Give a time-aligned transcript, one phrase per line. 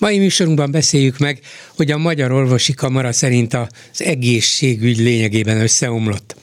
[0.00, 1.40] Mai műsorunkban beszéljük meg,
[1.76, 3.68] hogy a Magyar Orvosi Kamara szerint az
[4.02, 6.36] egészségügy lényegében összeomlott.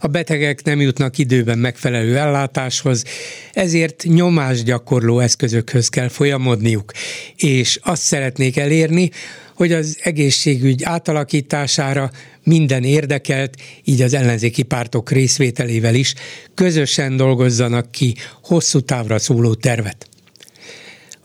[0.00, 3.04] A betegek nem jutnak időben megfelelő ellátáshoz,
[3.52, 6.92] ezért nyomásgyakorló eszközökhöz kell folyamodniuk,
[7.36, 9.10] és azt szeretnék elérni,
[9.54, 12.10] hogy az egészségügy átalakítására
[12.44, 16.14] minden érdekelt, így az ellenzéki pártok részvételével is
[16.54, 20.08] közösen dolgozzanak ki hosszú távra szóló tervet.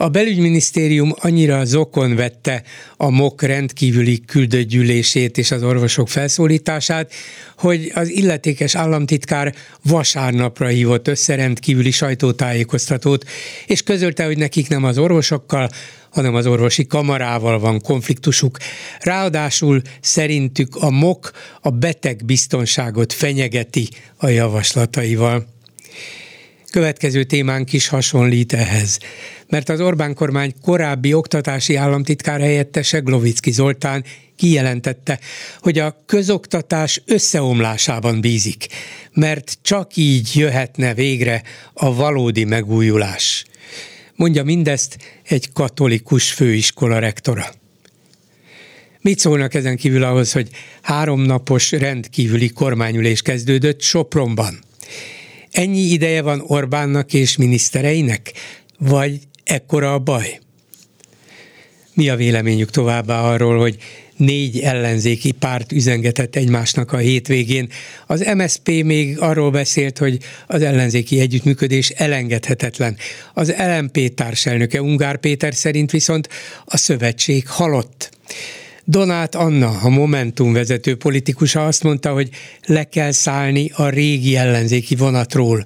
[0.02, 2.63] A belügyminisztérium annyira zokon vette
[2.98, 7.13] a MOK rendkívüli küldőgyűlését és az orvosok felszólítását,
[7.57, 13.26] hogy az illetékes államtitkár vasárnapra hívott össze rendkívüli sajtótájékoztatót,
[13.65, 15.70] és közölte, hogy nekik nem az orvosokkal,
[16.09, 18.57] hanem az orvosi kamarával van konfliktusuk.
[18.99, 21.31] Ráadásul szerintük a MOK
[21.62, 25.48] a beteg biztonságot fenyegeti a javaslataival.
[26.71, 28.98] Következő témánk is hasonlít ehhez,
[29.48, 34.03] mert az Orbán kormány korábbi oktatási államtitkár helyettese Glovicki Zoltán
[34.35, 35.20] kijelentette,
[35.59, 38.67] hogy a közoktatás összeomlásában bízik,
[39.13, 43.45] mert csak így jöhetne végre a valódi megújulás.
[44.15, 47.45] Mondja mindezt egy katolikus főiskola rektora.
[49.01, 50.49] Mit szólnak ezen kívül ahhoz, hogy
[50.81, 54.67] háromnapos rendkívüli kormányülés kezdődött Sopronban?
[55.52, 58.32] Ennyi ideje van Orbánnak és minisztereinek?
[58.78, 60.40] Vagy ekkora a baj?
[61.94, 63.77] Mi a véleményük továbbá arról, hogy
[64.20, 67.70] négy ellenzéki párt üzengetett egymásnak a hétvégén.
[68.08, 72.98] Az MSP még arról beszélt, hogy az ellenzéki együttműködés elengedhetetlen.
[73.34, 76.30] Az LMP társelnöke Ungár Péter szerint viszont
[76.66, 78.09] a szövetség halott.
[78.90, 82.30] Donát Anna, a Momentum vezető politikusa azt mondta, hogy
[82.66, 85.66] le kell szállni a régi ellenzéki vonatról.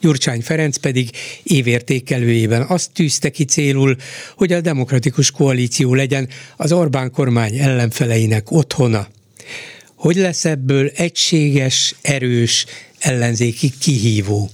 [0.00, 1.10] Gyurcsány Ferenc pedig
[1.42, 3.96] évértékelőjében azt tűzte ki célul,
[4.36, 9.08] hogy a demokratikus koalíció legyen az Orbán kormány ellenfeleinek otthona.
[9.94, 12.66] Hogy lesz ebből egységes, erős,
[12.98, 14.50] ellenzéki kihívó?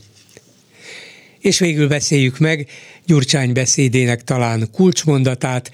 [1.41, 2.67] És végül beszéljük meg
[3.07, 5.71] Gyurcsány beszédének talán kulcsmondatát,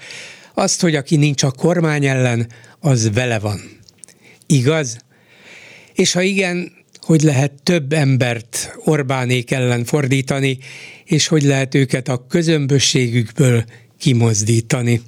[0.53, 2.47] azt, hogy aki nincs a kormány ellen,
[2.79, 3.59] az vele van.
[4.45, 4.97] Igaz?
[5.93, 6.71] És ha igen,
[7.01, 10.57] hogy lehet több embert Orbánék ellen fordítani,
[11.03, 13.63] és hogy lehet őket a közömbösségükből
[13.99, 15.01] kimozdítani.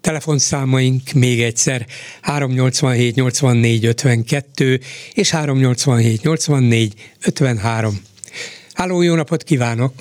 [0.00, 1.86] Telefonszámaink még egyszer
[2.20, 4.80] 387 84 52
[5.14, 6.92] és 387 84
[7.26, 8.00] 53.
[8.72, 9.92] Háló, jó napot kívánok!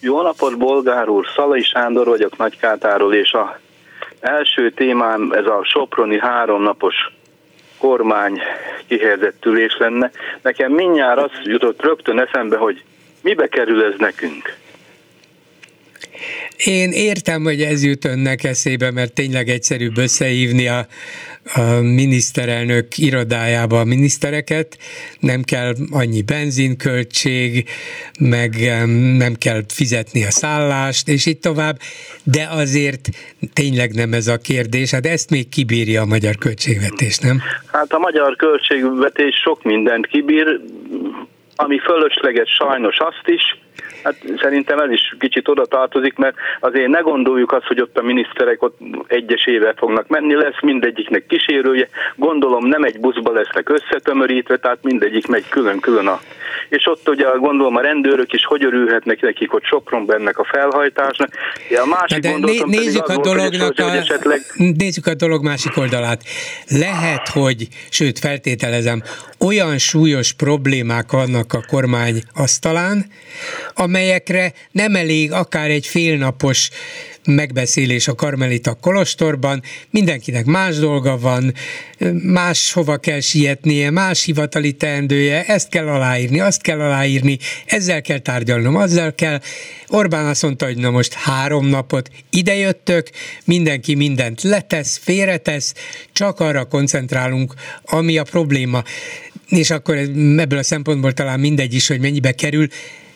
[0.00, 1.26] Jó napot, Bolgár úr!
[1.36, 3.60] Szalai Sándor vagyok Nagykátáról, és a
[4.24, 6.94] Első témám ez a Soproni háromnapos
[7.78, 8.40] kormány
[8.86, 10.10] kihelyezett ülés lenne.
[10.42, 12.82] Nekem mindjárt az jutott rögtön eszembe, hogy
[13.22, 14.56] mibe kerül ez nekünk.
[16.64, 20.86] Én értem, hogy ez jut önnek eszébe, mert tényleg egyszerűbb összehívni a,
[21.54, 24.78] a miniszterelnök irodájába a minisztereket,
[25.20, 27.68] nem kell annyi benzinköltség,
[28.20, 28.54] meg
[29.16, 31.78] nem kell fizetni a szállást, és így tovább,
[32.22, 33.08] de azért
[33.52, 37.40] tényleg nem ez a kérdés, hát ezt még kibírja a magyar költségvetés, nem?
[37.72, 40.60] Hát a magyar költségvetés sok mindent kibír,
[41.56, 43.42] ami fölösleges sajnos azt is,
[44.04, 48.02] Hát szerintem ez is kicsit oda tartozik, mert azért ne gondoljuk azt, hogy ott a
[48.02, 54.56] miniszterek ott egyes éve fognak menni, lesz mindegyiknek kísérője, gondolom nem egy buszba lesznek összetömörítve,
[54.56, 56.20] tehát mindegyik megy külön-külön a...
[56.68, 61.28] És ott ugye gondolom a rendőrök is hogy örülhetnek nekik, hogy Sopron bennek a felhajtásnak.
[61.70, 64.40] Ja, a másik De né- nézzük a dolognak a, esetleg...
[64.76, 66.22] nézzük a dolog másik oldalát.
[66.68, 69.02] Lehet, hogy, sőt feltételezem,
[69.40, 73.04] olyan súlyos problémák vannak a kormány asztalán,
[73.94, 76.70] amelyekre nem elég akár egy félnapos
[77.24, 81.54] megbeszélés a Karmelita Kolostorban, mindenkinek más dolga van,
[82.22, 88.18] más hova kell sietnie, más hivatali teendője, ezt kell aláírni, azt kell aláírni, ezzel kell
[88.18, 89.40] tárgyalnom, azzal kell.
[89.88, 93.10] Orbán azt mondta, hogy na most három napot idejöttök,
[93.44, 95.74] mindenki mindent letesz, félretesz,
[96.12, 97.54] csak arra koncentrálunk,
[97.84, 98.82] ami a probléma.
[99.48, 99.96] És akkor
[100.36, 102.68] ebből a szempontból talán mindegy is, hogy mennyibe kerül,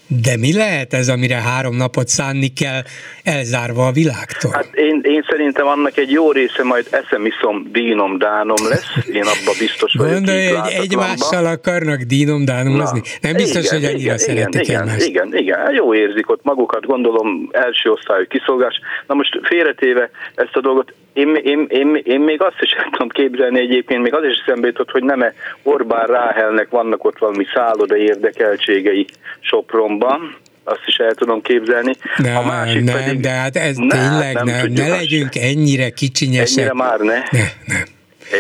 [0.09, 2.81] de mi lehet ez, amire három napot szánni kell,
[3.23, 4.51] elzárva a világtól?
[4.55, 8.87] Hát én, én szerintem annak egy jó része majd eszem, iszom, dínom, dánom lesz.
[9.13, 10.13] Én abba biztos vagyok.
[10.13, 13.03] Gondolj, hogy egymással akarnak dínom, dánomozni?
[13.21, 15.07] Nem biztos, igen, hogy annyira igen, szeretik igen, egymást.
[15.07, 18.81] Igen, igen, jó érzik ott magukat, gondolom első osztályú kiszolgás.
[19.07, 23.09] Na most félretéve ezt a dolgot, én, én, én, én még azt is el tudom
[23.09, 27.97] képzelni egyébként, még az is eszembe jutott, hogy nem-e Orbán Ráhelnek vannak ott valami szálloda
[27.97, 29.07] érdekeltségei
[29.41, 31.95] Sopronban, azt is el tudom képzelni.
[32.19, 35.91] De, a másik nem, pedig, de hát ez ne, tényleg nem, nem ne legyünk ennyire
[35.91, 36.59] kicsinyesek.
[36.59, 37.23] Ennyire már ne.
[37.31, 37.83] ne, ne.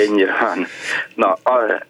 [0.06, 0.56] Ennyire, hát.
[1.14, 1.86] Na, a,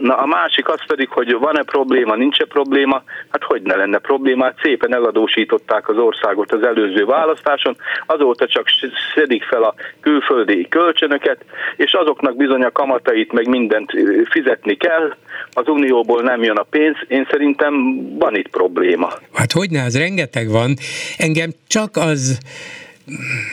[0.00, 4.58] Na a másik az pedig, hogy van-e probléma, nincs-e probléma, hát hogy ne lenne problémát,
[4.62, 7.76] szépen eladósították az országot az előző választáson,
[8.06, 8.66] azóta csak
[9.14, 11.44] szedik fel a külföldi kölcsönöket,
[11.76, 13.92] és azoknak bizony a kamatait meg mindent
[14.30, 15.14] fizetni kell,
[15.52, 17.74] az unióból nem jön a pénz, én szerintem
[18.18, 19.08] van itt probléma.
[19.34, 20.74] Hát hogy ne, az rengeteg van.
[21.16, 22.38] Engem csak az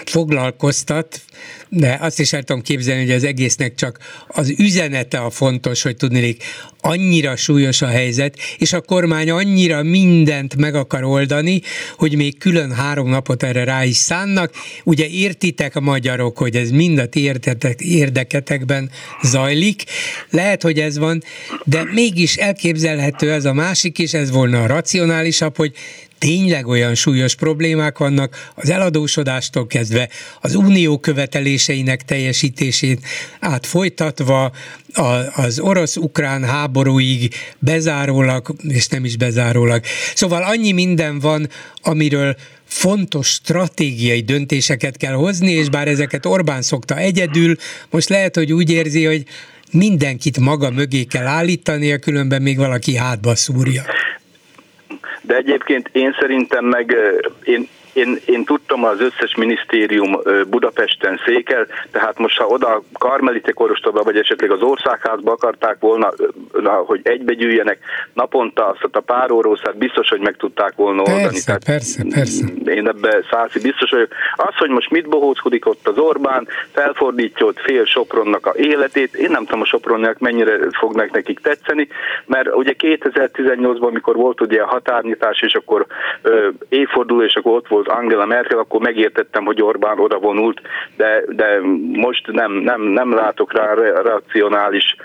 [0.06, 1.22] foglalkoztat,
[1.70, 5.96] de azt is el tudom képzelni, hogy az egésznek csak az üzenete a fontos, hogy
[5.96, 6.44] tudnék,
[6.82, 11.62] annyira súlyos a helyzet, és a kormány annyira mindent meg akar oldani,
[11.98, 14.54] hogy még külön három napot erre rá is szánnak.
[14.84, 17.32] Ugye értitek a magyarok, hogy ez mind a ti
[17.78, 18.90] érdeketekben
[19.24, 19.84] zajlik.
[20.30, 21.24] Lehet, hogy ez van,
[21.64, 25.74] de mégis elképzelhető ez a másik is, ez volna a racionálisabb, hogy
[26.20, 30.10] tényleg olyan súlyos problémák vannak, az eladósodástól kezdve
[30.42, 33.06] az unió követeléseinek teljesítését
[33.40, 34.52] át folytatva,
[35.36, 39.84] az orosz-ukrán háborúig bezárólag, és nem is bezárólag.
[40.16, 41.50] Szóval annyi minden van,
[41.82, 42.36] amiről
[42.66, 47.56] fontos stratégiai döntéseket kell hozni, és bár ezeket Orbán szokta egyedül,
[47.90, 49.26] most lehet, hogy úgy érzi, hogy
[49.72, 53.84] mindenkit maga mögé kell állítania, különben még valaki hátba szúrja.
[55.26, 56.96] De egyébként én szerintem meg,
[57.44, 63.52] én én, én tudtam, az összes minisztérium Budapesten székel, tehát most ha oda a Karmelite
[63.52, 66.14] Korostóba, vagy esetleg az országházba akarták volna,
[66.86, 67.78] hogy egybegyűjjenek
[68.14, 71.24] naponta azt a pár órószát, biztos, hogy meg tudták volna oldani.
[71.24, 72.46] Persze, persze, persze.
[72.66, 74.12] Én ebbe szászi biztos vagyok.
[74.36, 79.32] Az, hogy most mit bohózkodik ott az Orbán, felfordítja ott fél Sopronnak a életét, én
[79.32, 81.88] nem tudom a Sopronnak mennyire fognak nekik tetszeni,
[82.26, 85.86] mert ugye 2018-ban, amikor volt ugye a határnyitás, és akkor
[86.70, 90.62] évforduló, és akkor ott volt volt Angela Merkel, akkor megértettem, hogy Orbán oda vonult,
[90.98, 91.60] de, de
[91.92, 94.96] most nem, nem, nem látok rá racionális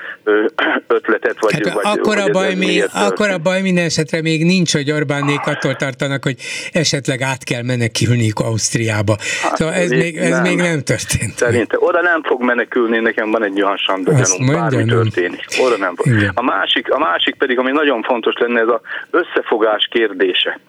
[0.86, 1.36] ötletet.
[1.40, 4.72] Vagy, hát vagy, akkor, vagy a baj még, akkor a baj minden esetre még nincs,
[4.72, 6.36] hogy Orbánék attól tartanak, hogy
[6.72, 9.16] esetleg át kell menekülniük Ausztriába.
[9.42, 11.36] Hát, szóval ez, még, ez nem, még nem történt.
[11.36, 15.44] Szerintem oda nem fog menekülni, nekem van egy olyan sanda gyanúm, bármi történik.
[15.64, 16.06] Oda nem fog.
[16.34, 18.80] A másik, a másik pedig, ami nagyon fontos lenne, ez az
[19.10, 20.60] összefogás kérdése.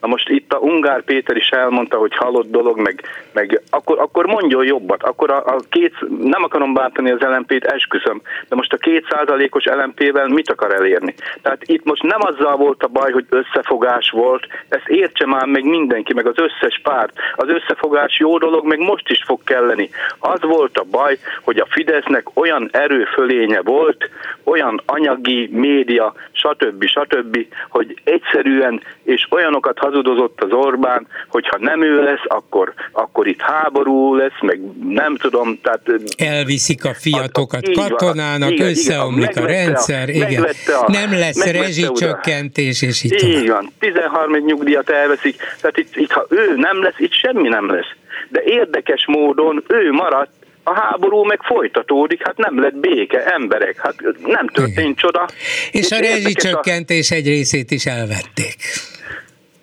[0.00, 3.02] Na most itt a Ungár Péter is elmondta, hogy halott dolog, meg,
[3.32, 5.02] meg akkor, akkor mondjon jobbat.
[5.02, 9.64] Akkor a, a két, nem akarom bántani az LMP-t, esküszöm, de most a két százalékos
[9.64, 11.14] LMP-vel mit akar elérni?
[11.42, 15.64] Tehát itt most nem azzal volt a baj, hogy összefogás volt, ezt értse már meg
[15.64, 17.12] mindenki, meg az összes párt.
[17.34, 19.90] Az összefogás jó dolog, meg most is fog kelleni.
[20.18, 24.10] Az volt a baj, hogy a Fidesznek olyan erőfölénye volt,
[24.44, 26.84] olyan anyagi, média, stb.
[26.84, 33.40] stb., hogy egyszerűen és olyanokat hazudozott az Orbán, hogyha nem ő lesz, akkor, akkor itt
[33.40, 35.80] háború lesz, meg nem tudom, tehát...
[36.16, 40.46] Elviszik a fiatokat a, katonának, igen, összeomlik igen, a rendszer, a, igen.
[40.66, 46.26] A, nem lesz rezsicsökkentés, és így Így van, 13 nyugdíjat elveszik, tehát itt, itt ha
[46.28, 47.92] ő nem lesz, itt semmi nem lesz.
[48.28, 50.30] De érdekes módon ő maradt,
[50.68, 53.94] a háború meg folytatódik, hát nem lett béke, emberek, hát
[54.26, 54.94] nem történt Igen.
[54.94, 55.28] csoda.
[55.70, 57.14] És a rezsicsökkentés a...
[57.14, 58.56] egy részét is elvették.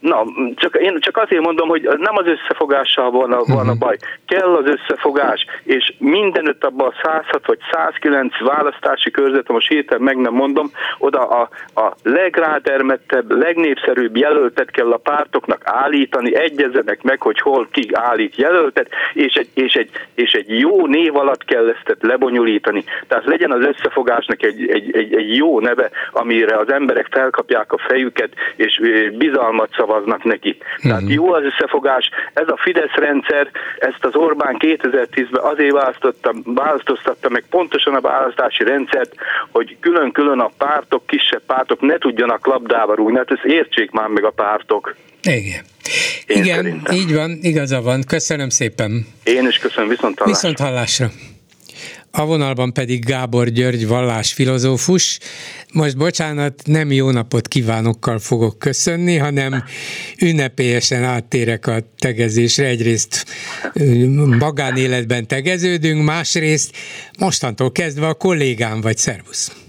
[0.05, 3.79] Na, csak, én csak azért mondom, hogy nem az összefogással van a, van a mhm.
[3.79, 3.97] baj.
[4.27, 10.17] Kell az összefogás, és mindenütt abban a 106 vagy 109 választási körzet, most héten meg
[10.17, 17.39] nem mondom, oda a, a legrádermettebb, legnépszerűbb jelöltet kell a pártoknak állítani, egyezenek meg, hogy
[17.39, 21.97] hol ki állít jelöltet, és egy, és egy, és egy jó név alatt kell ezt
[22.01, 22.83] lebonyolítani.
[23.07, 27.77] Tehát legyen az összefogásnak egy, egy, egy, egy jó neve, amire az emberek felkapják a
[27.77, 28.81] fejüket, és
[29.17, 30.57] bizalmat szavaz szavaznak neki.
[30.81, 31.13] Tehát uh-huh.
[31.13, 32.09] jó az összefogás.
[32.33, 33.47] Ez a Fidesz rendszer,
[33.79, 39.15] ezt az Orbán 2010-ben azért választotta, választoztatta meg pontosan a választási rendszert,
[39.51, 43.17] hogy külön-külön a pártok, kisebb pártok ne tudjanak labdába rúgni.
[43.17, 44.95] Hát ezt értsék már meg a pártok.
[45.21, 45.63] Igen.
[46.25, 46.95] Én Igen, szerintem.
[46.95, 48.01] így van, igaza van.
[48.07, 49.07] Köszönöm szépen.
[49.23, 50.49] Én is köszönöm, viszont hallásra.
[50.49, 51.07] Viszont hallásra.
[52.17, 55.19] A vonalban pedig Gábor György vallásfilozófus.
[55.73, 59.63] Most bocsánat, nem jó napot kívánokkal fogok köszönni, hanem
[60.21, 62.65] ünnepélyesen áttérek a tegezésre.
[62.65, 63.25] Egyrészt
[64.39, 66.75] magánéletben tegeződünk, másrészt
[67.19, 69.63] mostantól kezdve a kollégám vagy, szervusz!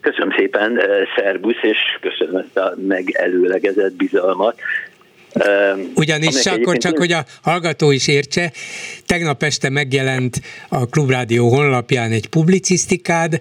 [0.00, 0.80] Köszönöm szépen,
[1.16, 4.60] szervusz, és köszönöm ezt a megelőlegezett bizalmat.
[5.94, 8.52] Ugyanis akkor csak, hogy a hallgató is értse,
[9.06, 13.40] tegnap este megjelent a Klubrádió honlapján egy publicisztikád,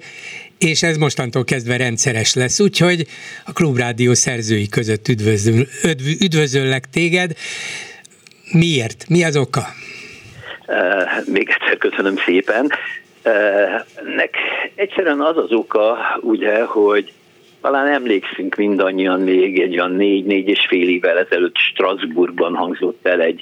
[0.58, 3.08] és ez mostantól kezdve rendszeres lesz, úgyhogy
[3.46, 5.68] a Klubrádió szerzői között üdvözöl,
[6.20, 7.32] üdvözöllek téged.
[8.52, 9.06] Miért?
[9.10, 9.66] Mi az oka?
[10.68, 12.72] Uh, még egyszer köszönöm szépen.
[13.24, 13.34] Uh,
[14.16, 14.36] nek
[14.76, 17.14] egyszerűen az az oka, ugye, hogy
[17.66, 23.42] talán emlékszünk mindannyian még egy olyan négy-négy és fél évvel ezelőtt Strasbourgban hangzott el egy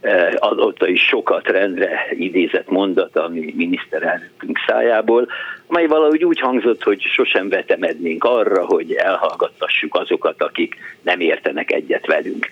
[0.00, 5.28] eh, azóta is sokat rendre idézett mondat a mi miniszterelnökünk szájából,
[5.66, 12.06] amely valahogy úgy hangzott, hogy sosem vetemednénk arra, hogy elhallgattassuk azokat, akik nem értenek egyet
[12.06, 12.48] velünk.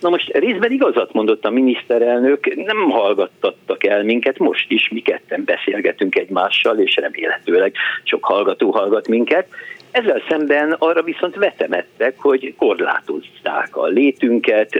[0.00, 5.44] Na most részben igazat mondott a miniszterelnök, nem hallgattattak el minket, most is mi ketten
[5.44, 9.46] beszélgetünk egymással, és remélhetőleg sok hallgató hallgat minket,
[9.92, 14.78] ezzel szemben arra viszont vetemettek, hogy korlátozzák a létünket,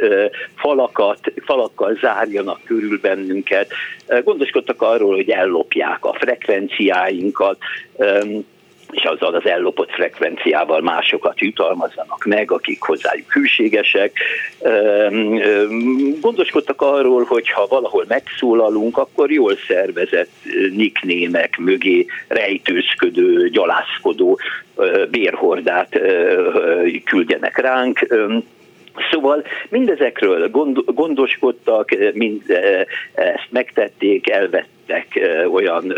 [0.55, 3.73] falakat, falakkal zárjanak körül bennünket,
[4.25, 7.59] gondoskodtak arról, hogy ellopják a frekvenciáinkat,
[8.93, 14.19] és azzal az ellopott frekvenciával másokat jutalmazzanak meg, akik hozzájuk hűségesek.
[16.21, 20.31] Gondoskodtak arról, hogy ha valahol megszólalunk, akkor jól szervezett
[20.73, 24.39] niknémek mögé rejtőzködő, gyalászkodó
[25.11, 26.01] bérhordát
[27.05, 28.07] küldjenek ránk.
[29.11, 30.51] Szóval mindezekről
[30.85, 32.43] gondoskodtak, mind
[33.15, 35.21] ezt megtették, elvettek
[35.53, 35.95] olyan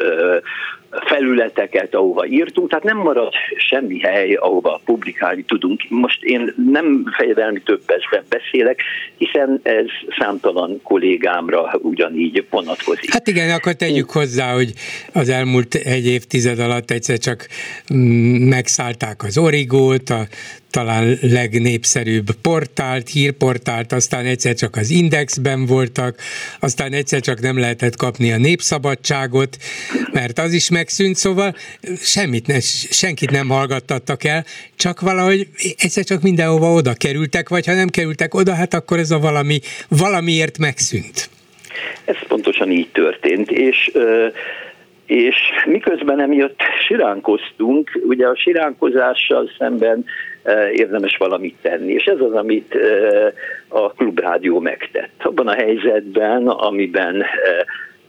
[1.07, 5.81] felületeket, ahova írtunk, tehát nem marad semmi hely, ahova publikálni tudunk.
[5.89, 8.81] Most én nem fejedelmi többesben beszélek,
[9.17, 9.87] hiszen ez
[10.19, 13.13] számtalan kollégámra ugyanígy vonatkozik.
[13.13, 14.73] Hát igen, akkor tegyük hozzá, hogy
[15.13, 17.47] az elmúlt egy évtized alatt egyszer csak
[17.95, 20.27] mm, megszállták az origót, a
[20.75, 26.19] talán legnépszerűbb portált, hírportált, aztán egyszer csak az Indexben voltak,
[26.61, 29.57] aztán egyszer csak nem lehetett kapni a népszabadságot,
[30.13, 31.55] mert az is megszűnt, szóval
[31.97, 34.45] semmit ne, senkit nem hallgattattak el,
[34.77, 39.11] csak valahogy egyszer csak mindenhova oda kerültek, vagy ha nem kerültek oda, hát akkor ez
[39.11, 41.29] a valami, valamiért megszűnt.
[42.05, 43.91] Ez pontosan így történt, és
[45.07, 50.05] és miközben emiatt siránkoztunk, ugye a siránkozással szemben
[50.73, 51.93] érdemes valamit tenni.
[51.93, 52.79] És ez az, amit
[53.69, 55.23] a Klubrádió megtett.
[55.23, 57.25] Abban a helyzetben, amiben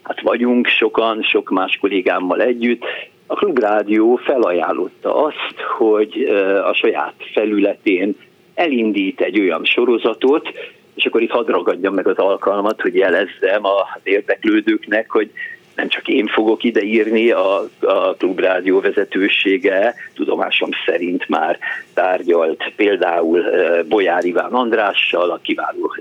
[0.03, 2.83] hát vagyunk sokan, sok más kollégámmal együtt,
[3.27, 6.23] a Klubrádió felajánlotta azt, hogy
[6.63, 8.15] a saját felületén
[8.53, 10.49] elindít egy olyan sorozatot,
[10.95, 15.31] és akkor itt hadd ragadjam meg az alkalmat, hogy jelezzem az érdeklődőknek, hogy
[15.75, 21.59] nem csak én fogok ideírni, a, a klubrádió vezetősége tudomásom szerint már
[21.93, 23.43] tárgyalt például
[23.87, 25.95] Bolyár Iván Andrással, a kiváló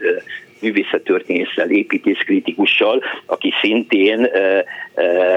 [0.60, 4.28] művészettörténésszel, építészkritikussal, aki szintén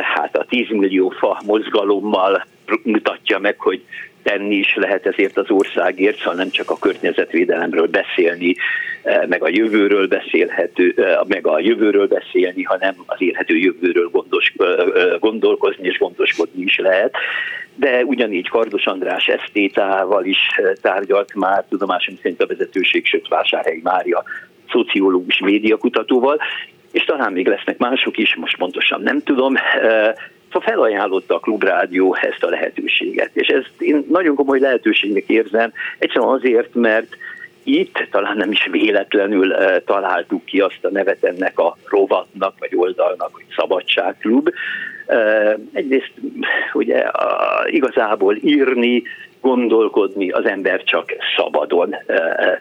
[0.02, 2.46] hát a 10 millió fa mozgalommal
[2.84, 3.84] mutatja meg, hogy
[4.24, 8.56] tenni is lehet ezért az országért, szóval nem csak a környezetvédelemről beszélni,
[9.04, 14.54] eh, meg a jövőről beszélhető, eh, meg a jövőről beszélni, hanem az élhető jövőről gondos,
[14.58, 17.16] eh, gondolkozni és gondoskodni is lehet.
[17.76, 20.38] De ugyanígy Kardos András esztétával is
[20.82, 24.24] tárgyalt már, tudomásom szerint a vezetőség, sőt Vásárhelyi Mária
[24.72, 26.40] szociológus médiakutatóval,
[26.92, 29.56] és talán még lesznek mások is, most pontosan nem tudom.
[30.60, 36.76] Felajánlotta a Klubrádió ezt a lehetőséget, és ezt én nagyon komoly lehetőségnek érzem, egyszerűen azért,
[36.76, 37.18] mert
[37.64, 43.30] itt talán nem is véletlenül találtuk ki azt a nevet ennek a rovatnak, vagy oldalnak,
[43.34, 44.50] hogy Szabadságklub.
[45.74, 46.12] Egyrészt
[46.74, 47.06] ugye
[47.66, 49.04] igazából írni,
[49.42, 51.96] gondolkodni az ember csak szabadon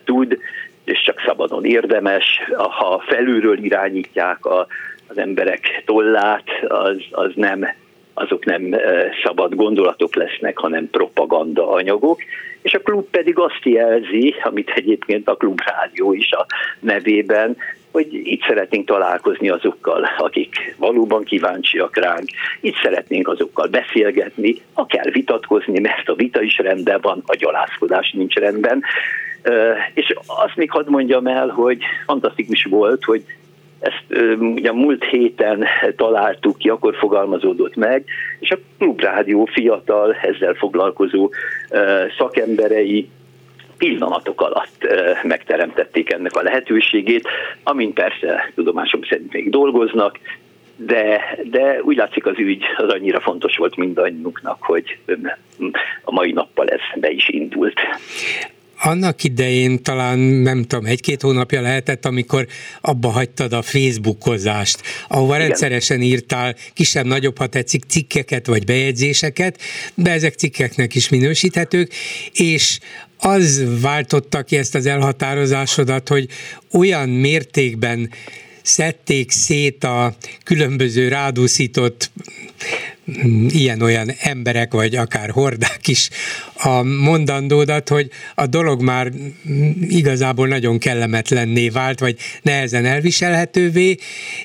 [0.04, 0.38] tud,
[0.84, 2.24] és csak szabadon érdemes.
[2.56, 4.66] Ha felülről irányítják a
[5.06, 7.68] az emberek tollát, az, az nem
[8.18, 8.76] azok nem
[9.24, 12.20] szabad gondolatok lesznek, hanem propaganda anyagok,
[12.62, 16.46] és a klub pedig azt jelzi, amit egyébként a klubrádió is a
[16.80, 17.56] nevében,
[17.90, 22.28] hogy itt szeretnénk találkozni azokkal, akik valóban kíváncsiak ránk,
[22.60, 28.10] itt szeretnénk azokkal beszélgetni, ha kell vitatkozni, mert a vita is rendben van, a gyalászkodás
[28.10, 28.82] nincs rendben.
[29.94, 33.24] És azt még hadd mondjam el, hogy fantasztikus volt, hogy
[33.86, 35.64] ezt ugye múlt héten
[35.96, 38.04] találtuk ki, akkor fogalmazódott meg,
[38.38, 41.30] és a Klubrádió fiatal, ezzel foglalkozó
[42.18, 43.08] szakemberei
[43.78, 44.86] pillanatok alatt
[45.22, 47.28] megteremtették ennek a lehetőségét,
[47.62, 50.18] amin persze tudomásom szerint még dolgoznak,
[50.76, 54.98] de, de úgy látszik az ügy az annyira fontos volt mindannyiunknak, hogy
[56.02, 57.80] a mai nappal ez be is indult
[58.86, 62.46] annak idején talán nem tudom, egy-két hónapja lehetett, amikor
[62.80, 65.46] abba hagytad a Facebookozást, ahova Igen.
[65.46, 69.60] rendszeresen írtál kisebb-nagyobb, ha tetszik, cikkeket vagy bejegyzéseket,
[69.94, 71.92] de ezek cikkeknek is minősíthetők,
[72.32, 72.78] és
[73.18, 76.28] az váltotta ki ezt az elhatározásodat, hogy
[76.72, 78.10] olyan mértékben
[78.62, 82.10] szedték szét a különböző rádúszított
[83.48, 86.08] ilyen-olyan emberek, vagy akár hordák is
[86.54, 89.12] a mondandódat, hogy a dolog már
[89.80, 93.96] igazából nagyon kellemetlenné vált, vagy nehezen elviselhetővé,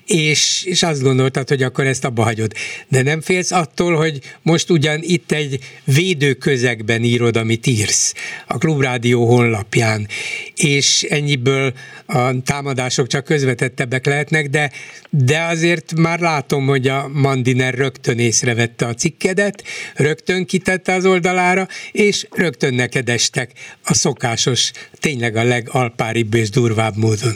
[0.06, 2.53] és, és azt gondoltad, hogy akkor ezt abba hagyod.
[2.88, 8.13] De nem félsz attól, hogy most ugyan itt egy védőközegben írod, amit írsz,
[8.48, 10.08] a Klubrádió honlapján,
[10.56, 11.74] és ennyiből
[12.06, 14.72] a támadások csak közvetettebbek lehetnek, de,
[15.10, 18.20] de azért már látom, hogy a Mandiner rögtön
[18.51, 19.63] észrevette a cikkedet,
[19.96, 23.51] rögtön kitette az oldalára, és rögtön neked estek
[23.86, 27.36] a szokásos, tényleg a legalpáribb és durvább módon.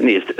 [0.00, 0.34] Nézd,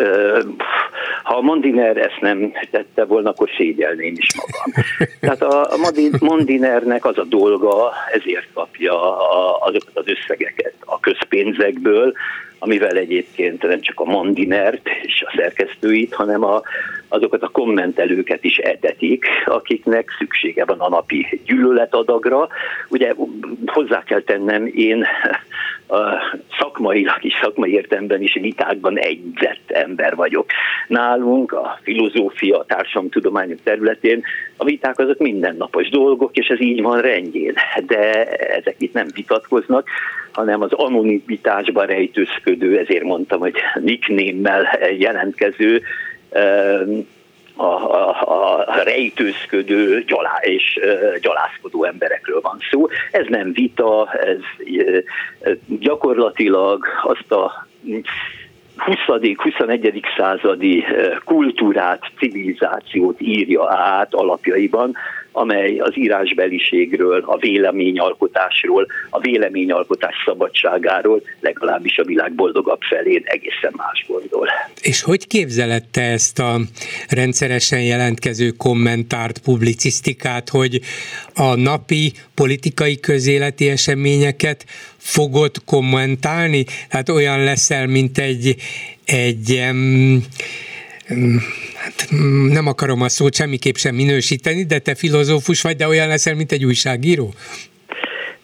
[1.23, 4.85] ha a Mondiner ezt nem tette volna, akkor szégyelném is magam.
[5.21, 5.77] Tehát a
[6.19, 9.17] Mondinernek az a dolga, ezért kapja
[9.59, 12.13] azokat az összegeket a közpénzekből,
[12.59, 16.63] amivel egyébként nem csak a Mandinert és a szerkesztőit, hanem a,
[17.15, 22.49] azokat a kommentelőket is etetik, akiknek szüksége van a napi gyűlöletadagra.
[22.89, 23.15] Ugye
[23.67, 25.07] hozzá kell tennem, én
[25.89, 25.99] a
[26.59, 30.47] szakmailag is, szakmai értemben is vitákban egyzett ember vagyok.
[30.89, 34.23] Nálunk a filozófia, a társadalomtudományok területén
[34.57, 37.55] a viták azok mindennapos dolgok, és ez így van rendjén.
[37.87, 39.89] De ezek itt nem vitatkoznak,
[40.33, 44.67] hanem az anonimitásban rejtőzködő, ezért mondtam, hogy nickname-mel
[44.99, 45.83] jelentkező
[47.57, 48.09] a, a,
[48.67, 50.81] a rejtőzködő gyalá, és
[51.21, 52.87] gyalászkodó emberekről van szó.
[53.11, 54.39] Ez nem vita, ez
[55.67, 57.67] gyakorlatilag azt a
[58.79, 60.03] 20.-21.
[60.17, 60.85] századi
[61.25, 64.97] kultúrát, civilizációt írja át alapjaiban,
[65.37, 74.05] amely az írásbeliségről, a véleményalkotásról, a véleményalkotás szabadságáról, legalábbis a világ boldogabb felén egészen más
[74.09, 74.49] gondol.
[74.83, 76.61] És hogy képzelette ezt a
[77.09, 80.81] rendszeresen jelentkező kommentárt, publicisztikát, hogy
[81.35, 84.65] a napi politikai közéleti eseményeket
[84.97, 86.65] fogod kommentálni?
[86.89, 88.57] Hát olyan leszel, mint egy,
[89.05, 90.23] egy um,
[91.75, 92.09] hát
[92.49, 96.53] nem akarom a szót semmiképp sem minősíteni, de te filozófus vagy, de olyan leszel, mint
[96.53, 97.35] egy újságíró?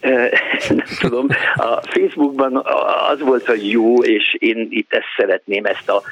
[0.69, 2.63] nem tudom, a Facebookban
[3.11, 6.03] az volt a jó, és én itt ezt szeretném, ezt a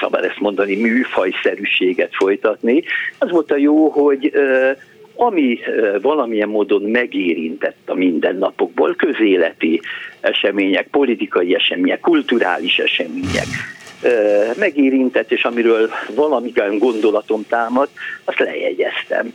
[0.00, 2.82] szabad ezt mondani, műfajszerűséget folytatni.
[3.18, 4.32] Az volt a jó, hogy
[5.16, 5.58] ami
[6.00, 9.80] valamilyen módon megérintett a mindennapokból, közéleti
[10.20, 13.46] események, politikai események, kulturális események,
[14.56, 17.88] megérintett, és amiről valamikor gondolatom támad,
[18.24, 19.32] azt lejegyeztem.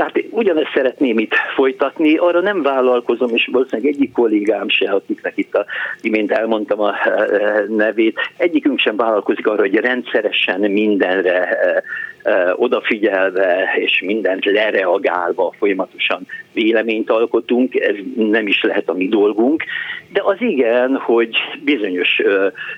[0.00, 5.54] Tehát ugyanezt szeretném itt folytatni, arra nem vállalkozom, és valószínűleg egyik kollégám se, akiknek itt
[5.54, 5.64] a,
[6.00, 6.94] imént elmondtam a
[7.68, 11.48] nevét, egyikünk sem vállalkozik arra, hogy rendszeresen mindenre
[12.54, 19.64] odafigyelve és mindent lereagálva folyamatosan véleményt alkotunk, ez nem is lehet a mi dolgunk,
[20.12, 22.20] de az igen, hogy bizonyos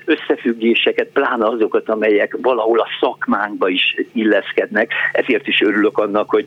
[0.05, 6.45] összefüggéseket, pláne azokat, amelyek valahol a szakmánkba is illeszkednek, ezért is örülök annak, hogy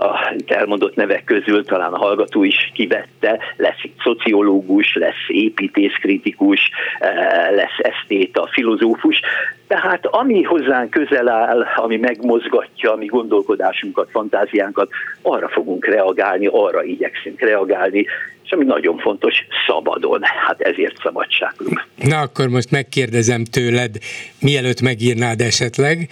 [0.00, 7.78] a elmondott nevek közül talán a hallgató is kivette, lesz szociológus, lesz építészkritikus, eh, lesz
[7.78, 9.20] esztéta, filozófus.
[9.66, 14.90] Tehát ami hozzánk közel áll, ami megmozgatja a mi gondolkodásunkat, fantáziánkat,
[15.22, 18.06] arra fogunk reagálni, arra igyekszünk reagálni,
[18.50, 19.34] és ami nagyon fontos,
[19.66, 20.20] szabadon.
[20.46, 21.78] Hát ezért szabadságklub.
[21.96, 23.96] Na akkor most megkérdezem tőled,
[24.40, 26.08] mielőtt megírnád esetleg,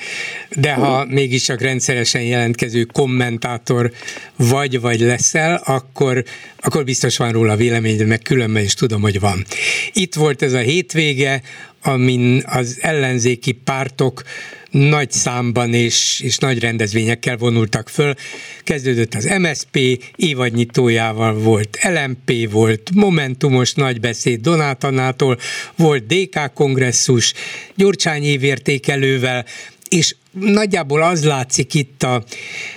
[0.51, 1.11] de ha uh.
[1.11, 3.91] mégiscsak rendszeresen jelentkező kommentátor
[4.37, 6.23] vagy, vagy leszel, akkor,
[6.61, 9.45] akkor biztos van róla véleményed, meg különben is tudom, hogy van.
[9.93, 11.41] Itt volt ez a hétvége,
[11.83, 14.23] amin az ellenzéki pártok
[14.71, 18.15] nagy számban és, és nagy rendezvényekkel vonultak föl.
[18.63, 25.39] Kezdődött az MSP, évadnyitójával volt LMP, volt Momentumos nagybeszéd Donátanától,
[25.77, 27.35] volt DK kongresszus,
[27.75, 29.45] Gyurcsány évértékelővel,
[29.89, 32.23] és nagyjából az látszik itt a,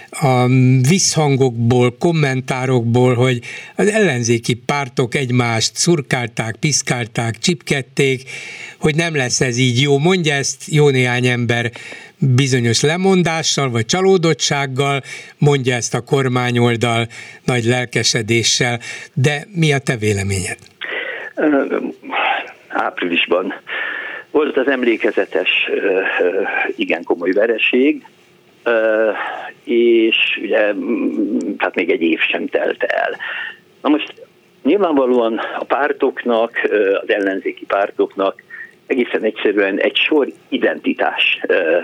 [0.10, 0.48] a
[0.90, 3.40] visszhangokból, kommentárokból, hogy
[3.76, 8.30] az ellenzéki pártok egymást szurkálták, piszkálták, csipkedték,
[8.80, 9.98] hogy nem lesz ez így jó.
[9.98, 11.72] Mondja ezt jó néhány ember
[12.18, 15.02] bizonyos lemondással vagy csalódottsággal,
[15.38, 17.08] mondja ezt a kormányoldal
[17.46, 18.80] nagy lelkesedéssel,
[19.14, 20.58] de mi a te véleményed?
[22.68, 23.54] Áprilisban
[24.32, 25.70] volt az emlékezetes,
[26.76, 28.06] igen komoly vereség,
[29.64, 30.74] és ugye
[31.58, 33.16] hát még egy év sem telt el.
[33.82, 34.14] Na most
[34.64, 36.52] nyilvánvalóan a pártoknak,
[37.02, 38.44] az ellenzéki pártoknak
[38.88, 41.42] egészen egyszerűen egy sor identitás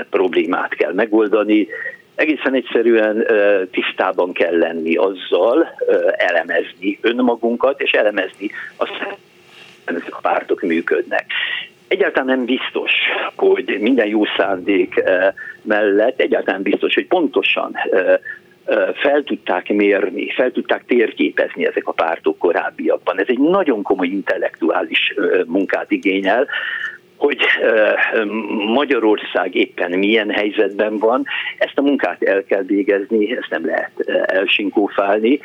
[0.10, 1.68] problémát kell megoldani,
[2.16, 3.26] egészen egyszerűen
[3.72, 5.76] tisztában kell lenni azzal,
[6.18, 8.92] elemezni önmagunkat, és elemezni azt,
[9.86, 11.26] hogy a pártok működnek.
[11.88, 12.91] Egyáltalán nem biztos,
[13.36, 15.04] hogy minden jó szándék
[15.62, 17.76] mellett egyáltalán biztos, hogy pontosan
[18.93, 23.19] fel tudták mérni, fel tudták térképezni ezek a pártok korábbiakban.
[23.19, 25.13] Ez egy nagyon komoly intellektuális
[25.45, 26.47] munkát igényel,
[27.17, 27.38] hogy
[28.73, 31.26] Magyarország éppen milyen helyzetben van,
[31.58, 33.91] ezt a munkát el kell végezni, ezt nem lehet
[34.26, 35.39] elsinkófálni,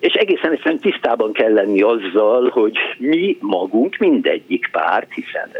[0.00, 5.50] és egészen egyszerűen tisztában kell lenni azzal, hogy mi magunk, mindegyik párt, hiszen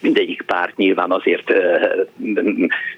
[0.00, 1.52] mindegyik párt nyilván azért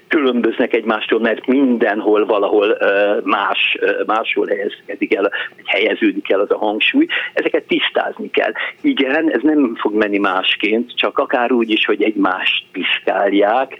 [0.07, 2.77] különböznek egymástól, mert mindenhol valahol
[3.23, 8.51] más, máshol helyezkedik el, vagy helyeződik el az a hangsúly, ezeket tisztázni kell.
[8.81, 13.77] Igen, ez nem fog menni másként, csak akár úgy is, hogy egymást piszkálják,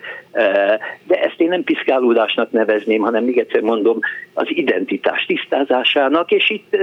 [1.03, 3.99] de ezt én nem piszkálódásnak nevezném, hanem még egyszer mondom,
[4.33, 6.75] az identitás tisztázásának, és itt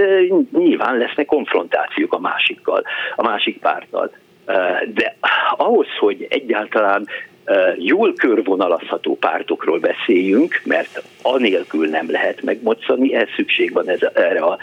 [0.53, 2.83] nyilván lesznek konfrontációk a másikkal,
[3.17, 4.11] a másik párttal.
[4.95, 5.17] De
[5.57, 7.07] ahhoz, hogy egyáltalán
[7.77, 14.59] jól körvonalazható pártokról beszéljünk, mert anélkül nem lehet megmoczani, ez szükség van ez, erre a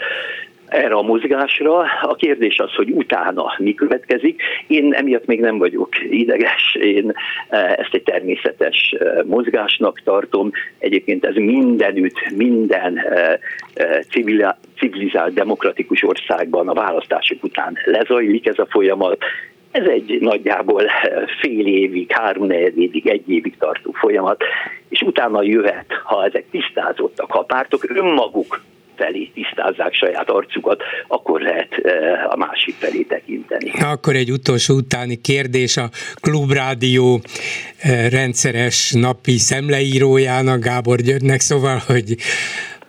[0.70, 1.78] erre a mozgásra.
[2.02, 4.42] A kérdés az, hogy utána mi következik.
[4.66, 7.12] Én emiatt még nem vagyok ideges, én
[7.50, 10.50] ezt egy természetes mozgásnak tartom.
[10.78, 13.00] Egyébként ez mindenütt, minden
[14.78, 19.18] civilizált, demokratikus országban a választások után lezajlik ez a folyamat.
[19.70, 20.82] Ez egy nagyjából
[21.40, 24.42] fél évig, három évig, egy évig tartó folyamat,
[24.88, 28.60] és utána jöhet, ha ezek tisztázottak, ha a pártok önmaguk
[29.00, 31.68] felé tisztázzák saját arcukat, akkor lehet
[32.28, 33.70] a másik felé tekinteni.
[33.70, 37.20] Akkor egy utolsó utáni kérdés a Klubrádió
[38.10, 42.16] rendszeres napi szemleírójának, Gábor Györgynek, szóval, hogy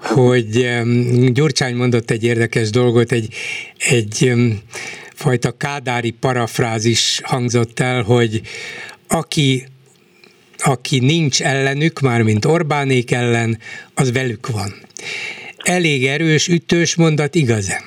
[0.02, 0.70] hogy
[1.32, 3.28] Gyurcsány mondott egy érdekes dolgot, egy,
[3.90, 4.32] egy
[5.14, 8.42] fajta kádári parafrázis hangzott el, hogy
[9.08, 9.64] aki
[10.64, 13.58] aki nincs ellenük, mármint Orbánék ellen,
[13.94, 14.74] az velük van.
[15.64, 17.82] Elég erős, ütős mondat, igaz-e?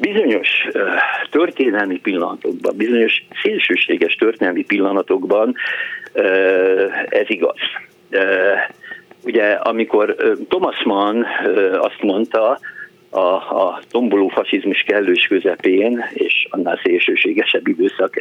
[0.00, 0.48] Bizonyos
[1.30, 5.54] történelmi pillanatokban, bizonyos szélsőséges történelmi pillanatokban
[7.08, 7.58] ez igaz.
[9.24, 10.16] Ugye amikor
[10.48, 11.24] Thomas Mann
[11.80, 12.58] azt mondta,
[13.10, 13.18] a,
[13.64, 18.14] a tomboló fasizmus kellős közepén, és annál szélsőségesebb időszak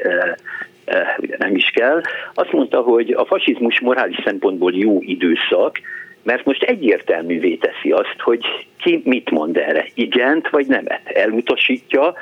[1.18, 2.02] ugye nem is kell,
[2.34, 5.80] azt mondta, hogy a fasizmus morális szempontból jó időszak,
[6.24, 8.46] mert most egyértelművé teszi azt, hogy
[8.82, 12.14] ki mit mond erre, igent vagy nemet, elutasítja,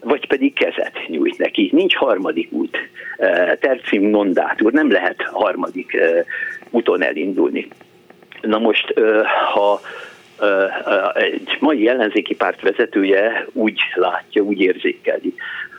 [0.00, 1.70] vagy pedig kezet nyújt neki.
[1.72, 2.78] Nincs harmadik út.
[3.60, 5.96] Tercim mondátul, nem lehet harmadik
[6.70, 7.68] úton elindulni.
[8.40, 8.94] Na most,
[9.52, 9.80] ha
[11.14, 15.34] egy mai ellenzéki párt vezetője úgy látja, úgy érzékeli,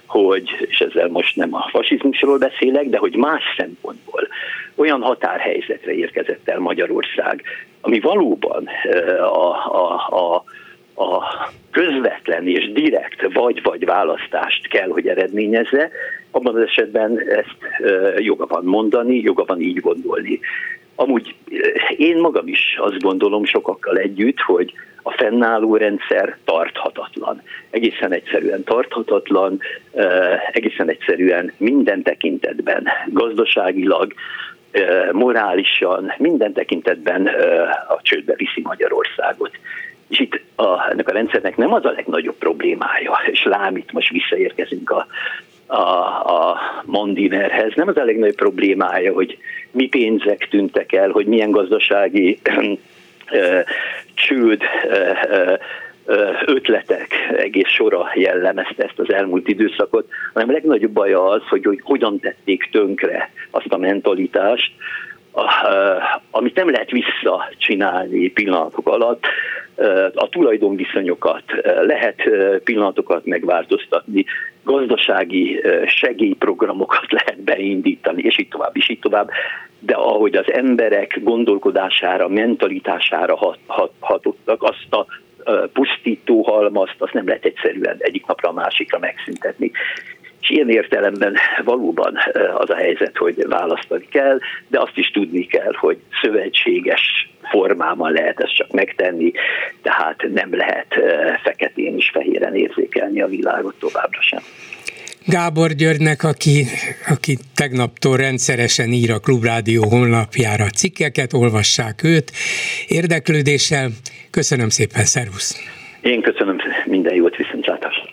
[0.07, 4.27] hogy, és ezzel most nem a fasizmusról beszélek, de hogy más szempontból
[4.75, 7.43] olyan határhelyzetre érkezett el Magyarország,
[7.81, 8.67] ami valóban
[9.19, 10.43] a, a, a,
[11.03, 11.23] a
[11.71, 15.91] közvetlen és direkt vagy-vagy választást kell, hogy eredményezze,
[16.31, 17.57] abban az esetben ezt
[18.17, 20.39] joga van mondani, joga van így gondolni.
[20.95, 24.73] Amúgy eh, én magam is azt gondolom sokakkal együtt, hogy
[25.07, 27.41] a fennálló rendszer tarthatatlan.
[27.69, 29.59] Egészen egyszerűen tarthatatlan,
[30.51, 34.13] egészen egyszerűen minden tekintetben, gazdaságilag,
[35.11, 37.27] morálisan, minden tekintetben
[37.87, 39.51] a csődbe viszi Magyarországot.
[40.07, 44.09] És itt a, ennek a rendszernek nem az a legnagyobb problémája, és lám itt most
[44.09, 45.07] visszaérkezünk a
[45.67, 45.81] a,
[46.41, 47.73] a Mondinerhez.
[47.75, 49.37] Nem az a legnagyobb problémája, hogy
[49.71, 52.39] mi pénzek tűntek el, hogy milyen gazdasági
[54.13, 54.61] csőd
[56.45, 61.79] ötletek egész sora jellemezte ezt az elmúlt időszakot, hanem a legnagyobb baja az, hogy, hogy
[61.83, 64.71] hogyan tették tönkre azt a mentalitást,
[66.31, 69.25] amit nem lehet visszacsinálni pillanatok alatt,
[70.13, 71.43] a tulajdonviszonyokat
[71.81, 72.21] lehet
[72.63, 74.25] pillanatokat megváltoztatni,
[74.63, 79.29] gazdasági segélyprogramokat lehet beindítani, és így tovább, és így tovább,
[79.86, 85.06] de ahogy az emberek gondolkodására, mentalitására hat, hat, hatottak, azt a
[85.74, 89.71] pusztító halmazt, azt nem lehet egyszerűen egyik napra a másikra megszüntetni.
[90.41, 92.17] És ilyen értelemben valóban
[92.54, 98.39] az a helyzet, hogy választani kell, de azt is tudni kell, hogy szövetséges formában lehet
[98.39, 99.32] ezt csak megtenni,
[99.82, 100.95] tehát nem lehet
[101.43, 104.41] feketén és fehéren érzékelni a világot továbbra sem.
[105.27, 106.65] Gábor Györgynek, aki,
[107.07, 112.31] aki tegnaptól rendszeresen ír a Klubrádió honlapjára cikkeket, olvassák őt
[112.88, 113.89] érdeklődéssel.
[114.31, 115.59] Köszönöm szépen, szervusz!
[116.01, 118.09] Én köszönöm, minden jót, viszontlátásra!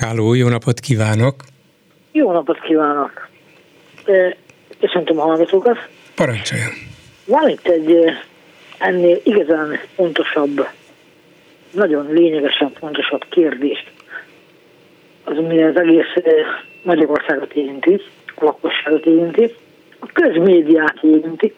[0.00, 1.34] Háló, jó napot kívánok!
[2.12, 3.28] Jó napot kívánok!
[4.80, 5.88] Köszöntöm a hallgatókat!
[6.14, 6.70] Parancsoljon!
[7.26, 7.94] Van itt egy
[8.78, 10.66] ennél igazán fontosabb,
[11.70, 13.90] nagyon lényegesen fontosabb kérdést,
[15.24, 16.14] az, ami az egész
[16.82, 18.00] Magyarországot érinti,
[18.34, 19.54] a lakosságot érinti,
[19.98, 21.54] a közmédiát érinti.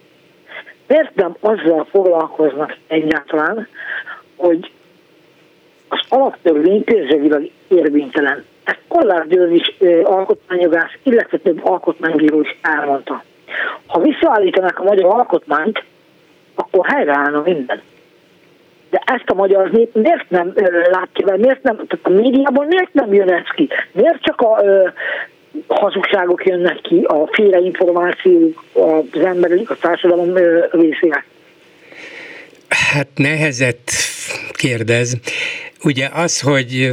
[0.87, 3.68] Miért nem azzal foglalkoznak egyáltalán,
[4.37, 4.70] hogy
[5.88, 8.44] az alaptörvény közövileg érvénytelen.
[8.64, 13.22] Ezt Kollár György is alkotmányjogász, illetve több alkotmánybíró is elmondta.
[13.87, 15.85] Ha visszaállítanák a magyar alkotmányt,
[16.55, 17.83] akkor helyreállna minden.
[18.92, 20.52] De ezt a magyar nép miért nem
[20.90, 23.68] látja be, miért nem, tehát a médiában miért nem jön ez ki?
[23.92, 24.88] Miért csak a ö,
[25.68, 30.35] hazugságok jönnek ki, a félreinformációk az emberek, a társadalom
[30.70, 31.24] részére?
[32.72, 33.92] Hát nehezet
[34.52, 35.16] kérdez.
[35.85, 36.90] Ugye az, hogy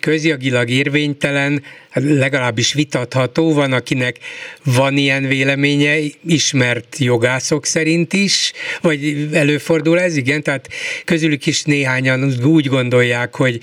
[0.00, 4.18] közjogilag érvénytelen, hát legalábbis vitatható, van, akinek
[4.64, 10.68] van ilyen véleménye, ismert jogászok szerint is, vagy előfordul ez, igen, tehát
[11.04, 13.60] közülük is néhányan úgy gondolják, hogy,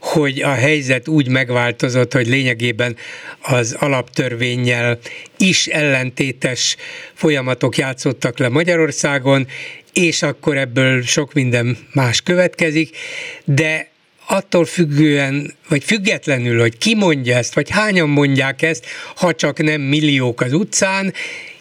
[0.00, 2.96] hogy a helyzet úgy megváltozott, hogy lényegében
[3.40, 4.98] az alaptörvényel
[5.38, 6.76] is ellentétes
[7.14, 9.46] folyamatok játszottak le Magyarországon,
[9.92, 12.96] és akkor ebből sok minden más következik,
[13.44, 13.90] de
[14.26, 19.80] attól függően, vagy függetlenül, hogy ki mondja ezt, vagy hányan mondják ezt, ha csak nem
[19.80, 21.12] milliók az utcán,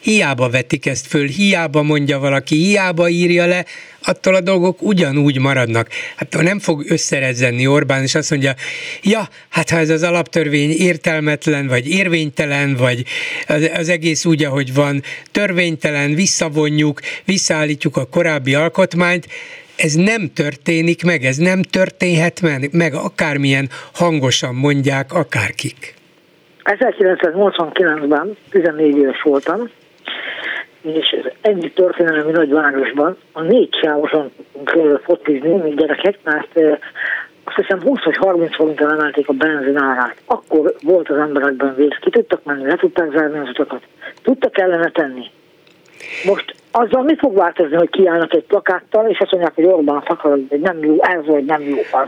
[0.02, 3.66] hiába vetik ezt föl, hiába mondja valaki, hiába írja le,
[4.04, 5.88] attól a dolgok ugyanúgy maradnak.
[6.16, 8.54] Hát nem fog összerezzenni Orbán, és azt mondja,
[9.04, 13.04] ja, hát ha ez az alaptörvény értelmetlen, vagy érvénytelen, vagy
[13.48, 19.28] az, az egész úgy, ahogy van, törvénytelen, visszavonjuk, visszaállítjuk a korábbi alkotmányt,
[19.76, 25.94] ez nem történik meg, ez nem történhet meg, akármilyen hangosan mondják akárkik.
[26.64, 29.70] 1989-ben 14 éves voltam,
[30.82, 36.60] és egyik történelmi nagyvárosban a négy sávoson tudtunk fotizni, mint gyerekek, mert
[37.44, 40.16] azt hiszem 20 vagy 30 forintra emelték a benzin árát.
[40.26, 43.82] Akkor volt az emberekben vész, ki tudtak menni, le tudták zárni az utakat.
[44.22, 45.26] Tudtak kellene tenni.
[46.26, 50.40] Most azzal mi fog változni, hogy kiállnak egy plakáttal, és azt mondják, hogy Orbán fakar,
[50.50, 52.08] hogy nem jó ez, vagy nem jó az.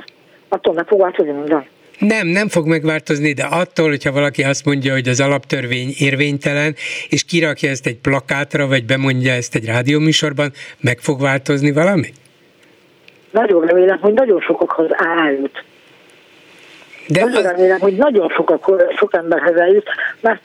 [0.50, 1.66] Attól meg fog változni minden.
[2.08, 6.76] Nem, nem fog megváltozni, de attól, hogyha valaki azt mondja, hogy az alaptörvény érvénytelen,
[7.10, 12.08] és kirakja ezt egy plakátra, vagy bemondja ezt egy rádióműsorban, meg fog változni valami?
[13.32, 15.64] Nagyon remélem, hogy nagyon sokakhoz eljut.
[17.08, 20.42] De nagyon remélem, hogy nagyon sokak, sok emberhez eljut, mert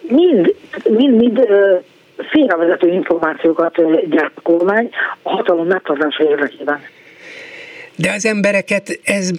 [0.00, 0.54] mind,
[0.88, 1.46] mind, mind
[2.30, 4.90] félrevezető információkat gyárt a kormány
[5.22, 6.80] a hatalom megtartása érdekében.
[8.02, 9.30] De az embereket ez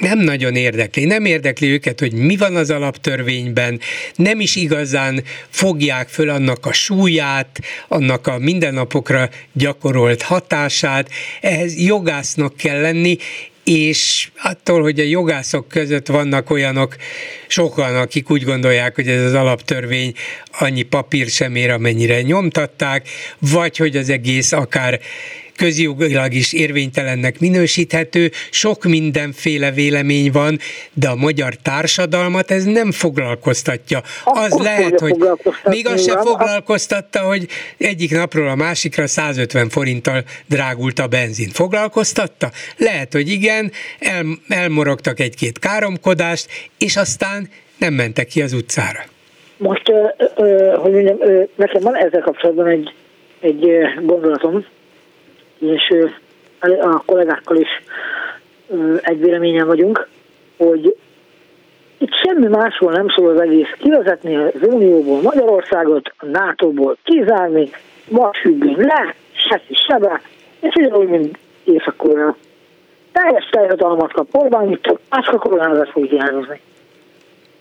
[0.00, 1.04] nem nagyon érdekli.
[1.04, 3.80] Nem érdekli őket, hogy mi van az alaptörvényben,
[4.14, 11.10] nem is igazán fogják föl annak a súlyát, annak a mindennapokra gyakorolt hatását.
[11.40, 13.16] Ehhez jogásznak kell lenni,
[13.64, 16.96] és attól, hogy a jogászok között vannak olyanok,
[17.46, 20.12] sokan, akik úgy gondolják, hogy ez az alaptörvény
[20.58, 25.00] annyi papír sem ér, amennyire nyomtatták, vagy hogy az egész akár
[25.56, 30.58] közjogilag is érvénytelennek minősíthető, sok mindenféle vélemény van,
[30.92, 34.02] de a magyar társadalmat ez nem foglalkoztatja.
[34.24, 35.16] Az Akkor lehet, hogy
[35.64, 37.46] még az se foglalkoztatta, hogy
[37.78, 41.48] egyik napról a másikra 150 forinttal drágult a benzin.
[41.48, 42.50] Foglalkoztatta?
[42.76, 46.46] Lehet, hogy igen, el, elmorogtak egy-két káromkodást,
[46.78, 49.04] és aztán nem mentek ki az utcára.
[49.56, 49.92] Most,
[50.76, 51.18] hogy mondjam,
[51.56, 52.94] nekem van ezzel kapcsolatban egy,
[53.40, 53.66] egy
[54.02, 54.64] gondolatom,
[55.58, 55.94] és
[56.80, 57.68] a kollégákkal is
[59.00, 60.08] egy véleményen vagyunk,
[60.56, 60.96] hogy
[61.98, 63.74] itt semmi másról nem szól az egész.
[63.78, 67.70] Kivezetni az Unióból Magyarországot, a NATO-ból kizárni,
[68.08, 70.20] vasfüggöny le, sesi sebe,
[70.60, 72.36] és ugyanúgy, mint Észak-Korea.
[73.12, 76.60] Teljes teljhatalmat kap Orbán más a koronázat fog hiányozni.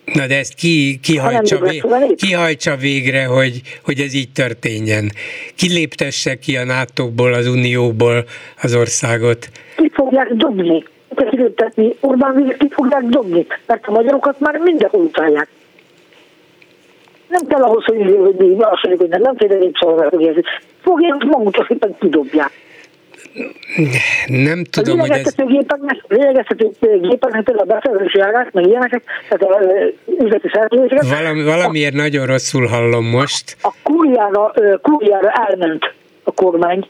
[0.06, 1.82] Na de ezt ki, kihajtsa, vé,
[2.16, 5.12] kihajtsa végre, hogy, hogy ez így történjen.
[5.56, 8.26] Kiléptesse ki a NATO-ból, az Unióból
[8.62, 9.50] az országot.
[9.76, 10.84] Ki fogják dobni?
[11.30, 15.48] Kiléptetni Orbán Viktor ki fogják dobni, mert a magyarokat már mindenhol utálják.
[17.28, 20.44] Nem kell ahhoz, hogy, hogy mi azt mondjuk, hogy nem, nem fél népszavazás, hogy
[20.82, 22.52] fogják magukat, hogy kidobják.
[24.28, 25.36] Nem tudom, hogy ez...
[25.36, 26.69] Gépeknek, lélegeztető
[27.02, 29.60] gépeknek a beszerzési ágák, meg ilyeneket, tehát a
[30.24, 31.19] üzleti szerződéseket.
[31.19, 33.58] Valami, valamiért a, nagyon rosszul hallom most.
[33.62, 35.93] A kúriára, kúriára elment
[36.24, 36.88] a kormány.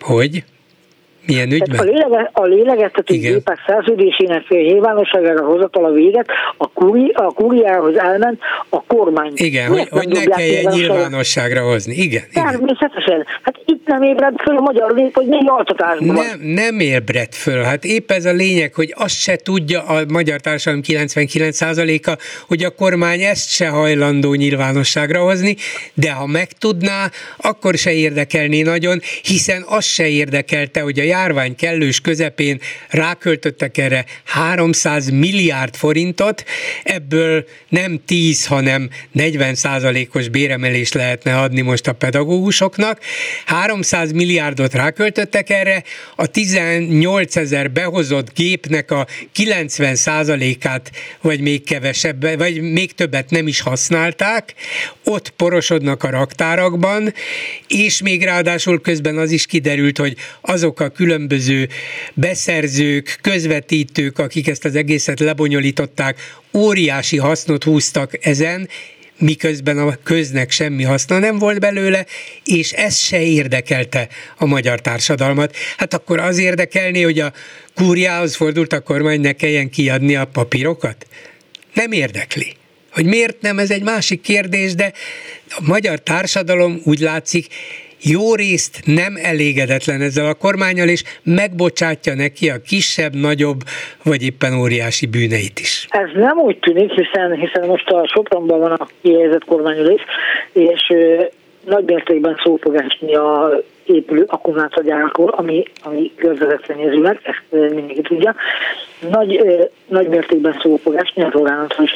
[0.00, 0.44] Hogy?
[1.26, 1.78] Milyen ügyben?
[1.78, 3.32] A, lélege, a lélegeztető Igen.
[3.32, 9.32] gépek szerződésének nyilvánosságára a véget, a, kúri, a kúriához elment a kormány.
[9.34, 11.94] Igen, Miért hogy, hogy ne kelljen nyilvánosságra hozni.
[11.94, 12.22] Igen.
[12.32, 13.26] Természetesen.
[13.42, 17.62] Hát itt nem ébred föl a magyar nép, hogy mi altatásban Nem, nem ébred föl.
[17.62, 22.70] Hát épp ez a lényeg, hogy azt se tudja a magyar társadalom 99%-a, hogy a
[22.70, 25.56] kormány ezt se hajlandó nyilvánosságra hozni,
[25.94, 32.00] de ha megtudná, akkor se érdekelné nagyon, hiszen az se érdekelte, hogy a járvány kellős
[32.00, 36.44] közepén ráköltöttek erre 300 milliárd forintot,
[36.82, 43.00] ebből nem 10, hanem 40 százalékos béremelést lehetne adni most a pedagógusoknak.
[43.46, 45.82] 300 milliárdot ráköltöttek erre,
[46.16, 53.46] a 18 ezer behozott gépnek a 90 százalékát, vagy még kevesebb, vagy még többet nem
[53.46, 54.54] is használták,
[55.04, 57.14] ott porosodnak a raktárakban,
[57.68, 61.68] és még ráadásul közben az is kiderült, hogy azok a különböző
[62.14, 66.18] beszerzők, közvetítők, akik ezt az egészet lebonyolították,
[66.54, 68.68] óriási hasznot húztak ezen,
[69.18, 72.06] miközben a köznek semmi haszna nem volt belőle,
[72.44, 75.56] és ez se érdekelte a magyar társadalmat.
[75.76, 77.32] Hát akkor az érdekelné, hogy a
[77.74, 81.06] kúriához fordult a kormány, ne kelljen kiadni a papírokat?
[81.74, 82.54] Nem érdekli.
[82.90, 84.92] Hogy miért nem, ez egy másik kérdés, de
[85.50, 87.46] a magyar társadalom úgy látszik
[88.02, 93.60] jó részt nem elégedetlen ezzel a kormányal, és megbocsátja neki a kisebb, nagyobb,
[94.04, 95.86] vagy éppen óriási bűneit is.
[95.90, 100.00] Ez nem úgy tűnik, hiszen, hiszen most a Sopronban van a kihelyezett kormányülés,
[100.52, 100.92] és
[101.64, 108.34] nagy mértékben szó fog esni a épülő akkumulátorgyárakról, ami, ami környezetszennyezőnek, ezt mindenki tudja.
[109.10, 109.44] Nagy,
[109.86, 111.30] nagy mértékben szó fog esni, az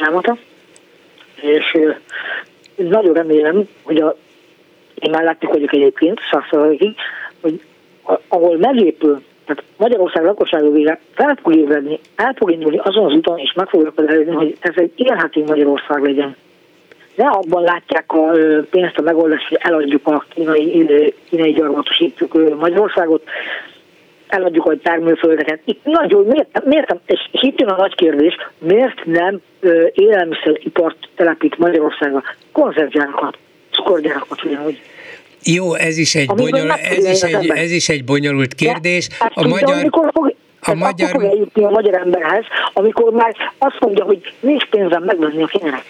[0.00, 0.36] elmondta,
[1.40, 1.78] és
[2.76, 4.16] nagyon remélem, hogy a
[4.94, 6.94] én láttuk vagyok egyébként, százszerzalékig,
[7.40, 7.60] hogy
[8.28, 13.38] ahol megépül, tehát Magyarország lakossága végre fel fog ébredni, el fog indulni azon az úton,
[13.38, 16.36] és meg fogja elérni, hogy ez egy élhető Magyarország legyen.
[17.14, 18.30] Ne abban látják a
[18.70, 23.22] pénzt a megoldást, hogy eladjuk a kínai, kínai gyarmatosítjuk Magyarországot,
[24.26, 25.60] eladjuk a termőföldeket.
[25.64, 29.40] Itt nagyon, miért, miért és itt jön a nagy kérdés, miért nem
[29.92, 33.36] élelmiszeripart telepít Magyarországra konzervgyárakat,
[33.74, 34.80] cukorgyárakat ugyanúgy.
[35.44, 39.08] Jó, ez is egy, bonyol, ez is egy, ez is egy bonyolult kérdés.
[39.08, 39.78] De, a magyar...
[39.78, 41.10] Amikor fog, a magyar...
[41.10, 45.84] fog eljutni a magyar emberhez, amikor már azt mondja, hogy nincs pénzem megvenni a kényelmet.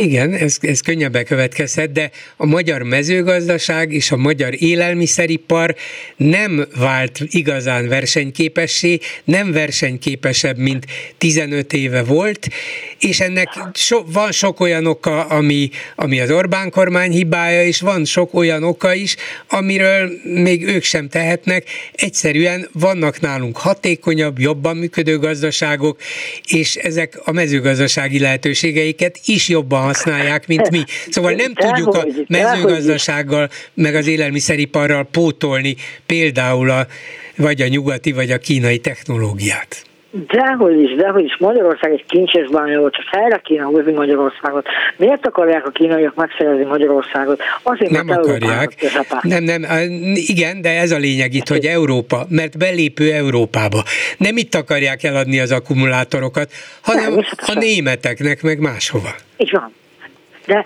[0.00, 5.74] Igen, ez, ez könnyebben következhet, de a magyar mezőgazdaság és a magyar élelmiszeripar
[6.16, 10.86] nem vált igazán versenyképessé, nem versenyképesebb, mint
[11.18, 12.48] 15 éve volt,
[13.00, 18.04] és ennek so, van sok olyan oka, ami, ami az Orbán kormány hibája, és van
[18.04, 19.16] sok olyan oka is,
[19.48, 21.64] amiről még ők sem tehetnek.
[21.92, 26.00] Egyszerűen vannak nálunk hatékonyabb, jobban működő gazdaságok,
[26.46, 30.84] és ezek a mezőgazdasági lehetőségeiket is jobban használják, mint mi.
[31.10, 36.86] Szóval nem tudjuk a mezőgazdasággal, meg az élelmiszeriparral pótolni például a,
[37.36, 39.87] vagy a nyugati, vagy a kínai technológiát.
[40.10, 41.36] Dehogy is, dehogy is.
[41.38, 44.66] Magyarország egy kincses bánya volt, csak helyre kéne hozni Magyarországot.
[44.96, 47.40] Miért akarják a kínaiak megszerezni Magyarországot?
[47.62, 48.74] Azért, nem akarják.
[49.22, 49.64] Nem, nem,
[50.14, 53.82] igen, de ez a lényeg itt, hogy Európa, mert belépő Európába.
[54.18, 59.14] Nem itt akarják eladni az akkumulátorokat, hanem a németeknek, meg máshova.
[59.36, 59.72] Így van.
[60.46, 60.64] De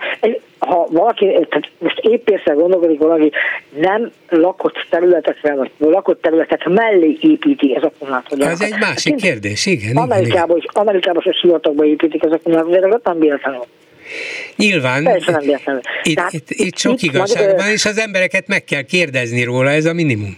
[0.65, 3.31] ha valaki, tehát most épp észre gondolkodik valaki,
[3.69, 8.41] nem lakott területekre, vagy lakott területek mellé építi ez akkumulátor.
[8.41, 9.97] Ez egy másik kérdés, igen.
[9.97, 13.65] Amerikában is, Amerikában is sivatagban építik ez akkumulátorokat, nem véletlenül.
[14.55, 15.17] Nyilván, nem
[16.03, 19.85] itt, itt, itt sok itt igazság van, és az embereket meg kell kérdezni róla, ez
[19.85, 20.37] a minimum.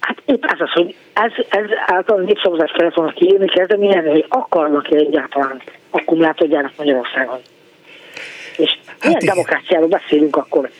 [0.00, 4.96] Hát itt az az, hogy ez, ez által népszavazást kellett volna kiírni, kezdeményezni, hogy akarnak-e
[4.96, 7.40] egyáltalán akkumulátorgyárat Magyarországon.
[8.56, 9.34] És hát milyen igen.
[9.34, 10.70] demokráciáról beszélünk akkor?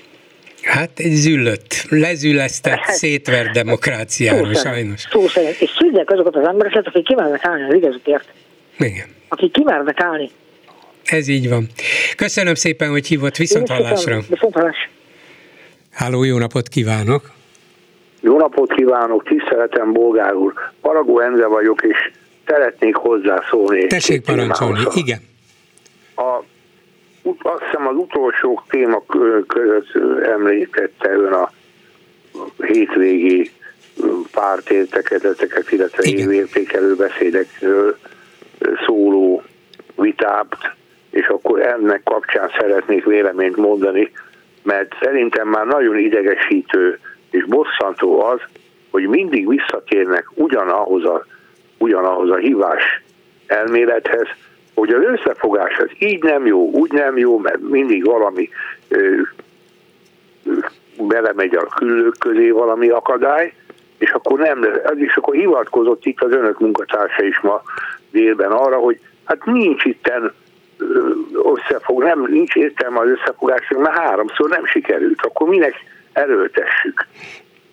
[0.63, 5.01] Hát egy züllött, lezülesztett, hát, szétvert demokráciáról sajnos.
[5.11, 5.61] Szó szerint.
[5.61, 8.29] És szűznek azokat az embereket, akik kimernek állni az igazukért.
[8.79, 9.07] Igen.
[9.29, 10.31] Akik kimernek állni.
[11.05, 11.67] Ez így van.
[12.17, 14.21] Köszönöm szépen, hogy hívott viszont hallásra.
[14.29, 14.91] Viszont hallás.
[15.93, 17.31] Háló, jó napot kívánok!
[18.21, 20.53] Jó napot kívánok, tiszteletem Bolgár úr.
[20.81, 22.11] Paragó Endre vagyok, és
[22.47, 23.87] szeretnék hozzászólni.
[23.87, 25.21] Tessék parancsolni, igen.
[26.17, 26.43] A,
[27.43, 29.03] azt hiszem az utolsó téma
[29.47, 31.51] között említette ön a
[32.57, 33.51] hétvégi
[34.33, 37.97] pártértekezeteket, illetve évértékelő beszédekről
[38.87, 39.43] szóló
[39.95, 40.57] vitát,
[41.11, 44.11] és akkor ennek kapcsán szeretnék véleményt mondani,
[44.63, 46.99] mert szerintem már nagyon idegesítő
[47.31, 48.41] és bosszantó az,
[48.91, 51.27] hogy mindig visszatérnek ugyanahoz a,
[51.79, 53.03] ugyanahoz a hívás
[53.47, 54.27] elmélethez,
[54.75, 58.49] hogy az összefogás az így nem jó, úgy nem jó, mert mindig valami
[58.89, 59.21] ö,
[60.45, 60.53] ö,
[60.99, 63.53] belemegy a küllők közé valami akadály,
[63.99, 67.63] és akkor nem, és akkor hivatkozott itt az önök munkatársa is ma
[68.11, 70.33] délben arra, hogy hát nincs itten
[71.55, 75.75] összefog, nem, nincs értelme az összefogásnak, mert háromszor nem sikerült, akkor minek
[76.13, 77.07] erőltessük.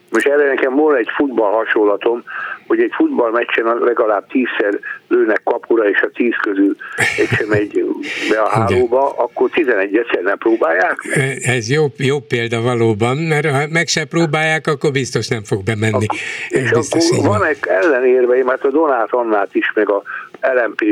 [0.09, 2.23] Most erre nekem volna egy futball hasonlatom,
[2.69, 6.75] hogy egy futballmeccsen legalább tízszer lőnek kapura, és a tíz közül
[7.17, 7.85] egy sem megy
[8.29, 10.95] be a hálóba, akkor 11 egyszer nem próbálják.
[11.41, 16.05] Ez jó, jó példa valóban, mert ha meg se próbálják, akkor biztos nem fog bemenni.
[16.49, 20.03] Ez és akkor van egy ellenérve, mert a Donát Annát is, meg a
[20.41, 20.83] lmp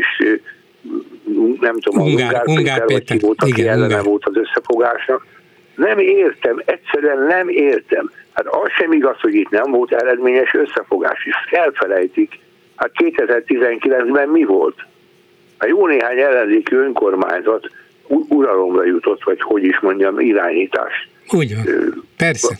[1.60, 5.26] nem tudom, Ungár, a Ungár, Péter, Péter, vagy ki volt, aki ellene volt az összefogásnak,
[5.76, 8.12] nem értem, egyszerűen nem értem.
[8.38, 12.40] Hát az sem igaz, hogy itt nem volt eredményes összefogás, és elfelejtik.
[12.76, 14.76] Hát 2019-ben mi volt?
[15.58, 17.70] Hát jó néhány ellenzéki önkormányzat
[18.08, 21.10] uralomra jutott, vagy hogy is mondjam, irányítás.
[21.30, 21.66] Úgy van,
[22.18, 22.58] persze.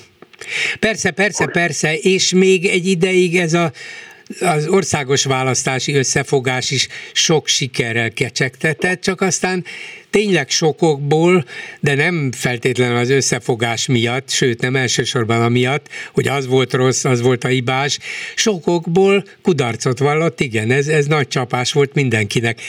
[0.80, 3.72] Persze, persze, persze, és még egy ideig ez a
[4.42, 9.64] az országos választási összefogás is sok sikerrel kecsegtetett, csak aztán
[10.10, 11.46] tényleg sokokból,
[11.80, 17.22] de nem feltétlenül az összefogás miatt, sőt nem elsősorban amiatt, hogy az volt rossz, az
[17.22, 18.00] volt a hibás,
[18.36, 22.62] sokokból kudarcot vallott, igen, ez, ez nagy csapás volt mindenkinek.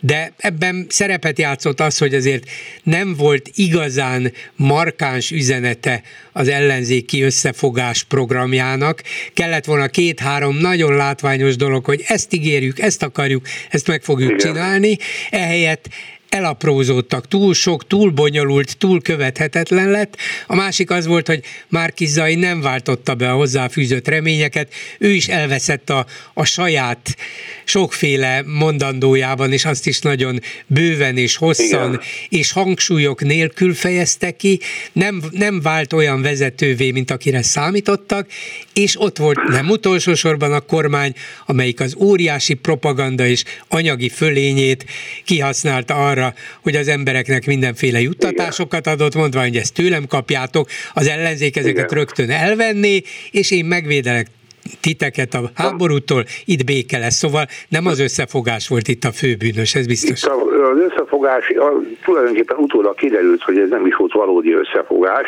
[0.00, 2.44] De ebben szerepet játszott az, hogy azért
[2.82, 9.02] nem volt igazán markáns üzenete az ellenzéki összefogás programjának.
[9.34, 14.52] Kellett volna két-három nagyon látványos dolog, hogy ezt ígérjük, ezt akarjuk, ezt meg fogjuk Igen.
[14.52, 14.96] csinálni.
[15.30, 15.88] Ehelyett
[16.28, 20.16] elaprózódtak, túl sok, túl bonyolult, túl követhetetlen lett.
[20.46, 25.28] A másik az volt, hogy Márki Zai nem váltotta be a hozzáfűzött reményeket, ő is
[25.28, 27.16] elveszett a, a saját
[27.64, 32.00] sokféle mondandójában, és azt is nagyon bőven és hosszan Igen.
[32.28, 34.60] és hangsúlyok nélkül fejezte ki,
[34.92, 38.28] nem, nem vált olyan vezetővé, mint akire számítottak,
[38.72, 41.14] és ott volt nem utolsó sorban a kormány,
[41.46, 44.84] amelyik az óriási propaganda és anyagi fölényét
[45.24, 51.08] kihasználta arra, arra, hogy az embereknek mindenféle juttatásokat adott, mondva, hogy ezt tőlem kapjátok, az
[51.08, 51.98] ellenzék ezeket Igen.
[51.98, 54.26] rögtön elvenné, és én megvédelek
[54.80, 57.14] titeket a háborútól, itt béke lesz.
[57.14, 60.22] Szóval nem az összefogás volt itt a főbűnös, ez biztos.
[60.22, 60.30] Itt
[60.72, 61.72] az összefogás, a,
[62.04, 65.26] tulajdonképpen utólag kiderült, hogy ez nem is volt valódi összefogás,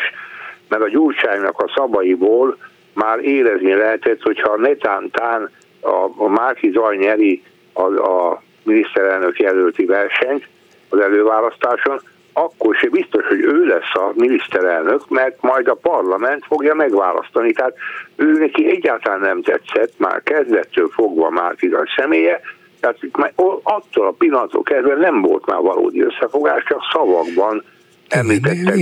[0.67, 2.57] mert a gyurcsánynak a szabaiból
[2.93, 5.49] már érezni lehetett, hogyha netántán
[5.81, 10.47] a, a Márki Zaj nyeri a, a miniszterelnök jelölti versenyt,
[10.89, 12.01] az előválasztáson,
[12.33, 17.51] akkor se biztos, hogy ő lesz a miniszterelnök, mert majd a parlament fogja megválasztani.
[17.51, 17.73] Tehát
[18.15, 22.41] ő neki egyáltalán nem tetszett, már kezdettől fogva már a személye,
[22.79, 22.97] tehát
[23.63, 27.63] attól a pillanattól kezdve nem volt már valódi összefogás, csak szavakban
[28.09, 28.75] említettek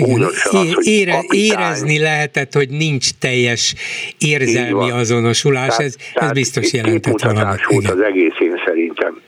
[0.44, 3.76] hogy Ére, Érezni lehetett, hogy nincs teljes
[4.18, 7.66] érzelmi azonosulás, tehát, ez, ez biztos jelentett valamit.
[7.66, 9.22] volt az egész én szerintem.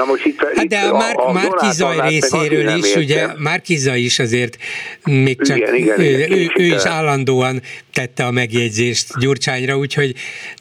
[0.00, 4.56] Na most itt, hát de a, Már, a Márkizaj részéről is, ugye, Márkizaj is azért
[5.04, 7.60] még csak igen, igen, igen, ő, ő, ő is állandóan
[7.92, 10.14] tette a megjegyzést Gyurcsányra, úgyhogy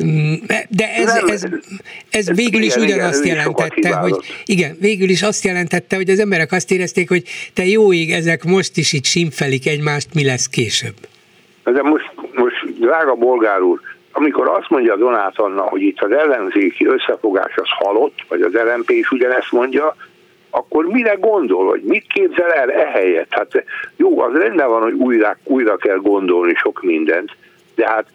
[0.03, 0.33] mm,
[0.69, 1.43] de ez, nem, ez,
[2.09, 4.15] ez végül is igen, ugyanazt igen, jelentette, hogy
[4.45, 7.23] igen, végül is azt jelentette, hogy az emberek azt érezték, hogy
[7.53, 10.95] te jó ég, ezek most is itt simfelik egymást, mi lesz később.
[11.63, 13.79] De most, most drága bolgár úr,
[14.19, 18.89] amikor azt mondja Donát Anna, hogy itt az ellenzéki összefogás az halott, vagy az LMP
[18.89, 19.95] is ugyanezt mondja,
[20.49, 23.33] akkor mire gondol, hogy mit képzel el ehelyett?
[23.33, 23.63] Hát
[23.95, 27.31] jó, az rendben van, hogy újra, újra kell gondolni sok mindent,
[27.75, 28.05] de hát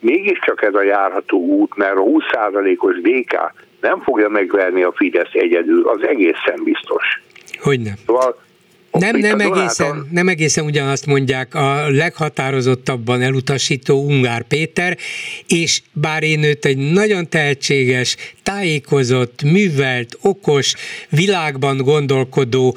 [0.00, 5.88] mégiscsak ez a járható út, mert a 20%-os DK nem fogja megverni a Fidesz egyedül,
[5.88, 7.22] az egészen biztos.
[7.60, 7.94] Hogy nem.
[8.06, 8.36] Szóval
[8.98, 14.98] nem, nem egészen, nem egészen ugyanazt mondják a leghatározottabban elutasító Ungár Péter,
[15.46, 20.74] és bár én őt egy nagyon tehetséges, tájékozott, művelt, okos,
[21.08, 22.76] világban gondolkodó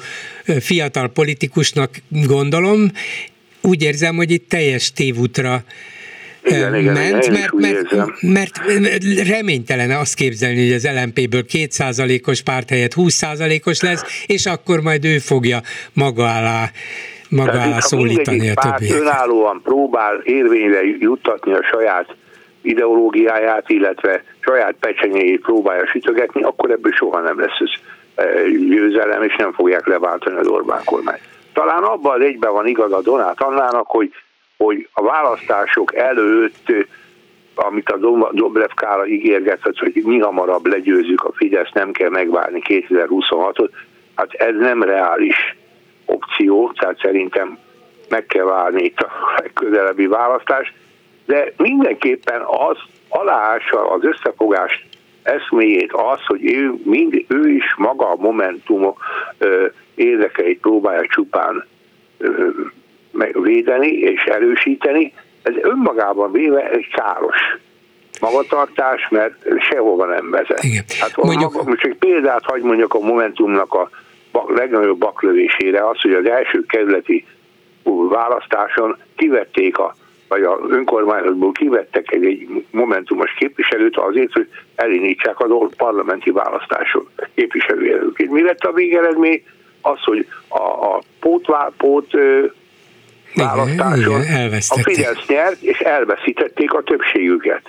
[0.60, 2.90] fiatal politikusnak gondolom,
[3.60, 5.64] úgy érzem, hogy itt teljes tévútra
[6.46, 12.68] igen, igen, ment, igen, mert, mert, mert reménytelen azt képzelni, hogy az LMP-ből 2%-os párt
[12.68, 15.58] helyett 20%-os lesz, és akkor majd ő fogja
[15.92, 16.70] maga alá
[17.30, 19.00] maga Tehát alá szólítani a többieket.
[19.00, 22.16] önállóan próbál érvényre juttatni a saját
[22.62, 27.68] ideológiáját, illetve saját pecsenyéjét próbálja sütögetni, akkor ebből soha nem lesz ez
[28.68, 31.20] győzelem, és nem fogják leváltani az Orbán kormányt.
[31.52, 34.12] Talán abban egyben van igaz a Donát Annának, hogy
[34.56, 36.72] hogy a választások előtt,
[37.54, 37.96] amit a
[38.32, 43.70] Dobrev Kála ígérgetett, hogy mi hamarabb legyőzzük a Fidesz, nem kell megvárni 2026-ot,
[44.14, 45.56] hát ez nem reális
[46.04, 47.58] opció, tehát szerintem
[48.08, 50.72] meg kell várni itt a legközelebbi választás,
[51.26, 52.76] de mindenképpen az
[53.08, 54.84] aláása az összefogást
[55.22, 58.94] eszméjét az, hogy ő, mind, ő is maga a Momentum
[59.94, 61.66] érdekeit próbálja csupán
[63.42, 65.12] védeni és erősíteni,
[65.42, 67.38] ez önmagában véve egy káros
[68.20, 70.62] magatartás, mert sehova nem vezet.
[70.62, 70.84] Igen.
[71.00, 71.52] Hát mondjuk...
[71.52, 73.90] maga, most egy példát hagy mondjak a Momentumnak a
[74.46, 77.26] legnagyobb baklövésére, az, hogy az első kerületi
[78.08, 79.94] választáson kivették a
[80.28, 88.30] vagy a önkormányzatból kivettek egy, egy momentumos képviselőt azért, hogy elindítsák az parlamenti választáson képviselőjelölként.
[88.30, 89.42] Mi lett a végeredmény?
[89.80, 92.10] Az, hogy a, a pótvá, pót
[93.36, 97.62] választáson igen, igen, a Fidesz nyert, és elveszítették a többségüket.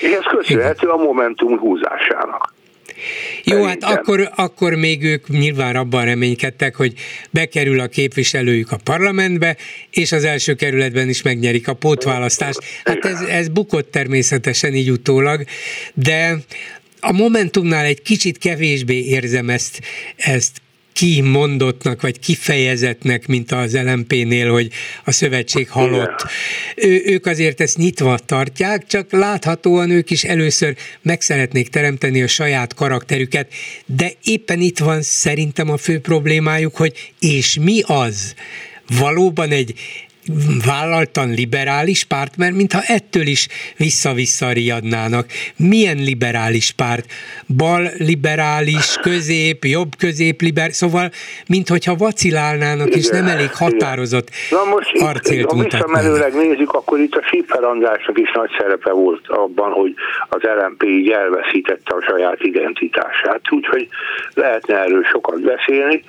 [0.00, 2.54] És ez köszönhető a Momentum húzásának.
[3.44, 6.92] Jó, hát akkor, akkor még ők nyilván abban reménykedtek, hogy
[7.30, 9.56] bekerül a képviselőjük a parlamentbe,
[9.90, 12.58] és az első kerületben is megnyerik a pótválasztást.
[12.84, 15.44] Hát ez, ez bukott természetesen így utólag,
[15.94, 16.36] de
[17.00, 19.80] a Momentumnál egy kicsit kevésbé érzem ezt,
[20.16, 20.62] ezt
[20.96, 24.70] kimondottnak, vagy kifejezetnek, mint az LMP-nél, hogy
[25.04, 26.26] a szövetség halott.
[26.76, 32.26] Ő, ők azért ezt nyitva tartják, csak láthatóan ők is először meg szeretnék teremteni a
[32.26, 33.52] saját karakterüket,
[33.86, 38.34] de éppen itt van szerintem a fő problémájuk, hogy és mi az?
[38.98, 39.74] Valóban egy
[40.66, 45.26] vállaltan liberális párt, mert mintha ettől is vissza-vissza riadnának.
[45.56, 47.06] Milyen liberális párt?
[47.56, 51.10] Bal liberális, közép, jobb közép liberális, szóval
[51.48, 57.22] minthogyha vacilálnának, és nem elég határozott Na most arcélt Ha visszamenőleg nézzük, akkor itt a
[57.26, 59.94] Sipper Andrásnak is nagy szerepe volt abban, hogy
[60.28, 63.40] az LMP így elveszítette a saját identitását.
[63.50, 63.88] Úgyhogy
[64.34, 66.02] lehetne erről sokat beszélni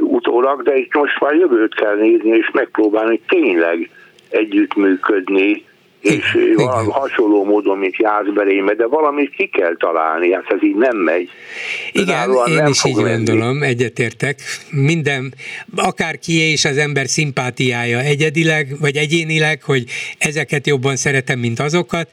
[0.00, 3.90] utólag, de itt most már jövőt kell nézni, és megpróbálni tényleg
[4.28, 5.66] együttműködni,
[6.00, 10.96] és valami hasonló módon, mint Jászberéme, de valamit ki kell találni, hát ez így nem
[10.96, 11.28] megy.
[11.92, 13.24] Igen, én nem is így menni.
[13.24, 14.40] gondolom, egyetértek.
[14.70, 15.34] Minden,
[15.76, 19.84] akár kié is az ember szimpátiája egyedileg, vagy egyénileg, hogy
[20.18, 22.08] ezeket jobban szeretem, mint azokat,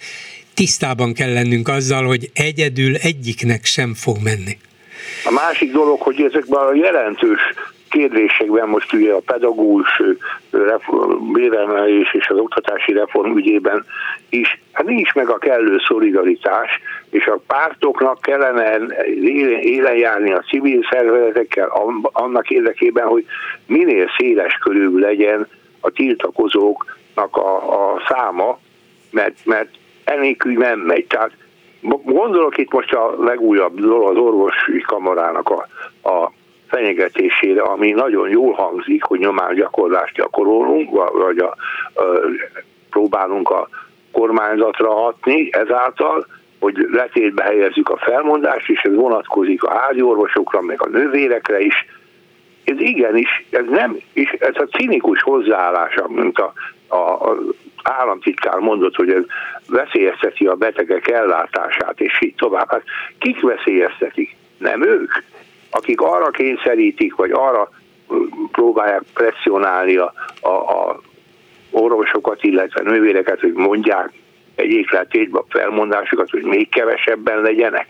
[0.53, 4.57] tisztában kell lennünk azzal, hogy egyedül egyiknek sem fog menni.
[5.25, 7.41] A másik dolog, hogy ezekben a jelentős
[7.89, 10.01] kérdésekben most ugye a pedagógus
[11.33, 13.85] béremelés és az oktatási reform ügyében
[14.29, 16.79] is, hát nincs meg a kellő szolidaritás,
[17.09, 18.77] és a pártoknak kellene
[19.61, 23.25] élen járni a civil szervezetekkel annak érdekében, hogy
[23.65, 25.47] minél széles körül legyen
[25.79, 28.59] a tiltakozóknak a, a száma,
[29.11, 29.69] mert, mert
[30.03, 31.05] enélkül nem megy.
[31.05, 31.31] Tehát
[32.03, 35.67] Gondolok itt most a legújabb dolog az orvosi kamarának a,
[36.09, 36.31] a
[36.67, 41.55] fenyegetésére, ami nagyon jól hangzik, hogy nyomásgyakorlást gyakorolunk, vagy a,
[41.93, 42.03] a,
[42.89, 43.67] próbálunk a
[44.11, 46.25] kormányzatra hatni ezáltal,
[46.59, 51.85] hogy letétbe helyezzük a felmondást, és ez vonatkozik a házi orvosokra, meg a nővérekre is.
[52.63, 56.53] Ez igenis, ez nem, és ez a cinikus hozzáállás, mint a,
[56.87, 57.37] a, a
[57.89, 59.23] államtitkár mondott, hogy ez
[59.67, 62.69] veszélyezteti a betegek ellátását, és így tovább.
[62.69, 62.83] Hát
[63.19, 64.35] kik veszélyeztetik?
[64.57, 65.11] Nem ők,
[65.69, 67.69] akik arra kényszerítik, vagy arra
[68.51, 71.01] próbálják presszionálni a, a, a
[71.71, 74.11] orvosokat, illetve nővéreket, hogy mondják
[74.55, 77.85] egyik letétbe a felmondásokat, hogy még kevesebben legyenek.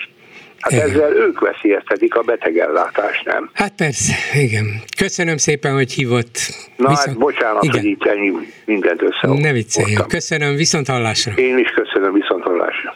[0.66, 0.90] Hát igen.
[0.90, 3.50] ezzel ők veszélyeztetik a betegellátást, nem?
[3.54, 4.66] Hát persze, igen.
[4.98, 6.38] Köszönöm szépen, hogy hívott.
[6.78, 7.08] Na Viszont...
[7.08, 7.80] hát bocsánat, igen.
[7.80, 8.32] hogy itt ennyi
[8.66, 9.28] mindent össze.
[9.28, 10.08] Ne vicceljünk.
[10.08, 11.34] Köszönöm, viszont hallásra.
[11.36, 12.96] Én is köszönöm, viszont hallásra.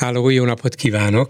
[0.00, 1.28] Háló, jó napot kívánok!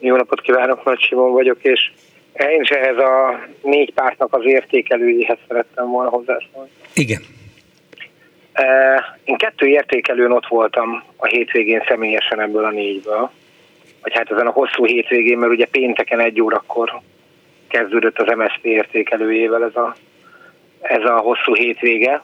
[0.00, 1.90] Jó napot kívánok, Nagy Simon vagyok, és
[2.32, 6.70] én is ehhez a négy pártnak az értékelőjéhez szerettem volna hozzászólni.
[6.94, 7.22] Igen.
[9.24, 13.30] Én kettő értékelőn ott voltam a hétvégén személyesen ebből a négyből,
[14.06, 17.00] vagy hát ezen a hosszú hétvégén, mert ugye pénteken egy órakor
[17.68, 19.94] kezdődött az MSZP értékelőjével ez a,
[20.80, 22.22] ez a hosszú hétvége.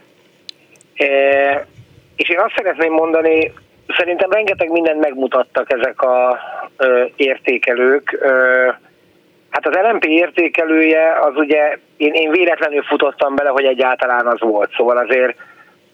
[2.17, 3.53] És én azt szeretném mondani,
[3.97, 6.39] szerintem rengeteg mindent megmutattak ezek a
[6.77, 8.19] ö, értékelők.
[8.21, 8.69] Ö,
[9.51, 14.73] hát az LMP értékelője az ugye, én, én véletlenül futottam bele, hogy egyáltalán az volt.
[14.77, 15.37] Szóval azért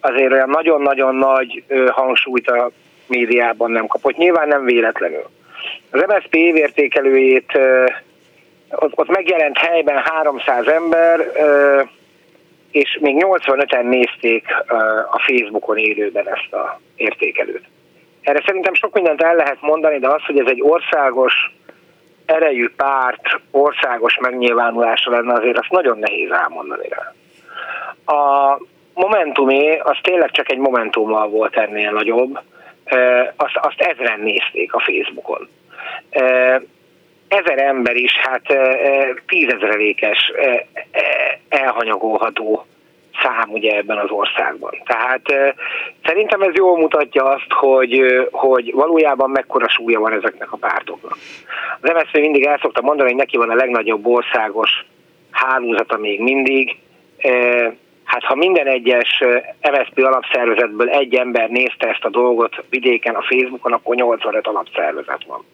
[0.01, 2.70] azért olyan nagyon-nagyon nagy hangsúlyt a
[3.07, 4.16] médiában nem kapott.
[4.16, 5.24] Nyilván nem véletlenül.
[5.91, 7.59] Az MSZP évértékelőjét
[8.70, 11.20] ott, megjelent helyben 300 ember,
[12.70, 14.47] és még 85-en nézték
[15.11, 17.64] a Facebookon élőben ezt a értékelőt.
[18.22, 21.53] Erre szerintem sok mindent el lehet mondani, de az, hogy ez egy országos
[22.26, 27.14] erejű párt országos megnyilvánulása lenne, azért azt nagyon nehéz elmondani rá.
[28.14, 28.59] A,
[28.95, 32.39] Momentumé, az tényleg csak egy Momentummal volt ennél nagyobb,
[33.36, 35.49] azt, azt ezren nézték a Facebookon.
[37.28, 38.42] Ezer ember is, hát
[39.26, 40.32] tízezrelékes
[41.49, 42.66] elhanyagolható
[43.22, 44.82] szám ugye ebben az országban.
[44.84, 45.55] Tehát
[46.05, 51.16] szerintem ez jól mutatja azt, hogy, hogy valójában mekkora súlya van ezeknek a pártoknak.
[51.80, 54.84] Az MSZP mindig el szokta mondani, hogy neki van a legnagyobb országos
[55.30, 56.76] hálózata még mindig,
[58.09, 59.22] Hát ha minden egyes
[59.70, 65.44] MSZP alapszervezetből egy ember nézte ezt a dolgot vidéken a Facebookon, akkor 85 alapszervezet van.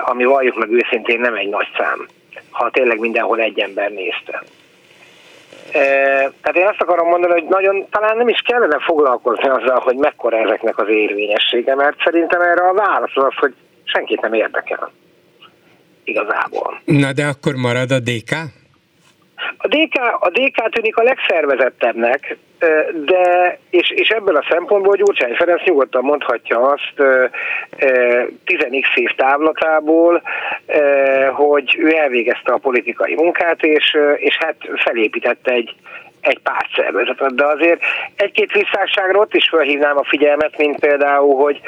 [0.00, 2.06] Ami valljuk meg őszintén nem egy nagy szám,
[2.50, 4.42] ha tényleg mindenhol egy ember nézte.
[6.40, 10.36] Tehát én azt akarom mondani, hogy nagyon talán nem is kellene foglalkozni azzal, hogy mekkora
[10.36, 13.54] ezeknek az érvényessége, mert szerintem erre a válasz az, hogy
[13.84, 14.90] senkit nem érdekel.
[16.04, 16.80] Igazából.
[16.84, 18.34] Na de akkor marad a DK?
[19.56, 22.36] A DK, a DK tűnik a legszervezettebbnek,
[23.04, 26.92] de, és, és ebből a szempontból Gyurcsány Ferenc nyugodtan mondhatja azt
[28.46, 30.22] 10x év távlatából,
[31.32, 35.74] hogy ő elvégezte a politikai munkát, és, és hát felépítette egy,
[36.20, 37.80] egy pártszervezetet, de azért
[38.16, 41.60] egy-két visszásságra ott is felhívnám a figyelmet, mint például, hogy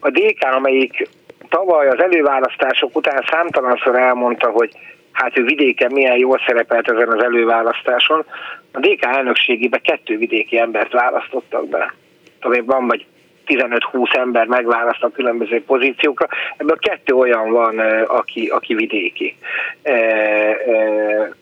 [0.00, 1.08] a DK, amelyik
[1.48, 4.70] tavaly az előválasztások után számtalanszor elmondta, hogy
[5.16, 8.24] hát ő vidéken milyen jól szerepelt ezen az előválasztáson.
[8.72, 11.94] A DK elnökségébe kettő vidéki embert választottak be.
[12.40, 13.06] Talán van vagy
[13.46, 16.28] 15-20 ember megválaszt a különböző pozíciókra.
[16.56, 19.36] Ebből kettő olyan van, aki, aki vidéki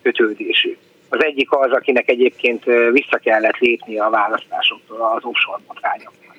[0.01, 0.77] kötődésű.
[1.09, 6.35] Az egyik az, akinek egyébként vissza kellett lépni a választásoktól az offshore botrányoknak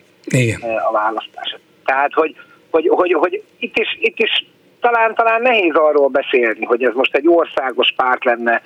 [0.89, 1.61] a választását.
[1.84, 2.37] Tehát, hogy,
[2.70, 4.47] hogy, hogy, hogy itt, is, itt is
[4.91, 8.62] talán, talán nehéz arról beszélni, hogy ez most egy országos párt lenne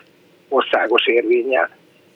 [0.49, 1.71] országos érvényel.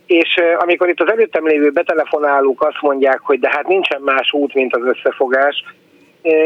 [0.07, 4.55] És amikor itt az előttem lévő betelefonálók azt mondják, hogy de hát nincsen más út,
[4.55, 5.65] mint az összefogás,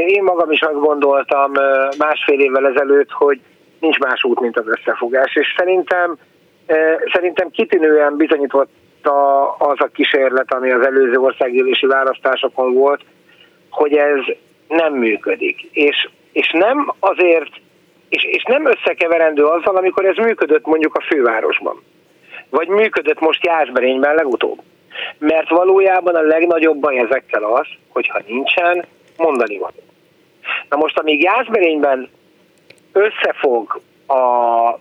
[0.07, 1.53] én magam is azt gondoltam
[1.99, 3.41] másfél évvel ezelőtt, hogy
[3.81, 5.35] nincs más út, mint az összefogás.
[5.35, 6.19] És szerintem,
[7.13, 8.71] szerintem kitűnően bizonyított
[9.59, 13.01] az a kísérlet, ami az előző országgyűlési választásokon volt,
[13.71, 14.21] hogy ez
[14.69, 15.69] nem működik.
[15.73, 16.09] És
[16.39, 17.51] és nem azért,
[18.09, 21.83] és, és nem összekeverendő azzal, amikor ez működött mondjuk a fővárosban,
[22.51, 24.61] vagy működött most Jászberényben legutóbb.
[25.19, 28.85] Mert valójában a legnagyobb baj ezekkel az, hogyha nincsen
[29.17, 29.73] mondani van.
[30.69, 32.09] Na most, amíg Jászberényben
[32.93, 34.79] összefog a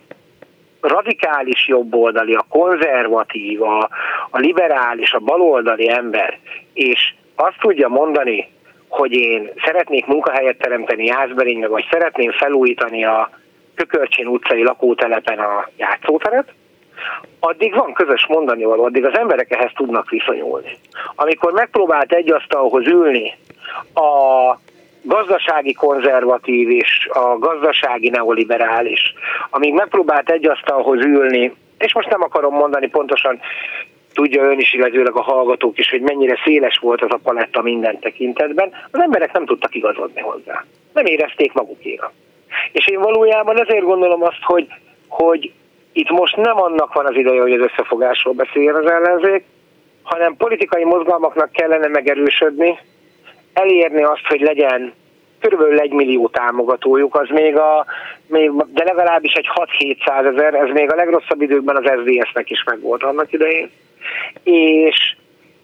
[0.80, 3.88] radikális jobboldali, a konzervatív, a,
[4.30, 6.38] a liberális, a baloldali ember,
[6.72, 8.48] és azt tudja mondani,
[8.88, 13.30] hogy én szeretnék munkahelyet teremteni Jászberénybe, vagy szeretném felújítani a
[13.74, 16.52] Kökörcsén utcai lakótelepen a játszóteret,
[17.40, 20.78] addig van közös mondani való, addig az emberek ehhez tudnak viszonyulni.
[21.14, 23.34] Amikor megpróbált egy asztalhoz ülni
[23.94, 24.58] a
[25.02, 29.14] gazdasági konzervatív és a gazdasági neoliberális,
[29.50, 33.40] amíg megpróbált egy asztalhoz ülni, és most nem akarom mondani pontosan,
[34.18, 37.98] tudja ön is, illetőleg a hallgatók is, hogy mennyire széles volt az a paletta minden
[37.98, 40.64] tekintetben, az emberek nem tudtak igazodni hozzá.
[40.92, 42.12] Nem érezték magukéra.
[42.72, 44.66] És én valójában ezért gondolom azt, hogy,
[45.08, 45.52] hogy
[45.92, 49.44] itt most nem annak van az ideje, hogy az összefogásról beszéljen az ellenzék,
[50.02, 52.78] hanem politikai mozgalmaknak kellene megerősödni,
[53.52, 54.92] elérni azt, hogy legyen
[55.40, 57.86] körülbelül egy millió támogatójuk, az még a,
[58.26, 63.02] még, de legalábbis egy 6-700 ezer, ez még a legrosszabb időkben az SZDSZ-nek is megvolt
[63.02, 63.70] annak idején.
[64.42, 65.16] És,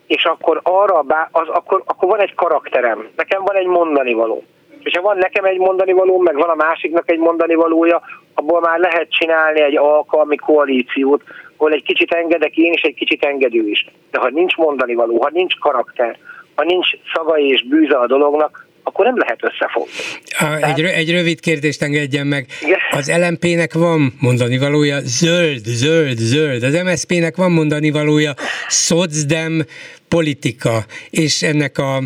[0.06, 4.44] és akkor arra, az, akkor, akkor van egy karakterem, nekem van egy mondani való.
[4.82, 8.02] És ha van nekem egy mondani való, meg van a másiknak egy mondani valója,
[8.34, 11.22] abból már lehet csinálni egy alkalmi koalíciót,
[11.56, 13.86] ahol egy kicsit engedek én, és egy kicsit engedő is.
[14.10, 16.18] De ha nincs mondani való, ha nincs karakter,
[16.54, 19.92] ha nincs szaga és bűze a dolognak, akkor nem lehet összefogni.
[20.38, 22.46] A, egy, egy rövid kérdést engedjen meg.
[22.62, 22.78] Igen.
[22.90, 26.62] Az LMP-nek van mondani valója zöld, zöld, zöld.
[26.62, 28.34] Az MSZP-nek van mondani valója
[28.68, 29.64] szocdem
[30.08, 32.02] politika, és ennek a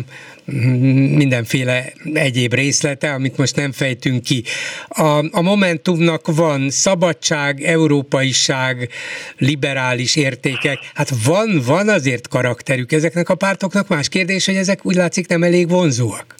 [1.15, 4.43] mindenféle egyéb részlete, amit most nem fejtünk ki.
[4.87, 8.89] A, a Momentumnak van szabadság, európaiság,
[9.37, 13.87] liberális értékek, hát van, van azért karakterük ezeknek a pártoknak.
[13.87, 16.37] Más kérdés, hogy ezek úgy látszik nem elég vonzóak.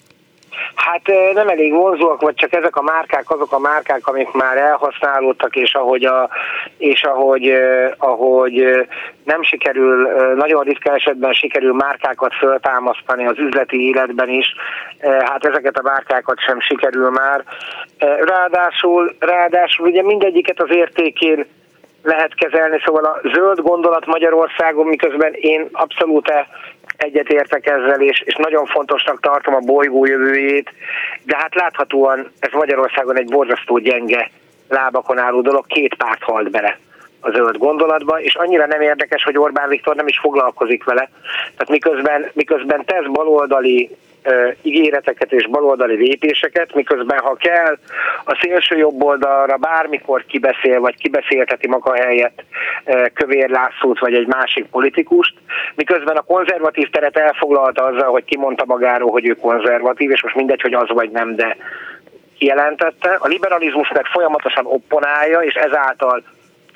[0.74, 1.02] Hát
[1.34, 5.74] nem elég vonzóak, vagy csak ezek a márkák azok a márkák, amik már elhasználódtak, és
[5.74, 6.28] ahogy, a,
[6.78, 7.52] és ahogy,
[7.96, 8.86] ahogy
[9.24, 14.54] nem sikerül, nagyon ritka esetben sikerül márkákat föltámasztani az üzleti életben is,
[15.00, 17.44] hát ezeket a márkákat sem sikerül már.
[18.20, 21.46] Ráadásul, ráadásul ugye mindegyiket az értékén
[22.02, 26.32] lehet kezelni, szóval a zöld gondolat Magyarországon, miközben én abszolút
[27.02, 30.70] egyetértek ezzel, és, és nagyon fontosnak tartom a bolygó jövőjét,
[31.22, 34.30] de hát láthatóan ez Magyarországon egy borzasztó gyenge
[34.68, 36.78] lábakon álló dolog, két párt halt bele
[37.20, 41.10] a zöld gondolatba, és annyira nem érdekes, hogy Orbán Viktor nem is foglalkozik vele.
[41.42, 43.90] Tehát miközben, miközben tesz baloldali
[44.62, 47.78] ígéreteket és baloldali lépéseket, miközben ha kell
[48.24, 52.42] a szélső jobb oldalra bármikor kibeszél, vagy kibeszélteti maga helyett
[53.14, 55.34] Kövér Lászlót, vagy egy másik politikust,
[55.74, 60.60] miközben a konzervatív teret elfoglalta azzal, hogy kimondta magáról, hogy ő konzervatív, és most mindegy,
[60.60, 61.56] hogy az vagy nem, de
[62.38, 63.16] kijelentette.
[63.18, 66.22] A liberalizmus meg folyamatosan opponálja, és ezáltal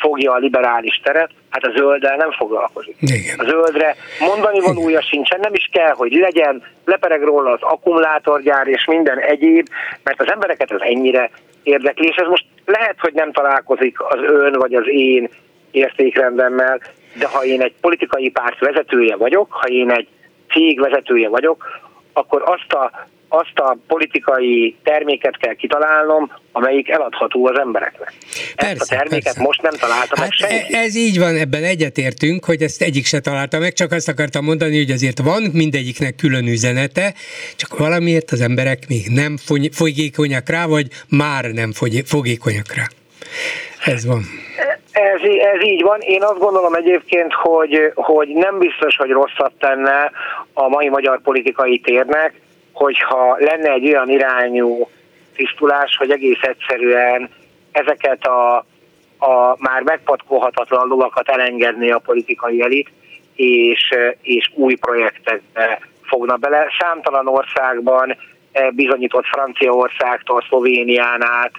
[0.05, 2.97] fogja a liberális teret, hát a zölddel nem foglalkozik.
[3.01, 3.39] Igen.
[3.39, 8.85] A zöldre mondani valója sincsen, nem is kell, hogy legyen, lepereg róla az akkumulátorgyár és
[8.85, 9.67] minden egyéb,
[10.03, 11.31] mert az embereket ez ennyire
[11.63, 15.29] érdekli, és ez most lehet, hogy nem találkozik az ön vagy az én
[15.71, 16.81] értékrendemmel,
[17.19, 20.09] de ha én egy politikai párt vezetője vagyok, ha én egy
[20.51, 21.81] cég vezetője vagyok,
[22.13, 28.13] akkor azt a azt a politikai terméket kell kitalálnom, amelyik eladható az embereknek.
[28.57, 29.43] Persze, ezt a terméket persze.
[29.43, 30.75] most nem találta hát meg senki.
[30.75, 34.77] Ez így van, ebben egyetértünk, hogy ezt egyik se találta meg, csak azt akartam mondani,
[34.77, 37.15] hogy azért van mindegyiknek külön üzenete,
[37.57, 39.37] csak valamiért az emberek még nem
[39.73, 41.73] fogékonyak rá, vagy már nem
[42.05, 42.87] fogékonyak rá.
[43.85, 44.23] Ez van.
[44.93, 45.21] Ez,
[45.55, 46.01] ez így van.
[46.01, 50.11] Én azt gondolom egyébként, hogy, hogy nem biztos, hogy rosszat tenne
[50.53, 52.35] a mai magyar politikai térnek,
[52.75, 54.89] hogyha lenne egy olyan irányú
[55.37, 57.31] tisztulás, hogy egész egyszerűen
[57.73, 58.57] ezeket a,
[59.19, 62.91] a már megpatkolhatatlan lovakat elengedni a politikai elit,
[63.35, 63.91] és,
[64.23, 66.67] és új projektekbe fogna bele.
[66.79, 68.17] Számtalan országban
[68.53, 71.53] e, bizonyított Franciaországtól, Szlovénián át,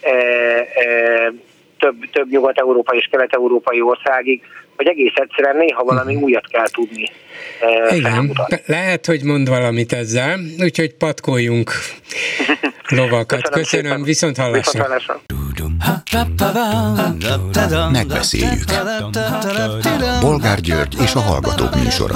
[0.00, 1.32] e, e,
[1.78, 4.42] több, több nyugat-európai és kelet-európai országig
[4.78, 6.28] hogy egész egyszerűen néha valami uh-huh.
[6.28, 7.10] újat kell tudni
[7.60, 8.60] eh, Igen, felmutatni.
[8.66, 11.70] lehet, hogy mond valamit ezzel, úgyhogy patkoljunk
[12.98, 13.48] lovakat.
[13.48, 15.20] Köszönöm, Köszönöm viszont hallásra.
[17.92, 18.64] Megbeszéljük.
[20.20, 22.14] Bolgár György és a Hallgatók műsora.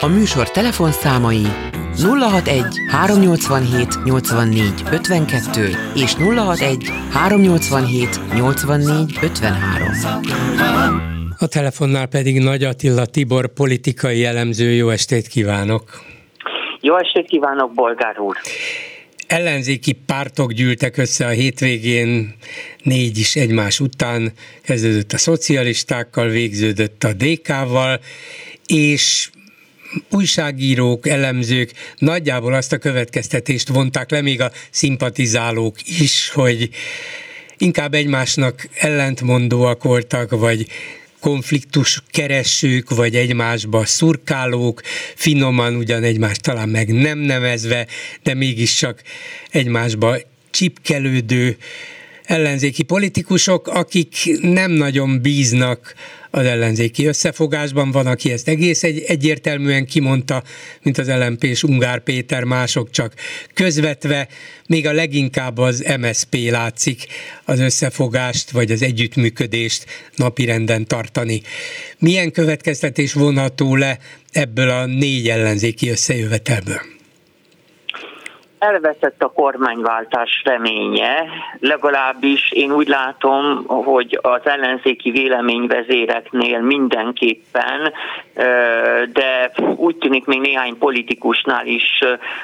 [0.00, 1.46] A műsor telefonszámai
[1.96, 10.62] 061 387 84 52 és 061 387 84 53.
[11.38, 14.70] A telefonnál pedig Nagy Attila Tibor politikai elemző.
[14.70, 15.82] Jó estét kívánok!
[16.80, 18.36] Jó estét kívánok, Bolgár úr!
[19.32, 22.34] Ellenzéki pártok gyűltek össze a hétvégén,
[22.82, 28.00] négy is egymás után, kezdődött a szocialistákkal, végződött a DK-val,
[28.66, 29.30] és
[30.10, 36.68] újságírók, elemzők nagyjából azt a következtetést vonták le, még a szimpatizálók is, hogy
[37.58, 40.66] inkább egymásnak ellentmondóak voltak, vagy
[41.22, 44.80] konfliktus keresők, vagy egymásba szurkálók,
[45.14, 47.86] finoman ugyan egymást talán meg nem nevezve,
[48.22, 49.02] de mégiscsak
[49.50, 50.16] egymásba
[50.50, 51.56] csipkelődő
[52.24, 55.94] ellenzéki politikusok, akik nem nagyon bíznak
[56.34, 57.90] az ellenzéki összefogásban.
[57.90, 60.42] Van, aki ezt egész egy, egyértelműen kimondta,
[60.82, 63.14] mint az lmp és Ungár Péter, mások csak
[63.54, 64.28] közvetve,
[64.66, 67.06] még a leginkább az MSP látszik
[67.44, 69.84] az összefogást, vagy az együttműködést
[70.16, 71.42] napirenden tartani.
[71.98, 73.98] Milyen következtetés vonható le
[74.32, 76.91] ebből a négy ellenzéki összejövetelből?
[78.62, 81.24] Elveszett a kormányváltás reménye,
[81.60, 87.92] legalábbis én úgy látom, hogy az ellenzéki véleményvezéreknél mindenképpen,
[89.12, 92.00] de úgy tűnik még néhány politikusnál is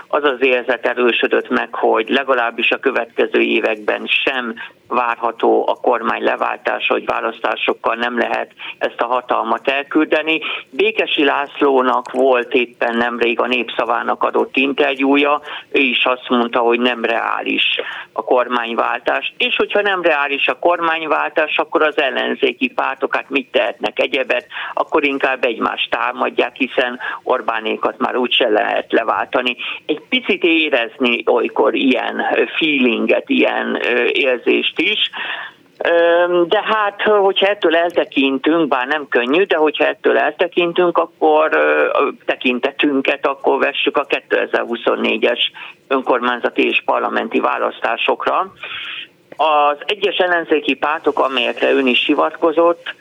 [0.08, 4.54] az az érzet erősödött meg, hogy legalábbis a következő években sem
[4.88, 10.40] várható a kormány leváltása, hogy választásokkal nem lehet ezt a hatalmat elküldeni.
[10.70, 15.40] Békesi Lászlónak volt éppen nemrég a népszavának adott interjúja,
[15.72, 17.80] ő is azt mondta, hogy nem reális
[18.12, 23.98] a kormányváltás, és hogyha nem reális a kormányváltás, akkor az ellenzéki pártok hát mit tehetnek
[23.98, 29.56] egyebet, akkor inkább egymást támadják, hiszen Orbánékat már úgyse lehet leváltani.
[29.86, 32.22] Egy picit érezni olykor ilyen
[32.58, 33.80] feelinget, ilyen
[34.12, 35.10] érzést is,
[36.48, 41.50] de hát, hogyha ettől eltekintünk, bár nem könnyű, de hogyha ettől eltekintünk, akkor
[42.24, 45.38] tekintetünket, akkor vessük a 2024-es
[45.88, 48.52] önkormányzati és parlamenti választásokra.
[49.36, 52.94] Az egyes ellenzéki pártok, amelyekre ön is hivatkozott,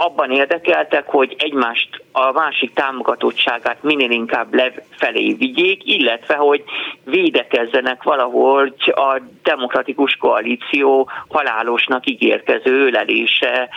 [0.00, 6.62] abban érdekeltek, hogy egymást a másik támogatottságát minél inkább lefelé vigyék, illetve hogy
[7.04, 13.68] védekezzenek valahogy a demokratikus koalíció halálosnak ígérkező ölelése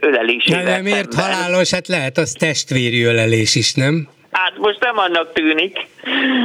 [0.00, 0.64] ölelésével.
[0.64, 1.70] De miért halálos?
[1.70, 4.08] Hát lehet az testvéri ölelés is, nem?
[4.32, 5.86] Hát most nem annak tűnik.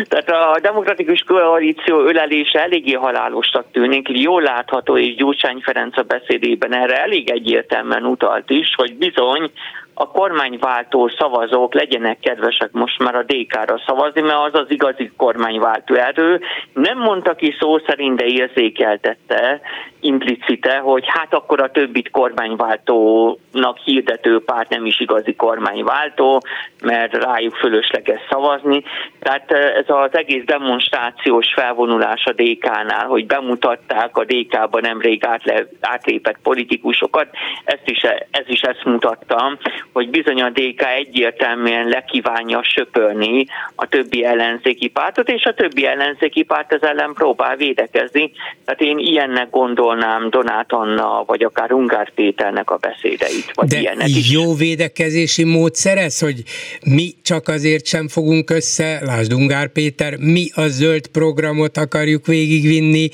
[0.09, 4.07] Tehát a demokratikus koalíció ölelése eléggé halálosnak tűnik.
[4.09, 9.51] Jól látható, és Gyurcsány Ferenc a beszédében erre elég egyértelműen utalt is, hogy bizony
[9.99, 15.95] a kormányváltó szavazók legyenek kedvesek most már a DK-ra szavazni, mert az az igazi kormányváltó
[15.95, 16.41] erő.
[16.73, 19.61] Nem mondta ki szó szerint, de érzékeltette
[19.99, 26.41] implicite, hogy hát akkor a többit kormányváltónak hirdető párt nem is igazi kormányváltó,
[26.81, 28.83] mert rájuk fölösleges szavazni.
[29.19, 35.27] Tehát ez az egész demonstrációs felvonulás a DK-nál, hogy bemutatták a DK-ban nemrég
[35.81, 37.27] átlépett politikusokat,
[37.63, 39.57] ezt is, ez is ezt mutatta,
[39.93, 46.43] hogy bizony a DK egyértelműen lekívánja söpörni a többi ellenzéki pártot, és a többi ellenzéki
[46.43, 48.31] párt ez ellen próbál védekezni.
[48.65, 53.51] Tehát én ilyennek gondolnám Donát Anna, vagy akár Ungár Péternek a beszédeit.
[53.53, 54.31] Vagy De ilyenek is.
[54.31, 56.43] jó védekezési módszer ez, hogy
[56.85, 63.09] mi csak azért sem fogunk össze, lásd Ungár Péter, mi a zöld programot akarjuk végigvinni,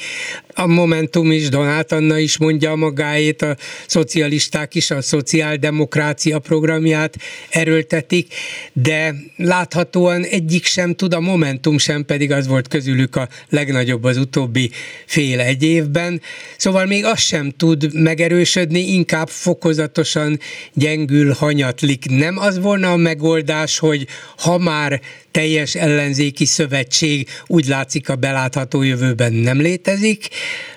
[0.55, 3.55] a Momentum is, Donát Anna is mondja magáét, a
[3.87, 7.15] szocialisták is a szociáldemokrácia programját
[7.49, 8.33] erőltetik,
[8.73, 14.17] de láthatóan egyik sem tud, a Momentum sem pedig az volt közülük a legnagyobb az
[14.17, 14.71] utóbbi
[15.05, 16.21] fél egy évben,
[16.57, 20.39] szóval még az sem tud megerősödni, inkább fokozatosan
[20.73, 22.05] gyengül, hanyatlik.
[22.09, 24.07] Nem az volna a megoldás, hogy
[24.37, 25.01] ha már
[25.33, 30.27] teljes ellenzéki szövetség úgy látszik a belátható jövőben nem létezik,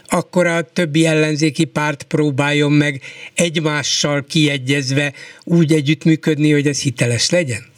[0.07, 3.00] akkor a többi ellenzéki párt próbáljon meg
[3.34, 5.12] egymással kiegyezve
[5.44, 7.74] úgy együttműködni, hogy ez hiteles legyen?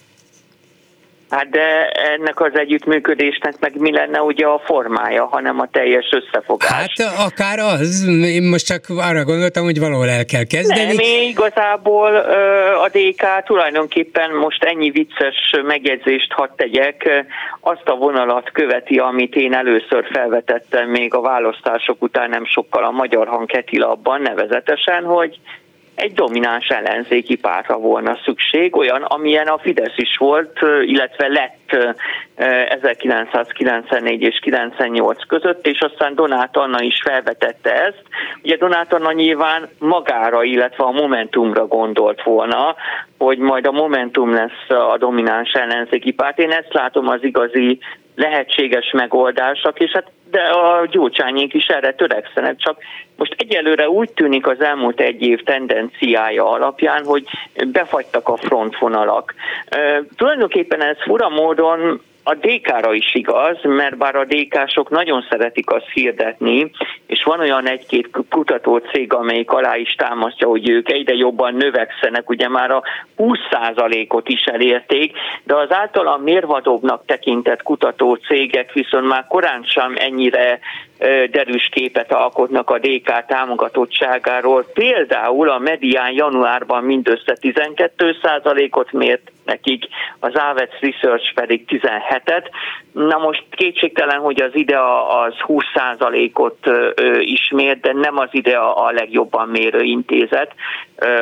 [1.30, 6.70] Hát de ennek az együttműködésnek meg mi lenne ugye a formája, hanem a teljes összefogás.
[6.70, 10.82] Hát akár az, én most csak arra gondoltam, hogy valahol el kell kezdeni.
[10.82, 12.16] Nem, én igazából
[12.84, 17.26] a DK tulajdonképpen most ennyi vicces megjegyzést hadd tegyek,
[17.60, 22.90] azt a vonalat követi, amit én először felvetettem még a választások után nem sokkal a
[22.90, 25.38] Magyar Hangketi labban, nevezetesen, hogy
[25.98, 31.76] egy domináns ellenzéki pártra volna szükség, olyan, amilyen a Fidesz is volt, illetve lett
[32.68, 38.02] 1994 és 98 között, és aztán Donát Anna is felvetette ezt.
[38.42, 42.74] Ugye Donát Anna nyilván magára, illetve a Momentumra gondolt volna,
[43.18, 46.38] hogy majd a Momentum lesz a domináns ellenzéki párt.
[46.38, 47.78] Én ezt látom az igazi
[48.18, 52.78] lehetséges megoldások, és hát de a gyógycsányék is erre törekszenek, csak
[53.16, 57.24] most egyelőre úgy tűnik az elmúlt egy év tendenciája alapján, hogy
[57.66, 59.34] befagytak a frontvonalak.
[59.68, 65.70] E, tulajdonképpen ez fura módon a DK-ra is igaz, mert bár a DK-sok nagyon szeretik
[65.70, 66.70] azt hirdetni,
[67.06, 72.30] és van olyan egy-két kutató cég, amelyik alá is támasztja, hogy ők egyre jobban növekszenek,
[72.30, 72.82] ugye már a
[73.16, 75.12] 20%-ot is elérték,
[75.44, 80.58] de az általam mérvadóbbnak tekintett kutató cégek viszont már korán sem ennyire
[81.30, 84.64] derűs képet alkotnak a DK támogatottságáról.
[84.74, 89.84] Például a medián januárban mindössze 12%-ot mért nekik,
[90.18, 92.44] az Avets Research pedig 17-et.
[92.92, 96.58] Na most kétségtelen, hogy az IDEA az 20%-ot
[97.20, 100.52] ismét, de nem az IDEA a legjobban mérő intézet,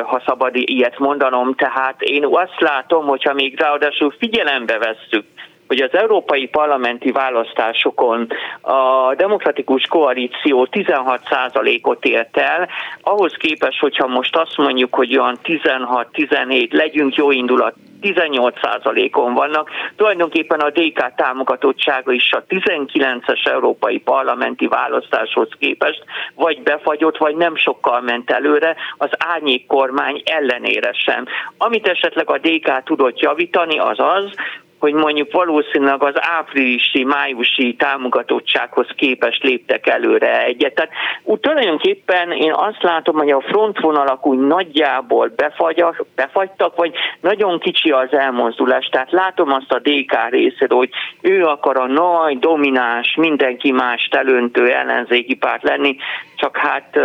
[0.03, 1.53] ha szabad ilyet mondanom.
[1.53, 5.25] Tehát én azt látom, hogyha még ráadásul figyelembe vesszük,
[5.67, 8.27] hogy az európai parlamenti választásokon
[8.61, 12.69] a demokratikus koalíció 16%-ot ért el,
[13.01, 19.69] ahhoz képest, hogyha most azt mondjuk, hogy olyan 16-17, legyünk jó indulat, 18%-on vannak.
[19.95, 26.03] Tulajdonképpen a DK támogatottsága is a 19-es európai parlamenti választáshoz képest
[26.35, 31.25] vagy befagyott, vagy nem sokkal ment előre az árnyék kormány ellenére sem.
[31.57, 34.31] Amit esetleg a DK tudott javítani, az az,
[34.79, 40.73] hogy mondjuk valószínűleg az áprilisi, májusi támogatottsághoz képest léptek előre egyet.
[40.73, 40.91] Tehát
[41.23, 47.91] úgy tulajdonképpen én azt látom, hogy a frontvonalak úgy nagyjából befagyak, befagytak, vagy nagyon kicsi
[47.91, 48.85] az elmozdulás.
[48.91, 50.89] Tehát látom azt a DK részét, hogy
[51.21, 55.97] ő akar a nagy, domináns, mindenki más elöntő ellenzéki párt lenni,
[56.37, 56.95] csak hát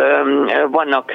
[0.71, 1.13] vannak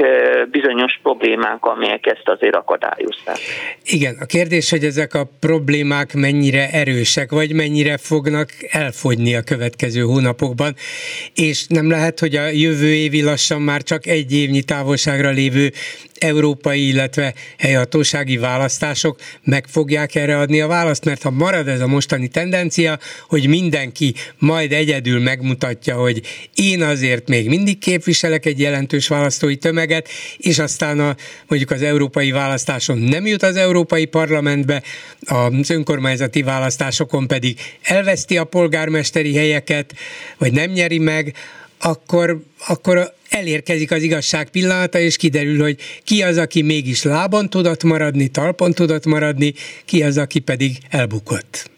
[0.52, 3.38] bizonyos problémák, amelyek ezt azért akadályozták.
[3.84, 10.02] Igen, a kérdés, hogy ezek a problémák mennyire erősek, vagy mennyire fognak elfogyni a következő
[10.02, 10.76] hónapokban,
[11.36, 15.72] és nem lehet, hogy a jövő évi lassan már csak egy évnyi távolságra lévő
[16.20, 21.88] európai, illetve helyhatósági választások meg fogják erre adni a választ, mert ha marad ez a
[21.88, 22.98] mostani tendencia,
[23.28, 26.22] hogy mindenki majd egyedül megmutatja, hogy
[26.56, 31.16] én azért még mindig képviselek egy jelentős választói tömeget, és aztán a,
[31.48, 34.84] mondjuk az európai választáson nem jut az európai parlamentbe,
[35.26, 39.94] az önkormányzati választásokon pedig elveszti a polgármesteri helyeket,
[40.38, 41.34] vagy nem nyeri meg,
[41.80, 47.84] akkor, akkor elérkezik az igazság pillanata, és kiderül, hogy ki az, aki mégis lában tudott
[47.84, 49.54] maradni, talpon tudott maradni,
[49.86, 51.77] ki az, aki pedig elbukott.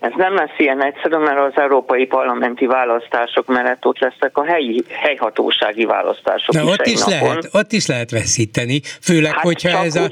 [0.00, 4.84] Ez nem lesz ilyen egyszerű, mert az európai parlamenti választások mellett ott lesznek a helyi,
[4.88, 9.96] helyhatósági választások Na, is ott is, lehet, ott is lehet veszíteni, főleg, hát hogyha ez,
[9.96, 10.06] a,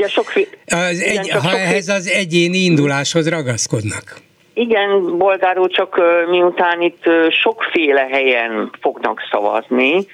[0.66, 4.16] az egy, ha ehhez az egyéni induláshoz ragaszkodnak.
[4.55, 10.07] Igen, bolgárul csak miután itt sokféle helyen fognak szavazni,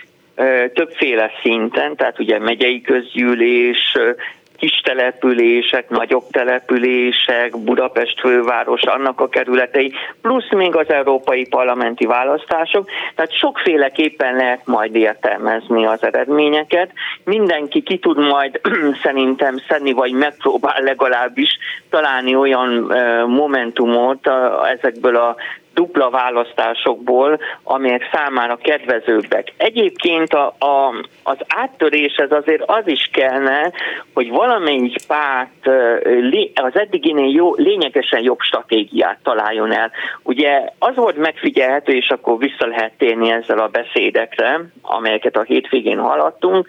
[0.75, 3.97] többféle szinten, tehát ugye megyei közgyűlés,
[4.57, 9.92] kis települések, nagyobb települések, Budapest főváros, annak a kerületei,
[10.22, 16.90] plusz még az európai parlamenti választások, tehát sokféleképpen lehet majd értelmezni az eredményeket.
[17.24, 18.61] Mindenki ki tud majd
[19.05, 21.59] szerintem szedni, vagy megpróbál legalábbis
[21.90, 22.92] találni olyan
[23.26, 24.30] momentumot
[24.78, 25.36] ezekből a
[25.75, 29.53] dupla választásokból, amelyek számára kedvezőbbek.
[29.57, 33.72] Egyébként a, a, az áttöréshez azért az is kellene,
[34.14, 35.66] hogy valamelyik párt
[36.55, 39.91] az eddiginél jó, lényegesen jobb stratégiát találjon el.
[40.22, 45.99] Ugye az volt megfigyelhető, és akkor vissza lehet térni ezzel a beszédekre, amelyeket a hétvégén
[45.99, 46.66] hallottunk,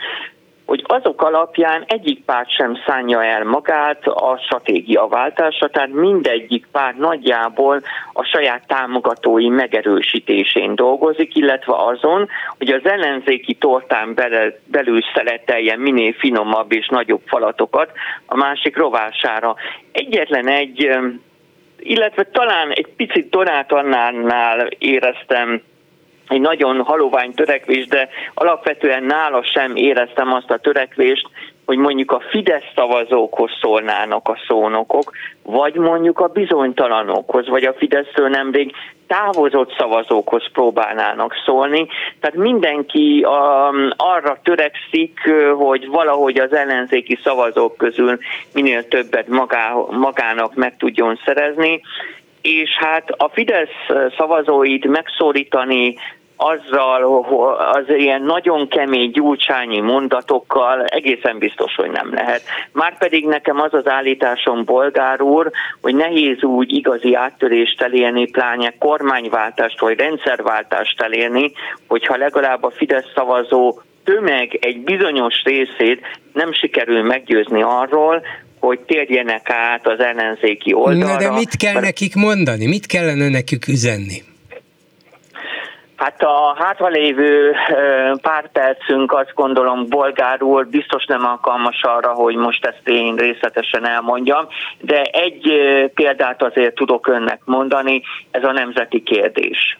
[0.65, 7.81] hogy azok alapján egyik párt sem szánja el magát a stratégiaváltásra, tehát mindegyik párt nagyjából
[8.13, 14.13] a saját támogatói megerősítésén dolgozik, illetve azon, hogy az ellenzéki tortán
[14.65, 17.91] belül szereteljen minél finomabb és nagyobb falatokat
[18.25, 19.55] a másik rovására.
[19.91, 20.89] Egyetlen egy,
[21.79, 25.61] illetve talán egy picit Donát Annánál éreztem
[26.27, 31.27] egy nagyon halovány törekvés, de alapvetően nála sem éreztem azt a törekvést,
[31.65, 35.11] hogy mondjuk a Fidesz szavazókhoz szólnának a szónokok,
[35.43, 38.71] vagy mondjuk a bizonytalanokhoz, vagy a Fidesztől nemrég
[39.07, 41.87] távozott szavazókhoz próbálnának szólni.
[42.19, 45.19] Tehát mindenki a, arra törekszik,
[45.55, 48.17] hogy valahogy az ellenzéki szavazók közül
[48.53, 51.81] minél többet magá, magának meg tudjon szerezni,
[52.45, 53.69] és hát a Fidesz
[54.17, 55.95] szavazóit megszólítani
[56.35, 57.25] azzal,
[57.73, 62.41] az ilyen nagyon kemény gyújtsányi mondatokkal egészen biztos, hogy nem lehet.
[62.71, 69.79] Márpedig nekem az az állításom, bolgár úr, hogy nehéz úgy igazi áttörést elérni, pláne kormányváltást
[69.79, 71.51] vagy rendszerváltást elérni,
[71.87, 78.21] hogyha legalább a Fidesz szavazó tömeg egy bizonyos részét nem sikerül meggyőzni arról,
[78.65, 81.13] hogy térjenek át az ellenzéki oldalra.
[81.13, 82.67] Na de mit kell nekik mondani?
[82.67, 84.23] Mit kellene nekik üzenni?
[85.95, 87.55] Hát a hátralévő
[88.21, 93.87] pár percünk azt gondolom bolgár úr biztos nem alkalmas arra, hogy most ezt én részletesen
[93.87, 94.47] elmondjam,
[94.79, 95.51] de egy
[95.93, 98.01] példát azért tudok önnek mondani,
[98.31, 99.77] ez a nemzeti kérdés.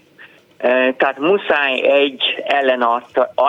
[0.98, 2.44] Tehát muszáj egy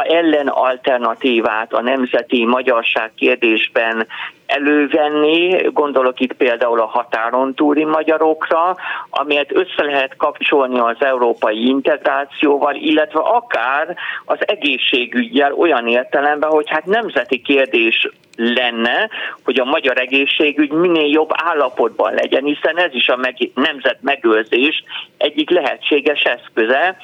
[0.06, 4.06] ellen alternatívát a nemzeti magyarság kérdésben
[4.46, 8.76] elővenni, gondolok itt például a határon túli magyarokra,
[9.10, 16.84] amelyet össze lehet kapcsolni az európai integrációval, illetve akár az egészségügyel olyan értelemben, hogy hát
[16.84, 19.08] nemzeti kérdés lenne,
[19.44, 24.84] hogy a magyar egészségügy minél jobb állapotban legyen, hiszen ez is a meg, nemzet megőrzés
[25.16, 26.96] egyik lehetséges eszköze.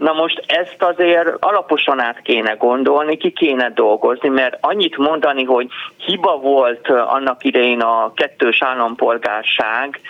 [0.00, 5.66] Na most ezt azért alaposan át kéne gondolni, ki kéne dolgozni, mert annyit mondani, hogy
[5.96, 10.00] hiba volt annak idején a kettős állampolgárság,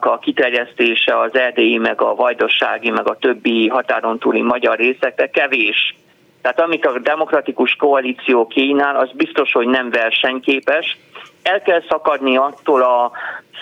[0.00, 5.96] a kiterjesztése az erdélyi, meg a vajdossági, meg a többi határon túli magyar részekre kevés.
[6.42, 10.98] Tehát amit a demokratikus koalíció kínál, az biztos, hogy nem versenyképes.
[11.42, 13.10] El kell szakadni attól a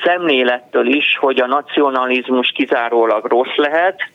[0.04, 4.10] szemlélettől is, hogy a nacionalizmus kizárólag rossz lehet,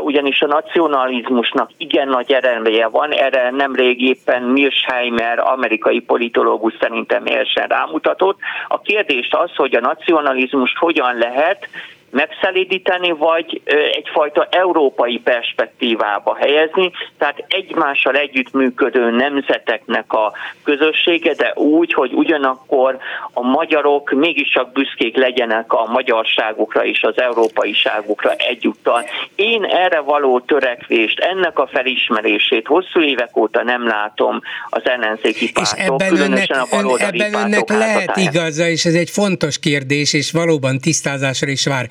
[0.00, 7.66] ugyanis a nacionalizmusnak igen nagy ereje van, erre nemrég éppen Mirsheimer, amerikai politológus szerintem érsen
[7.66, 8.38] rámutatott.
[8.68, 11.68] A kérdés az, hogy a nacionalizmust hogyan lehet
[12.16, 13.60] megszelídíteni, vagy
[13.92, 22.98] egyfajta európai perspektívába helyezni, tehát egymással együttműködő nemzeteknek a közössége, de úgy, hogy ugyanakkor
[23.32, 29.04] a magyarok mégiscsak büszkék legyenek a magyarságukra és az európaiságukra egyúttal.
[29.34, 35.78] Én erre való törekvést, ennek a felismerését hosszú évek óta nem látom az ellenzéki pártok,
[35.78, 40.12] és ebben különösen önnek, a baloldali ebben önnek lehet igaza, és ez egy fontos kérdés,
[40.12, 41.86] és valóban tisztázásra is vár.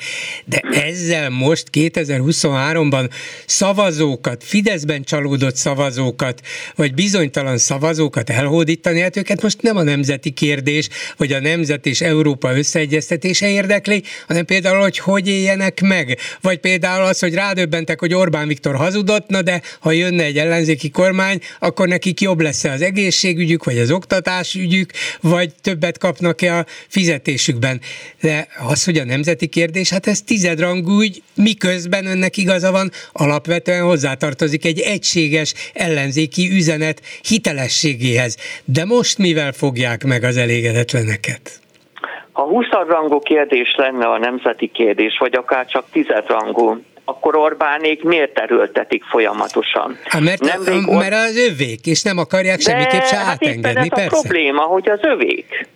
[0.46, 3.10] De ezzel most 2023-ban
[3.46, 6.42] szavazókat, Fideszben csalódott szavazókat,
[6.76, 12.02] vagy bizonytalan szavazókat elhódítani, hát őket most nem a nemzeti kérdés, vagy a nemzet és
[12.02, 16.18] Európa összeegyeztetése érdekli, hanem például, hogy hogy éljenek meg.
[16.42, 20.90] Vagy például az, hogy rádöbbentek, hogy Orbán Viktor hazudott, na de ha jönne egy ellenzéki
[20.90, 24.92] kormány, akkor nekik jobb lesz-e az egészségügyük, vagy az oktatásügyük,
[25.22, 27.82] vagy többet kapnak-e a fizetésükben.
[28.22, 33.84] De az, hogy a nemzeti kérdés, hát ez tizedrangú ügy, miközben önnek igaza van, alapvetően
[33.84, 38.38] hozzátartozik egy egységes ellenzéki üzenet hitelességéhez.
[38.66, 41.60] De most mivel fogják meg az elégedetleneket?
[42.32, 48.40] Ha 20 rangú kérdés lenne a nemzeti kérdés, vagy akár csak tizedrangú, akkor Orbánék miért
[48.40, 49.98] erőltetik folyamatosan?
[50.04, 54.06] Há, mert, Nemrég mert az övék, és nem akarják semmiképp se hát átengedni, ez persze.
[54.06, 55.68] a probléma, hogy az övék.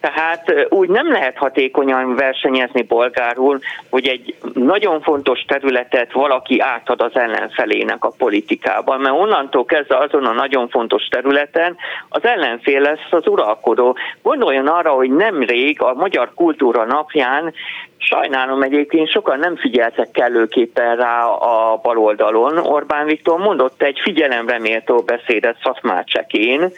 [0.00, 3.58] Tehát úgy nem lehet hatékonyan versenyezni bolgárul,
[3.90, 10.24] hogy egy nagyon fontos területet valaki átad az ellenfelének a politikában, mert onnantól kezdve azon
[10.24, 11.76] a nagyon fontos területen
[12.08, 13.96] az ellenfél lesz az uralkodó.
[14.22, 17.52] Gondoljon arra, hogy nemrég a Magyar Kultúra napján
[17.98, 22.58] Sajnálom egyébként, sokan nem figyeltek kellőképpen rá a baloldalon.
[22.58, 26.72] Orbán Viktor mondott egy figyelemre beszédet Szatmácsekén,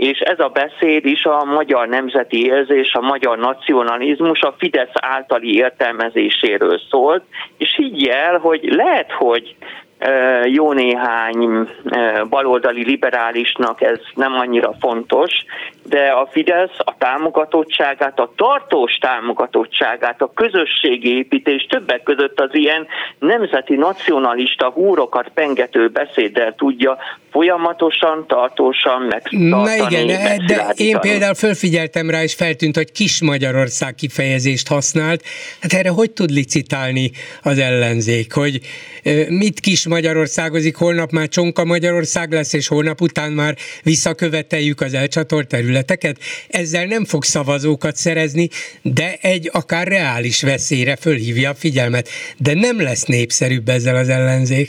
[0.00, 5.54] és ez a beszéd is a magyar nemzeti érzés, a magyar nacionalizmus, a Fidesz általi
[5.54, 7.22] értelmezéséről szólt,
[7.56, 9.56] és higgyel, hogy lehet, hogy
[10.44, 11.68] jó néhány
[12.28, 15.30] baloldali liberálisnak ez nem annyira fontos,
[15.82, 22.86] de a Fidesz a támogatottságát, a tartós támogatottságát, a közösségi építés többek között az ilyen
[23.18, 26.98] nemzeti nacionalista húrokat pengető beszéddel tudja
[27.30, 29.48] folyamatosan, tartósan megtartani.
[29.48, 30.06] Na igen,
[30.46, 35.22] de én például fölfigyeltem rá, és feltűnt, hogy kis Magyarország kifejezést használt.
[35.60, 37.10] Hát erre hogy tud licitálni
[37.42, 38.60] az ellenzék, hogy
[39.28, 45.48] mit kis Magyarországozik, holnap már Csonka Magyarország lesz, és holnap után már visszaköveteljük az elcsatolt
[45.48, 46.16] területeket.
[46.48, 48.48] Ezzel nem fog szavazókat szerezni,
[48.82, 52.08] de egy akár reális veszélyre fölhívja a figyelmet.
[52.38, 54.68] De nem lesz népszerűbb ezzel az ellenzék.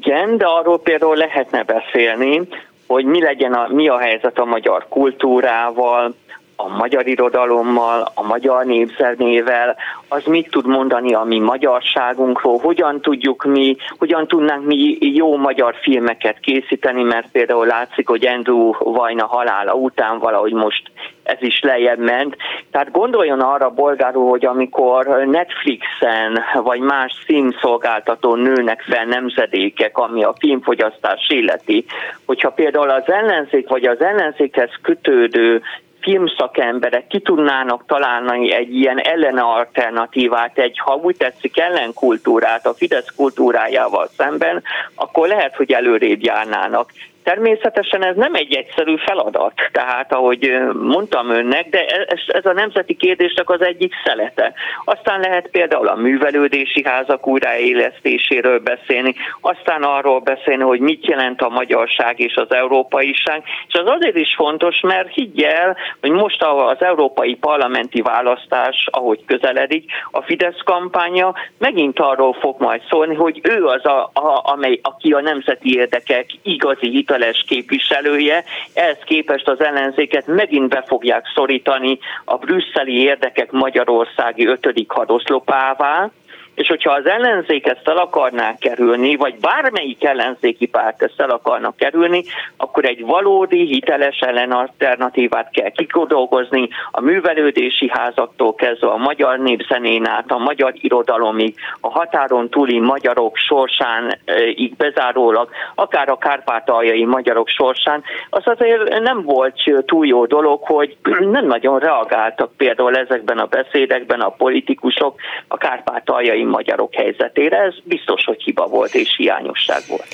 [0.00, 2.40] Igen, de arról például lehetne beszélni,
[2.86, 6.14] hogy mi legyen a, mi a helyzet a magyar kultúrával,
[6.60, 9.76] a magyar irodalommal, a magyar népzenével,
[10.08, 15.74] az mit tud mondani a mi magyarságunkról, hogyan tudjuk mi, hogyan tudnánk mi jó magyar
[15.82, 20.82] filmeket készíteni, mert például látszik, hogy Andrew Vajna halála után valahogy most
[21.22, 22.36] ez is lejjebb ment.
[22.70, 30.34] Tehát gondoljon arra, bolgárul, hogy amikor Netflixen vagy más színszolgáltató nőnek fel nemzedékek, ami a
[30.38, 31.84] filmfogyasztás illeti,
[32.26, 35.62] hogyha például az ellenzék vagy az ellenzékhez kötődő
[36.08, 43.12] filmszakemberek ki tudnának találni egy ilyen ellene alternatívát, egy, ha úgy tetszik, ellenkultúrát a Fidesz
[43.16, 44.62] kultúrájával szemben,
[44.94, 46.92] akkor lehet, hogy előrébb járnának.
[47.28, 52.94] Természetesen ez nem egy egyszerű feladat, tehát ahogy mondtam önnek, de ez, ez a nemzeti
[52.94, 54.52] kérdésnek az egyik szelete.
[54.84, 61.48] Aztán lehet például a művelődési házak újraélesztéséről beszélni, aztán arról beszélni, hogy mit jelent a
[61.48, 67.34] magyarság és az európaiság, és az azért is fontos, mert higgyel, hogy most az európai
[67.34, 73.84] parlamenti választás, ahogy közeledik, a Fidesz kampánya megint arról fog majd szólni, hogy ő az,
[73.84, 80.26] a, a, amely, aki a nemzeti érdekek igazi hitel hiteles képviselője, ehhez képest az ellenzéket
[80.26, 86.10] megint be fogják szorítani a brüsszeli érdekek magyarországi ötödik hadoszlopává,
[86.58, 91.76] és hogyha az ellenzék ezt el akarná kerülni, vagy bármelyik ellenzéki párt ezt el akarnak
[91.76, 92.22] kerülni,
[92.56, 100.30] akkor egy valódi, hiteles ellenalternatívát kell kikodolgozni a művelődési házaktól kezdve a magyar népzenén át,
[100.30, 104.18] a magyar irodalomig, a határon túli magyarok sorsán
[104.54, 109.54] így bezárólag, akár a kárpátaljai magyarok sorsán, az azért nem volt
[109.86, 110.96] túl jó dolog, hogy
[111.36, 117.56] nem nagyon reagáltak például ezekben a beszédekben a politikusok a kárpátaljai magyarok helyzetére.
[117.56, 120.06] Ez biztos, hogy hiba volt és hiányosság volt.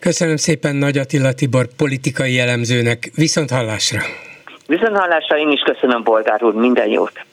[0.00, 3.10] Köszönöm szépen Nagy Attila Tibor politikai elemzőnek.
[3.14, 4.00] Viszont hallásra!
[4.66, 7.24] Viszont hallásra én is köszönöm, Bolgár úr, minden jót!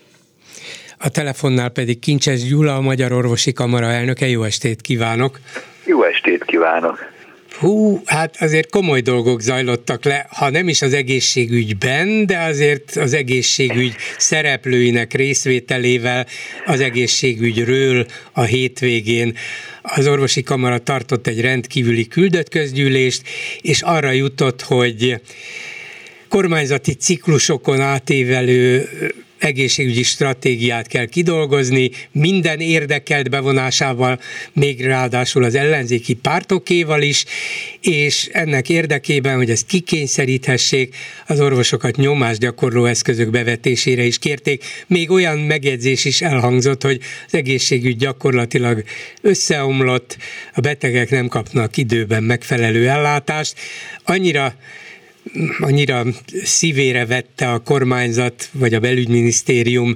[0.97, 4.27] A telefonnál pedig Kincses Gyula, a Magyar Orvosi Kamara elnöke.
[4.27, 5.39] Jó estét kívánok!
[5.85, 7.17] Jó estét kívánok!
[7.59, 13.13] Hú, hát azért komoly dolgok zajlottak le, ha nem is az egészségügyben, de azért az
[13.13, 16.27] egészségügy szereplőinek részvételével
[16.65, 19.35] az egészségügyről a hétvégén.
[19.81, 23.21] Az orvosi kamara tartott egy rendkívüli küldött közgyűlést,
[23.61, 25.21] és arra jutott, hogy
[26.27, 28.89] kormányzati ciklusokon átévelő
[29.39, 34.19] egészségügyi stratégiát kell kidolgozni, minden érdekelt bevonásával,
[34.53, 37.25] még ráadásul az ellenzéki pártokéval is,
[37.81, 40.95] és ennek érdekében, hogy ezt kikényszeríthessék,
[41.27, 44.63] az orvosokat nyomásgyakorló eszközök bevetésére is kérték.
[44.87, 48.83] Még olyan megjegyzés is elhangzott, hogy az egészségügy gyakorlatilag
[49.21, 50.17] összeomlott,
[50.53, 53.59] a betegek nem kapnak időben megfelelő ellátást.
[54.03, 54.55] Annyira
[55.59, 56.05] annyira
[56.43, 59.95] szívére vette a kormányzat vagy a belügyminisztérium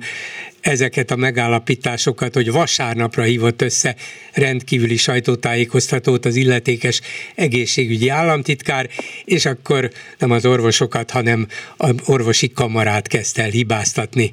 [0.62, 3.96] ezeket a megállapításokat, hogy vasárnapra hívott össze
[4.34, 7.02] rendkívüli sajtótájékoztatót az illetékes
[7.36, 8.90] egészségügyi államtitkár,
[9.26, 11.48] és akkor nem az orvosokat, hanem
[11.78, 14.32] az orvosi kamarát kezdte el hibáztatni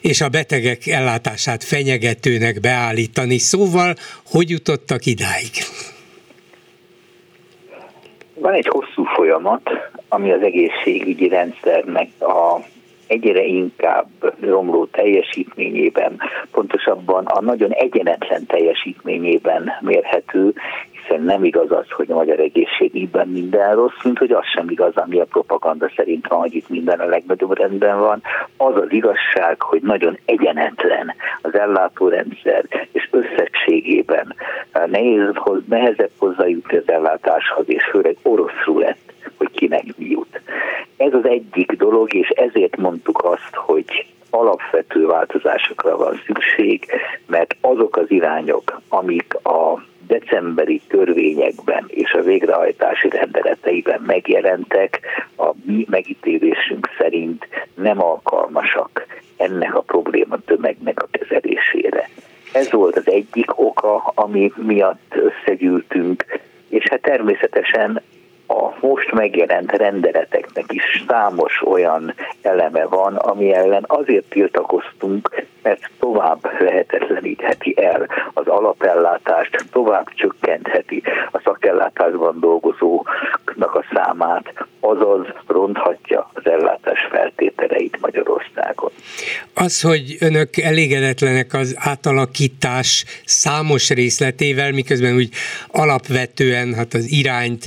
[0.00, 3.38] és a betegek ellátását fenyegetőnek beállítani.
[3.38, 5.50] Szóval, hogy jutottak idáig?
[8.44, 9.70] Van egy hosszú folyamat,
[10.08, 12.58] ami az egészségügyi rendszernek a
[13.06, 14.08] egyre inkább
[14.40, 20.54] romló teljesítményében, pontosabban a nagyon egyenetlen teljesítményében mérhető,
[21.06, 24.96] hiszen nem igaz az, hogy a magyar egészségügyben minden rossz, mint hogy az sem igaz,
[24.96, 28.22] ami a propaganda szerint van, hogy itt minden a legnagyobb rendben van.
[28.56, 34.34] Az az igazság, hogy nagyon egyenetlen az ellátórendszer, és összességében
[34.86, 35.30] nehéz,
[35.68, 40.40] nehezebb hozzájutni az ellátáshoz, és főleg oroszul lett hogy kinek mi jut.
[40.96, 46.86] Ez az egyik dolog, és ezért mondtuk azt, hogy alapvető változásokra van szükség,
[47.26, 55.00] mert azok az irányok, amik a decemberi törvényekben és a végrehajtási rendeleteiben megjelentek,
[55.36, 59.06] a mi megítélésünk szerint nem alkalmasak
[59.36, 62.08] ennek a probléma tömegnek a kezelésére.
[62.52, 66.24] Ez volt az egyik oka, ami miatt összegyűltünk,
[66.68, 68.02] és hát természetesen
[68.46, 76.50] a most megjelent rendeleteknek is számos olyan eleme van, ami ellen azért tiltakoztunk, mert tovább
[76.58, 87.08] lehetetlenítheti el az alapellátást, tovább csökkentheti a szakellátásban dolgozóknak a számát, azaz ronthatja az ellátás
[87.10, 88.90] feltételeit Magyarországon.
[89.54, 95.28] Az, hogy önök elégedetlenek az átalakítás számos részletével, miközben úgy
[95.70, 97.66] alapvetően hát az irányt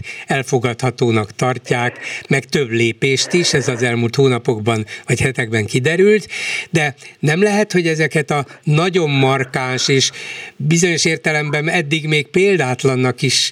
[0.68, 6.28] elfogadhatónak tartják, meg több lépést is, ez az elmúlt hónapokban vagy hetekben kiderült,
[6.70, 10.12] de nem lehet, hogy ezeket a nagyon markáns és
[10.56, 13.52] bizonyos értelemben eddig még példátlannak is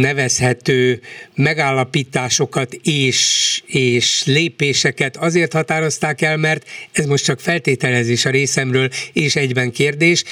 [0.00, 1.00] nevezhető
[1.34, 9.36] megállapításokat és, és lépéseket azért határozták el, mert ez most csak feltételezés a részemről és
[9.36, 10.24] egyben kérdés,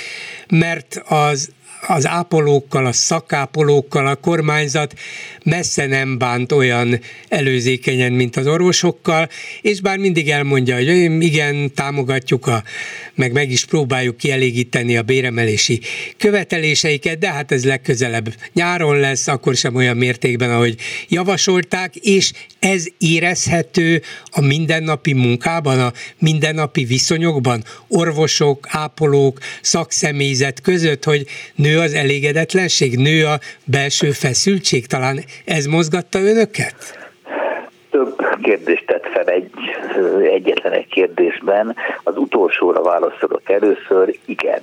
[0.49, 1.51] mert az
[1.86, 4.94] az ápolókkal, a szakápolókkal a kormányzat
[5.44, 9.28] messze nem bánt olyan előzékenyen, mint az orvosokkal,
[9.62, 10.89] és bár mindig elmondja, hogy
[11.23, 12.62] igen, támogatjuk, a,
[13.15, 15.81] meg meg is próbáljuk kielégíteni a béremelési
[16.16, 20.77] követeléseiket, de hát ez legközelebb nyáron lesz, akkor sem olyan mértékben, ahogy
[21.09, 31.27] javasolták, és ez érezhető a mindennapi munkában, a mindennapi viszonyokban, orvosok, ápolók, szakszemélyzet között, hogy
[31.55, 36.74] nő az elégedetlenség, nő a belső feszültség, talán ez mozgatta önöket?
[37.90, 39.51] Több kérdést tett fel egy,
[40.32, 41.76] egyetlen egy kérdésben.
[42.02, 44.60] Az utolsóra válaszolok először, igen.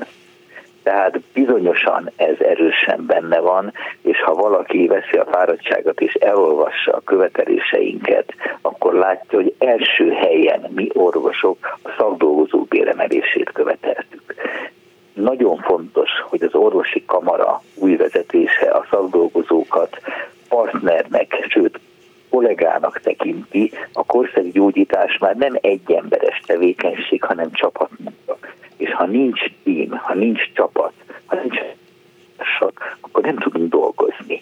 [0.83, 7.01] Tehát bizonyosan ez erősen benne van, és ha valaki veszi a fáradtságot és elolvassa a
[7.05, 14.33] követeléseinket, akkor látja, hogy első helyen mi orvosok a szakdolgozók béremelését követeltük.
[15.13, 19.97] Nagyon fontos, hogy az orvosi kamara új vezetése a szakdolgozókat
[20.49, 21.79] partnernek, sőt
[22.29, 28.38] kollégának tekinti, a korszerű gyógyítás már nem egy emberes tevékenység, hanem csapatmunka.
[28.77, 30.93] És ha nincs tím, ha nincs csapat,
[31.25, 31.59] ha nincs
[33.01, 34.41] akkor nem tudunk dolgozni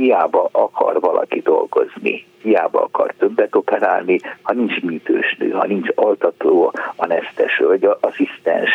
[0.00, 7.56] hiába akar valaki dolgozni, hiába akar többet operálni, ha nincs műtősnő, ha nincs altató, anesztes
[7.58, 8.70] vagy asszisztens,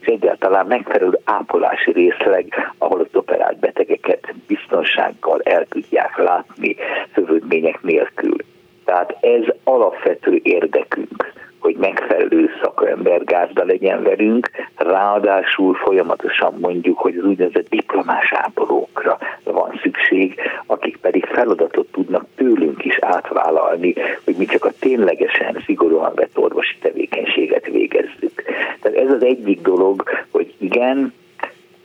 [0.00, 6.76] és egyáltalán megfelelő ápolási részleg, ahol az operált betegeket biztonsággal el tudják látni
[7.14, 8.36] szövődmények nélkül.
[8.84, 17.68] Tehát ez alapvető érdekünk hogy megfelelő szakembergázda legyen velünk, ráadásul folyamatosan mondjuk, hogy az úgynevezett
[17.68, 23.94] diplomás ápolókra van szükség, akik pedig feladatot tudnak tőlünk is átvállalni,
[24.24, 28.42] hogy mi csak a ténylegesen szigorúan vett orvosi tevékenységet végezzük.
[28.80, 31.12] Tehát ez az egyik dolog, hogy igen,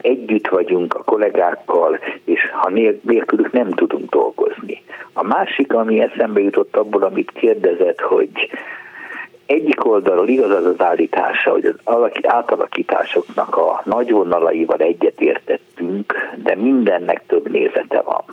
[0.00, 2.70] együtt vagyunk a kollégákkal, és ha
[3.02, 4.82] nélkülük nem tudunk dolgozni.
[5.12, 8.50] A másik, ami eszembe jutott abból, amit kérdezett, hogy
[9.46, 17.22] egyik oldalról igaz az az állítása, hogy az átalakításoknak a nagy vonalaival egyetértettünk, de mindennek
[17.26, 18.24] több nézete van.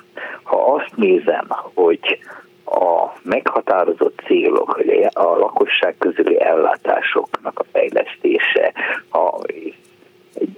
[0.43, 2.19] Ha azt nézem, hogy
[2.65, 8.73] a meghatározott célok, hogy a lakosság közüli ellátásoknak a fejlesztése,
[9.09, 9.25] a,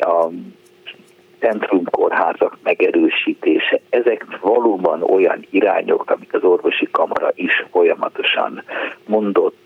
[0.09, 0.29] a
[1.39, 8.63] centrumkórházak megerősítése, ezek valóban olyan irányok, amit az orvosi kamara is folyamatosan
[9.05, 9.62] mondott,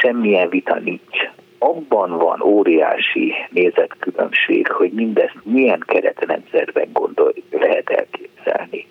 [0.00, 1.30] semmilyen vita nincs.
[1.58, 8.86] Abban van óriási nézetkülönbség, hogy mindezt milyen keretrendszerben gondol, lehet elképzelni.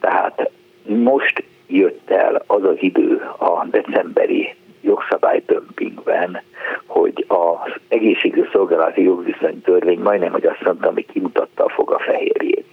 [0.00, 0.50] Tehát
[0.82, 6.42] most jött el az az idő a decemberi jogszabálydömpingben,
[6.86, 12.66] hogy az egészségügyi szolgálati jogviszonytörvény majdnem, hogy azt mondtam, hogy kimutatta a fogafehérjét.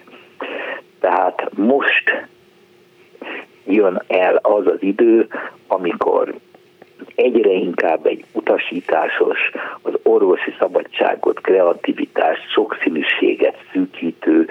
[1.00, 2.28] Tehát most
[3.66, 5.28] jön el az az idő,
[5.68, 6.34] amikor
[7.16, 9.40] egyre inkább egy utasításos,
[9.82, 14.48] az orvosi szabadságot, kreativitást, sokszínűséget szűkítő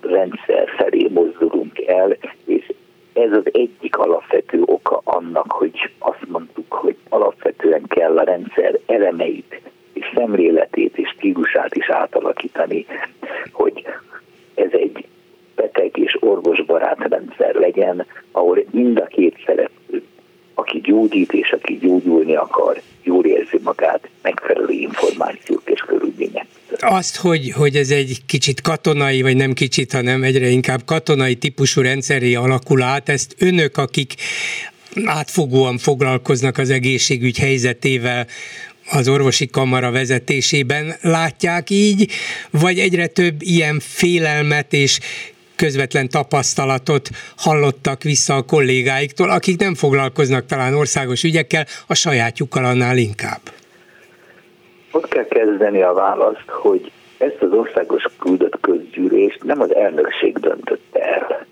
[0.00, 2.72] rendszer felé mozdulunk el, és
[3.12, 9.60] ez az egyik alapvető oka annak, hogy azt mondtuk, hogy alapvetően kell a rendszer elemeit
[9.92, 12.86] és szemléletét és stílusát is átalakítani,
[13.52, 13.86] hogy
[14.54, 15.04] ez egy
[15.54, 20.02] beteg és orvosbarát rendszer legyen, ahol mind a két szereplő
[20.58, 26.46] aki gyógyít és aki gyógyulni akar, jól érzi magát, megfelelő információk és körülmények.
[26.98, 31.80] Azt, hogy, hogy ez egy kicsit katonai, vagy nem kicsit, hanem egyre inkább katonai típusú
[31.80, 34.14] rendszeré alakul át, ezt önök, akik
[35.04, 38.26] átfogóan foglalkoznak az egészségügy helyzetével,
[38.90, 42.10] az orvosi kamara vezetésében látják így,
[42.50, 44.98] vagy egyre több ilyen félelmet és
[45.56, 52.96] közvetlen tapasztalatot hallottak vissza a kollégáiktól, akik nem foglalkoznak talán országos ügyekkel, a sajátjukkal annál
[52.96, 53.57] inkább?
[54.92, 61.00] Ott kell kezdeni a választ, hogy ezt az országos küldött közgyűlést nem az elnökség döntötte
[61.00, 61.46] el,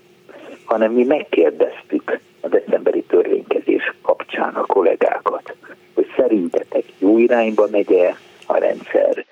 [0.65, 5.55] hanem mi megkérdeztük a decemberi törvénykezés kapcsán a kollégákat,
[5.93, 9.25] hogy szerintetek jó irányba megy-e a rendszer,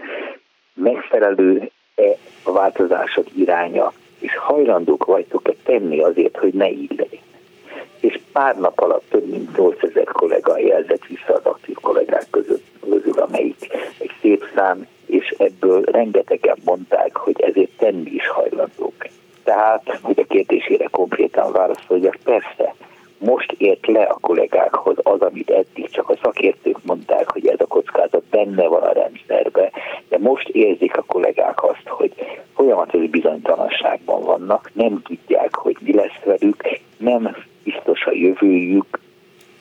[0.73, 7.15] megfelelő-e a változások iránya, és hajlandók vagytok-e tenni azért, hogy ne így legyen.
[8.00, 13.20] És pár nap alatt több mint 8000 kollega jelzett vissza az aktív kollégák között, közül,
[13.20, 19.08] amelyik egy szép szám, és ebből rengetegen mondták, hogy ezért tenni is hajlandók.
[19.44, 22.76] Tehát, hogy a kérdésére konkrétan válaszoljak, persze,
[23.18, 27.66] most ért le a kollégákhoz az, amit eddig csak a szakértők mondták, hogy ez a
[27.66, 29.72] kockázat benne van a rendszerbe,
[30.10, 32.14] de most érzik a kollégák azt, hogy
[32.56, 36.64] folyamatos bizonytalanságban vannak, nem tudják, hogy mi lesz velük,
[36.98, 39.00] nem biztos a jövőjük,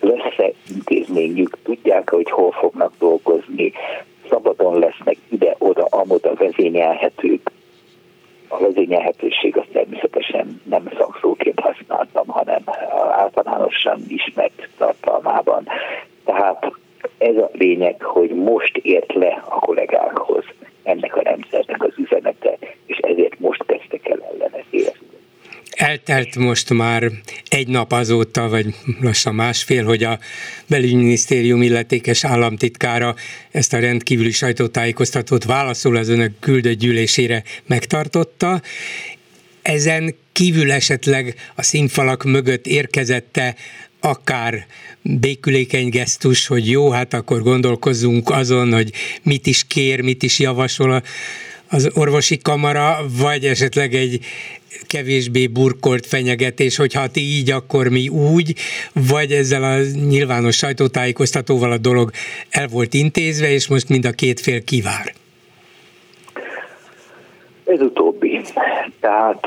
[0.01, 3.73] lesz-e intézményük, tudják hogy hol fognak dolgozni,
[4.29, 7.51] szabadon lesznek ide-oda, amoda vezényelhetők.
[8.49, 12.63] A vezényelhetőség az természetesen nem szakszóként használtam, hanem
[13.11, 15.69] általánosan ismert tartalmában.
[16.25, 16.73] Tehát
[17.19, 20.45] ez a lényeg, hogy most ért le a kollégákhoz
[20.83, 25.14] ennek a rendszernek az üzenete, és ezért most kezdtek el ellene érezni.
[25.85, 27.11] Eltelt most már
[27.49, 30.19] egy nap azóta, vagy lassan másfél, hogy a
[30.67, 33.15] belügyminisztérium illetékes államtitkára
[33.51, 38.63] ezt a rendkívüli sajtótájékoztatót válaszol az önök küldött gyűlésére megtartotta.
[39.63, 43.55] Ezen kívül esetleg a színfalak mögött érkezette
[44.01, 44.67] akár
[45.03, 48.93] békülékeny gesztus, hogy jó, hát akkor gondolkozzunk azon, hogy
[49.23, 51.03] mit is kér, mit is javasol
[51.69, 54.25] az orvosi kamara, vagy esetleg egy
[54.87, 58.55] kevésbé burkolt fenyegetés, hogy ha ti így, akkor mi úgy,
[59.09, 59.79] vagy ezzel a
[60.09, 62.11] nyilvános sajtótájékoztatóval a dolog
[62.51, 65.13] el volt intézve, és most mind a két fél kivár.
[67.65, 68.41] Ez utóbbi.
[69.01, 69.47] Tehát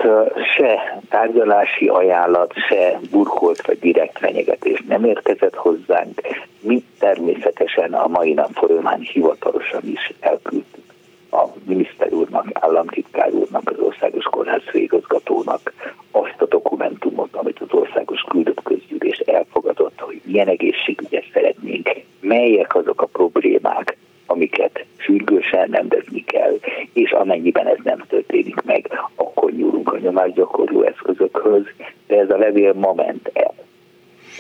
[0.56, 6.22] se tárgyalási ajánlat, se burkolt vagy direkt fenyegetés nem érkezett hozzánk.
[6.60, 10.87] Mi természetesen a mai nap folyamán hivatalosan is elküldtük
[11.32, 15.74] a miniszter úrnak, államtitkár úrnak, az országos kórház főigazgatónak
[16.12, 21.90] azt a dokumentumot, amit az országos küldött közgyűlés elfogadott, hogy milyen egészségügyet szeretnénk,
[22.20, 26.58] melyek azok a problémák, amiket sürgősen rendezni kell,
[26.94, 31.64] és amennyiben ez nem történik meg, akkor nyúlunk a nyomásgyakorló eszközökhöz,
[32.08, 33.54] de ez a levél ma ment el.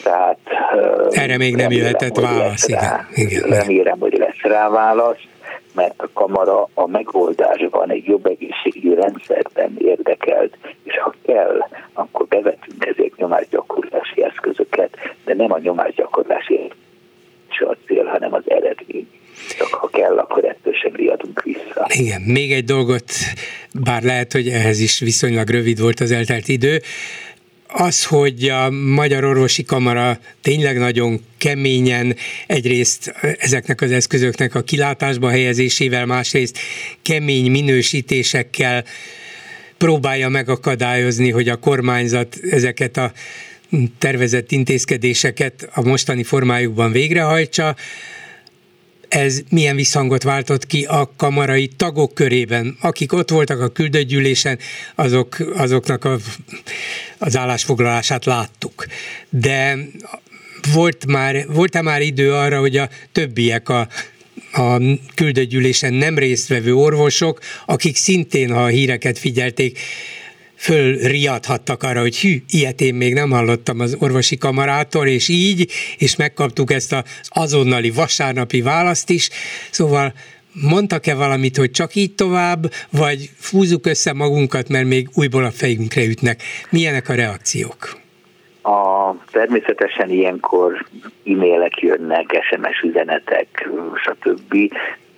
[0.03, 0.37] Tehát,
[1.09, 3.07] Erre még nem jöhetett válasz, igen.
[3.13, 3.49] igen.
[3.49, 5.21] Remélem, hogy lesz rá válasz,
[5.77, 12.85] mert a kamara a megoldásban egy jobb egészségügyi rendszerben érdekelt, és ha kell, akkor bevetünk
[12.85, 16.71] ezért nyomásgyakorlási eszközöket, de nem a nyomásgyakorlási
[17.59, 19.07] a cél, hanem az eredmény.
[19.57, 21.85] Csak ha kell, akkor ettől sem riadunk vissza.
[21.87, 23.11] Igen, még egy dolgot,
[23.83, 26.81] bár lehet, hogy ehhez is viszonylag rövid volt az eltelt idő,
[27.67, 32.15] az, hogy a Magyar Orvosi Kamara tényleg nagyon keményen
[32.47, 36.57] egyrészt ezeknek az eszközöknek a kilátásba helyezésével, másrészt
[37.01, 38.83] kemény minősítésekkel
[39.77, 43.11] próbálja megakadályozni, hogy a kormányzat ezeket a
[43.97, 47.75] tervezett intézkedéseket a mostani formájukban végrehajtsa,
[49.09, 54.59] ez milyen visszhangot váltott ki a kamarai tagok körében, akik ott voltak a küldőgyűlésen,
[54.95, 56.17] azok, azoknak a,
[57.17, 58.85] az állásfoglalását láttuk.
[59.29, 59.77] De
[60.73, 63.87] volt már, volt-e már idő arra, hogy a többiek a
[64.51, 64.81] a
[65.15, 69.79] küldőgyűlésen nem résztvevő orvosok, akik szintén, ha a híreket figyelték,
[70.57, 76.15] fölriadhattak arra, hogy hű, ilyet én még nem hallottam az orvosi kamarától, és így, és
[76.15, 79.29] megkaptuk ezt az azonnali vasárnapi választ is,
[79.71, 80.13] szóval
[80.69, 86.03] mondtak-e valamit, hogy csak így tovább, vagy fúzzuk össze magunkat, mert még újból a fejünkre
[86.05, 86.41] ütnek.
[86.69, 87.97] Milyenek a reakciók?
[88.61, 90.85] A, természetesen ilyenkor
[91.25, 94.55] e-mailek jönnek, SMS üzenetek, stb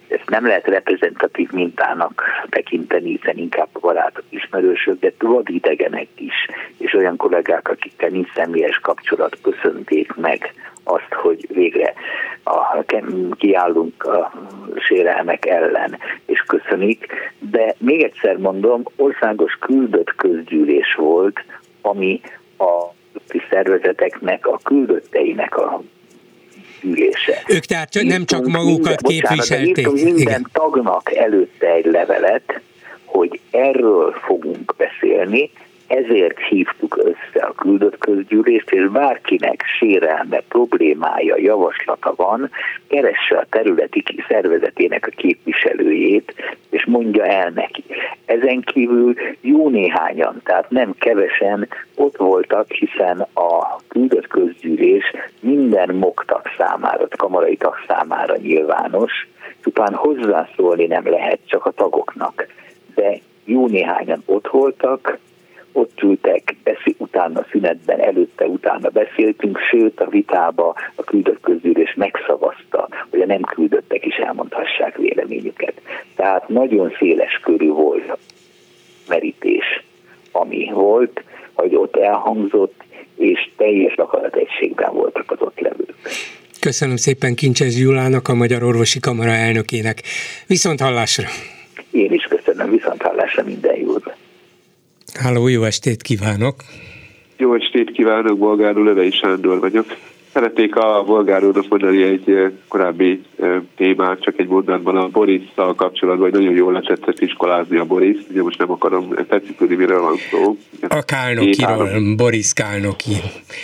[0.10, 6.34] ezt nem lehet reprezentatív mintának tekinteni, hiszen inkább a barátok, ismerősök, de vad idegenek is,
[6.78, 10.54] és olyan kollégák, akikkel nincs személyes kapcsolat, köszönték meg
[10.84, 11.94] azt, hogy végre
[12.44, 12.84] a,
[13.38, 14.32] kiállunk a
[14.76, 17.08] sérelmek ellen, és köszönik.
[17.40, 21.44] De még egyszer mondom, országos küldött közgyűlés volt,
[21.82, 22.22] ami
[22.58, 22.84] a
[23.50, 25.82] szervezeteknek, a küldötteinek a
[26.82, 27.44] gyűlése.
[27.48, 29.86] Ők tehát írtunk nem csak magukat minden, képviselték.
[29.86, 30.48] Bocsánat, minden Igen.
[30.52, 32.62] tagnak előtte egy levelet,
[33.06, 35.52] hogy erről fogunk beszélni,
[35.90, 42.50] ezért hívtuk össze a küldött közgyűlést, és bárkinek sérelme, problémája, javaslata van,
[42.88, 46.34] keresse a területi szervezetének a képviselőjét,
[46.70, 47.84] és mondja el neki.
[48.26, 56.50] Ezen kívül jó néhányan, tehát nem kevesen ott voltak, hiszen a küldött közgyűlés minden moktak
[56.58, 59.28] számára, kamarai tag számára nyilvános,
[59.64, 62.48] csupán hozzászólni nem lehet csak a tagoknak.
[62.96, 65.18] De jó néhányan ott voltak,
[65.72, 72.88] ott ültek, beszél, utána szünetben, előtte, utána beszéltünk, sőt a vitába a küldött közülés megszavazta,
[73.10, 75.82] hogy a nem küldöttek is elmondhassák véleményüket.
[76.16, 78.18] Tehát nagyon széles körű volt a
[79.08, 79.84] merítés,
[80.32, 81.24] ami volt,
[81.54, 82.84] hogy ott elhangzott,
[83.18, 85.94] és teljes akarategységben voltak az ott levők.
[86.60, 90.02] Köszönöm szépen Kincses Gyulának, a Magyar Orvosi Kamara elnökének.
[90.48, 91.28] Viszont hallásra!
[91.92, 93.89] Én is köszönöm, viszont hallásra minden jót!
[95.18, 96.56] Háló, jó estét kívánok!
[97.38, 99.86] Jó estét kívánok, Bolgárul Levei Sándor vagyok.
[100.34, 105.76] Szeretnék a Bolgár úrnak mondani egy eh, korábbi eh, témát, csak egy mondatban a Borisszal
[105.76, 110.16] kapcsolatban, hogy nagyon jól lehetett iskolázni a Boris, ugye most nem akarom tetszikülni, miről van
[110.32, 110.58] szó.
[110.88, 113.12] A Kálnokiról, Boris Kálnoki.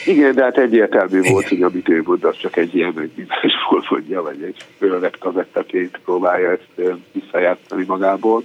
[0.06, 1.32] Igen, de hát egyértelmű Igen.
[1.32, 6.00] volt, hogy amit ő mond, az csak egy ilyen megnyitásból mondja, vagy egy fölvett kazettaként
[6.06, 8.44] próbálja ezt eh, visszajátszani magából,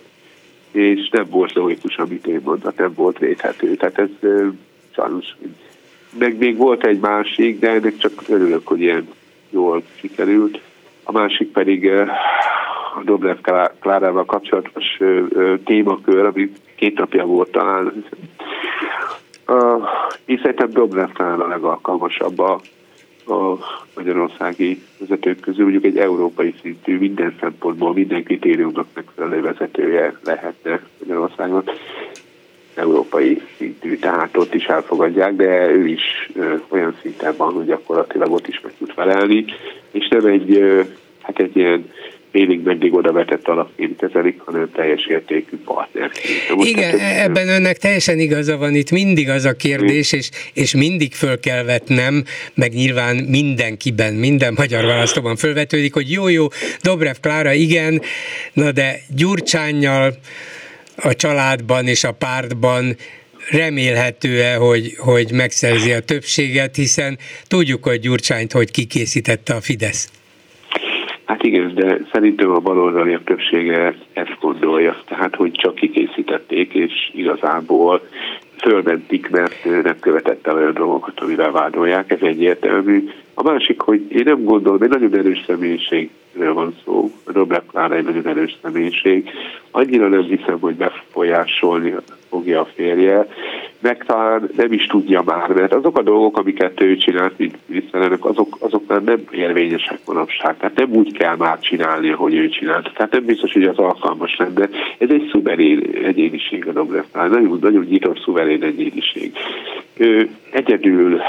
[0.73, 3.75] és nem volt logikus, amit ő mondta, nem volt védhető.
[3.75, 4.31] Tehát ez
[4.91, 5.37] sajnos
[6.19, 9.09] meg még volt egy másik, de ennek csak örülök, hogy ilyen
[9.51, 10.61] jól sikerült.
[11.05, 11.91] A másik pedig
[12.95, 13.37] a Dobrev
[13.81, 14.99] Klárával kapcsolatos
[15.65, 18.05] témakör, ami két napja volt talán.
[20.25, 22.61] Én szerintem Dobrev talán a legalkalmasabb a,
[23.27, 23.59] a
[23.95, 31.65] magyarországi vezetők közül, mondjuk egy európai szintű, minden szempontból, minden kritériumnak megfelelő vezetője lehetne Magyarországon.
[32.75, 38.33] Európai szintű, tehát ott is elfogadják, de ő is ö, olyan szinten van, hogy gyakorlatilag
[38.33, 39.45] ott is meg tud felelni,
[39.91, 40.83] és nem egy, ö,
[41.23, 41.91] hát egy ilyen
[42.31, 46.11] félig meddig oda vetett alapként kezelik, hanem teljes értékű partner.
[46.57, 51.13] Igen, hát, ebben önnek teljesen igaza van, itt mindig az a kérdés, és, és mindig
[51.13, 52.25] föl kell vetnem,
[52.55, 56.47] meg nyilván mindenkiben, minden magyar választóban fölvetődik, hogy jó-jó,
[56.83, 58.01] Dobrev Klára, igen,
[58.53, 60.15] na de Gyurcsányjal,
[61.03, 62.97] a családban és a pártban
[63.51, 70.20] remélhető-e, hogy, hogy megszerzi a többséget, hiszen tudjuk, hogy Gyurcsányt hogy kikészítette a Fidesz.
[71.31, 76.93] Hát igen, de szerintem a baloldali a többsége ezt gondolja, tehát hogy csak kikészítették, és
[77.13, 78.01] igazából
[78.57, 83.09] fölmentik, mert nem követette olyan dolgokat, amivel vádolják, ez egyértelmű.
[83.35, 85.45] A másik, hogy én nem gondolom, egy nagyon erős
[86.33, 89.31] személyiségről van szó, Robert Klára egy nagyon erős személyiség,
[89.71, 91.95] annyira nem hiszem, hogy befolyásolni
[92.29, 93.27] fogja a férje,
[93.81, 98.25] meg talán nem is tudja már, mert azok a dolgok, amiket ő csinált, mint miniszterelnök,
[98.25, 100.57] azok, azok már nem érvényesek manapság.
[100.57, 102.91] Tehát nem úgy kell már csinálni, hogy ő csinálta.
[102.95, 104.69] Tehát nem biztos, hogy az alkalmas lenne.
[104.99, 109.33] Ez egy szuverén egyéniség a Dobrev Nagyon, nagyon nyitott szuverén egyéniség.
[109.97, 111.21] Ő egyedül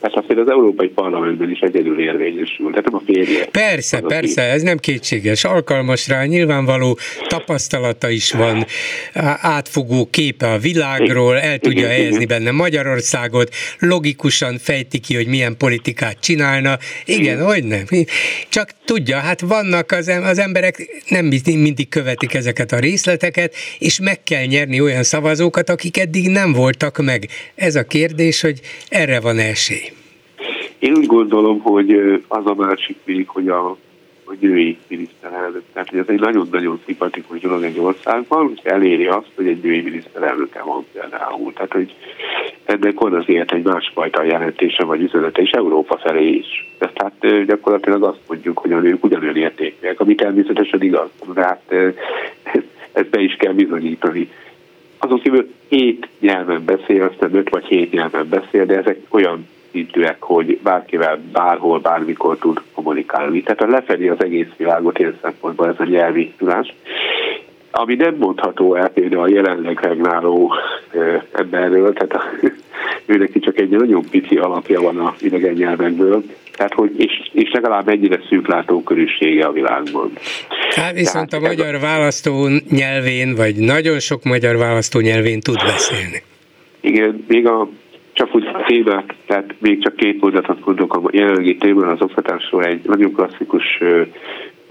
[0.00, 3.46] tehát azért az Európai Parlamentben is egyedül érvényesül, tehát nem a férje.
[3.46, 5.44] Persze, persze, ez nem kétséges.
[5.44, 8.64] Alkalmas rá, nyilvánvaló tapasztalata is van,
[9.40, 12.38] átfogó képe a világról, el tudja igen, helyezni igen.
[12.38, 16.76] benne Magyarországot, logikusan fejti ki, hogy milyen politikát csinálna.
[17.04, 17.44] Igen, igen.
[17.44, 17.84] hogy nem.
[18.48, 24.22] Csak tudja, hát vannak az, az emberek, nem mindig követik ezeket a részleteket, és meg
[24.22, 27.28] kell nyerni olyan szavazókat, akik eddig nem voltak meg.
[27.54, 29.92] Ez a kérdés, hogy erre van esély.
[30.78, 31.90] Én úgy gondolom, hogy
[32.28, 33.76] az a másik még, hogy a,
[34.28, 39.30] a női miniszterelnök, tehát hogy ez egy nagyon-nagyon szimpatikus dolog egy országban, hogy eléri azt,
[39.34, 41.52] hogy egy női miniszterelnöke van például.
[41.52, 41.94] Tehát, hogy
[42.64, 46.72] ennek van azért egy másfajta jelentése vagy üzenete is Európa felé is.
[46.78, 51.62] Tehát gyakorlatilag azt mondjuk, hogy a nők ugyanolyan értékűek, ami természetesen igaz, de hát
[52.92, 54.30] ezt be is kell bizonyítani.
[54.98, 59.46] Azon kívül hét nyelven beszél, aztán öt vagy hét nyelven beszél, de ezek olyan
[59.78, 63.42] szintűek, hogy bárkivel bárhol, bármikor tud kommunikálni.
[63.42, 66.74] Tehát a lefedi az egész világot ilyen szempontból ez a nyelvi tudás.
[67.70, 70.54] Ami nem mondható el például a jelenleg regnáló
[71.32, 72.46] emberről, tehát a,
[73.12, 76.22] őnek csak egy nagyon pici alapja van a idegen nyelvekből,
[76.56, 80.12] tehát, hogy, és, és legalább ennyire szűk látókörűsége a világban.
[80.70, 81.78] Hát viszont Tehát, a magyar a...
[81.78, 86.22] választó nyelvén, vagy nagyon sok magyar választó nyelvén tud beszélni.
[86.80, 87.68] Igen, még a
[88.18, 92.64] csak úgy a témák, tehát még csak két mondatot mondok a jelenlegi témán az oktatásról
[92.64, 93.82] egy nagyon klasszikus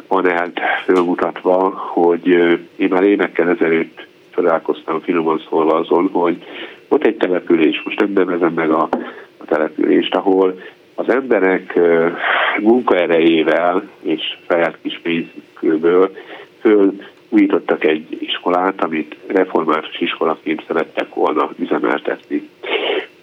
[0.08, 2.28] panelt fölmutatva, hogy
[2.76, 6.44] én már évekkel ezelőtt találkoztam finoman szólva azon, hogy
[6.88, 8.90] ott egy település, most nem nevezem meg a,
[9.38, 10.60] a települést, ahol
[10.96, 11.80] az emberek
[12.60, 16.16] munkaerejével és saját kis pénzükből
[16.60, 16.94] föl
[17.80, 22.50] egy iskolát, amit református iskolaként szerettek volna üzemeltetni.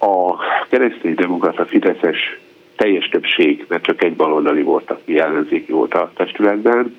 [0.05, 0.35] A
[0.69, 2.39] kereszténydemokrata Fideszes
[2.75, 6.97] teljes többség, mert csak egy baloldali volt, aki ellenzéki volt a testületben,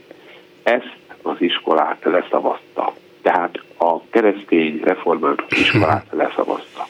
[0.63, 2.95] ezt az iskolát leszavazta.
[3.23, 6.87] Tehát a keresztény református iskolát leszavazta.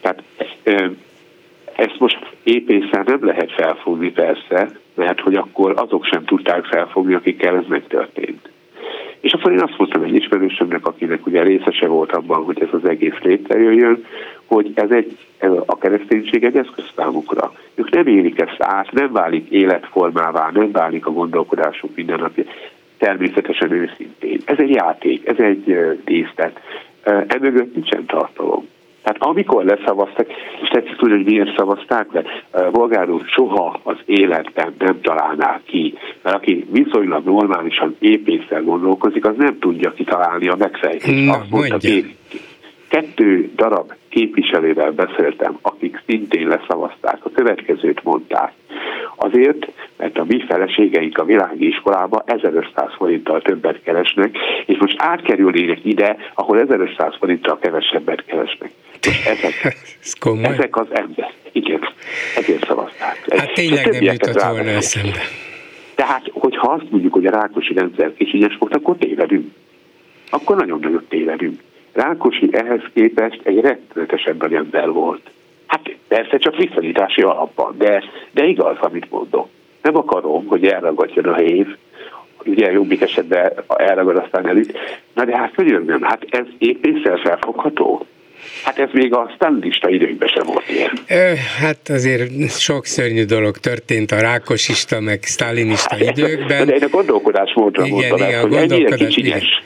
[0.00, 0.22] Tehát
[1.76, 7.56] ezt, most épészen nem lehet felfogni persze, mert hogy akkor azok sem tudták felfogni, akikkel
[7.56, 8.48] ez megtörtént.
[9.20, 12.88] És akkor én azt mondtam egy ismerősömnek, akinek ugye részese volt abban, hogy ez az
[12.88, 14.04] egész létrejöjjön,
[14.46, 15.16] hogy ez egy,
[15.66, 17.52] a kereszténység egy eszköz számukra.
[17.74, 22.44] Ők nem élik ezt át, nem válik életformává, nem válik a gondolkodásuk napja.
[22.98, 24.40] Természetesen őszintén.
[24.44, 26.60] Ez egy játék, ez egy díszlet.
[27.26, 28.68] Emögött nincsen tartalom.
[29.02, 30.26] Tehát amikor leszavaztak,
[30.62, 32.22] és tetszik tudni, hogy miért szavazták le,
[32.70, 39.58] Bolgár soha az életben nem találná ki, mert aki viszonylag normálisan épésszel gondolkozik, az nem
[39.58, 41.30] tudja kitalálni a megfejtést.
[41.30, 41.78] Azt mondta,
[42.88, 48.52] kettő darab képviselővel beszéltem, akik szintén leszavazták, a következőt mondták.
[49.16, 49.66] Azért,
[49.96, 54.36] mert a mi feleségeink a világi iskolába 1500 forinttal többet keresnek,
[54.66, 58.70] és most átkerülnének ide, ahol 1500 forinttal kevesebbet keresnek.
[59.02, 59.76] És ezek,
[60.52, 61.32] ezek az emberek.
[61.52, 61.80] Igen,
[62.36, 63.24] ezért szavazták.
[63.36, 65.20] Hát tényleg nem jutott volna eszembe.
[65.94, 69.52] Tehát, hogyha azt mondjuk, hogy a Rákosi rendszer kicsinyes volt, akkor tévedünk.
[70.30, 71.60] Akkor nagyon-nagyon tévedünk.
[71.94, 75.30] Rákosi ehhez képest egy rettenetesebben ember volt.
[75.66, 79.48] Hát persze csak viszonyítási alapban, de, de igaz, amit mondok.
[79.82, 81.66] Nem akarom, hogy elragadjon a hév,
[82.44, 84.78] ugye jobbik esetben elragad, aztán elüt.
[85.14, 85.56] Na de hát
[85.86, 88.06] nem, hát ez épészel felfogható.
[88.64, 90.90] Hát ez még a sztálista időkben sem volt ilyen.
[91.08, 96.66] Ö, hát azért sok szörnyű dolog történt a rákosista, meg sztálinista időkben.
[96.66, 99.62] De én a gondolkodásmódra igen, mondtam, igen, hogy ennyire kicsinyes,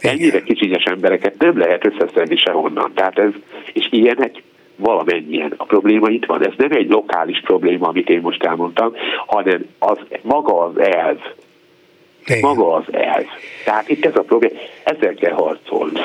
[0.00, 2.92] ennyire kicsinyes embereket nem lehet összeszedni sehonnan.
[2.94, 3.30] Tehát ez,
[3.72, 4.42] és ilyenek
[4.76, 5.54] valamennyien.
[5.56, 6.46] A probléma itt van.
[6.46, 8.92] Ez nem egy lokális probléma, amit én most elmondtam,
[9.26, 11.18] hanem az maga az elv.
[12.24, 12.40] Igen.
[12.40, 13.24] Maga az elv.
[13.64, 16.00] Tehát itt ez a probléma, ezzel kell harcolni.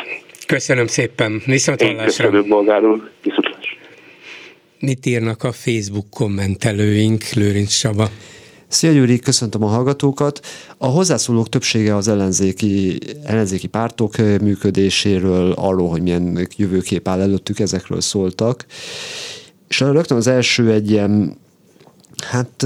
[0.48, 3.78] Köszönöm szépen, viszont Én köszönöm magáról, viszontlás.
[4.80, 8.08] Mit írnak a Facebook kommentelőink, Lőrinc Saba?
[8.68, 10.40] Szia Gyuri, köszöntöm a hallgatókat.
[10.78, 18.02] A hozzászólók többsége az ellenzéki, ellenzéki pártok működéséről, arról, hogy milyen jövőkép áll előttük, ezekről
[18.02, 18.66] szóltak.
[19.68, 21.38] És rögtön az első egy ilyen
[22.26, 22.66] Hát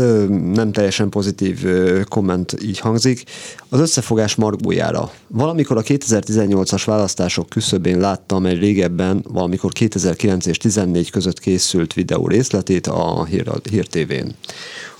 [0.53, 1.65] nem teljesen pozitív
[2.09, 3.23] komment így hangzik.
[3.69, 5.11] Az összefogás margójára.
[5.27, 12.27] Valamikor a 2018-as választások küszöbén láttam egy régebben, valamikor 2009 és 2014 között készült videó
[12.27, 14.27] részletét a Hír, Hír TV-n.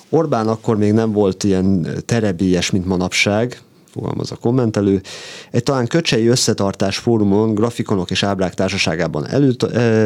[0.10, 3.62] Orbán akkor még nem volt ilyen terebélyes, mint manapság,
[3.92, 5.02] fogalmaz a kommentelő.
[5.52, 9.56] Egy talán köcsei összetartás fórumon grafikonok és ábrák társaságában elő,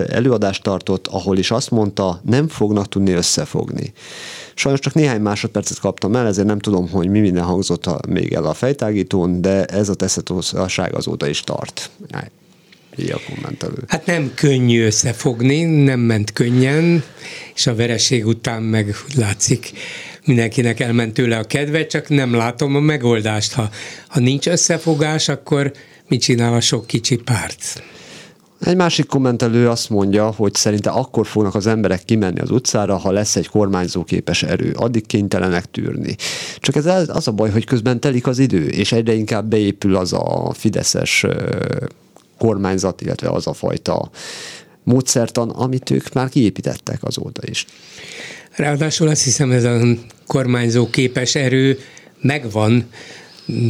[0.10, 3.94] előadást tartott, ahol is azt mondta, nem fognak tudni összefogni.
[4.56, 8.46] Sajnos csak néhány másodpercet kaptam el, ezért nem tudom, hogy mi minden hangzott még el
[8.46, 11.90] a fejtágítón, de ez a teszetosság azóta is tart.
[12.98, 13.84] A kommentelő.
[13.88, 17.04] Hát nem könnyű összefogni, nem ment könnyen,
[17.56, 19.72] és a vereség után meg látszik,
[20.26, 23.54] mindenkinek elment tőle a kedve, csak nem látom a megoldást.
[23.54, 23.70] Ha,
[24.08, 25.72] ha nincs összefogás, akkor
[26.08, 27.84] mit csinál a sok kicsi párt?
[28.66, 33.12] Egy másik kommentelő azt mondja, hogy szerinte akkor fognak az emberek kimenni az utcára, ha
[33.12, 34.72] lesz egy kormányzóképes erő.
[34.76, 36.16] Addig kénytelenek tűrni.
[36.58, 40.14] Csak ez az a baj, hogy közben telik az idő, és egyre inkább beépül az
[40.14, 41.26] a fideszes
[42.38, 44.10] kormányzat, illetve az a fajta
[44.84, 47.66] módszertan, amit ők már kiépítettek azóta is.
[48.56, 49.80] Ráadásul azt hiszem, ez a
[50.28, 51.80] kormányzó képes erő
[52.22, 52.90] megvan,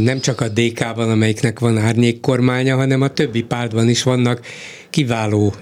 [0.04, 4.46] nem csak a DK-ban, amelyiknek van árnyék kormánya, hanem a többi pártban is vannak
[4.90, 5.54] kiváló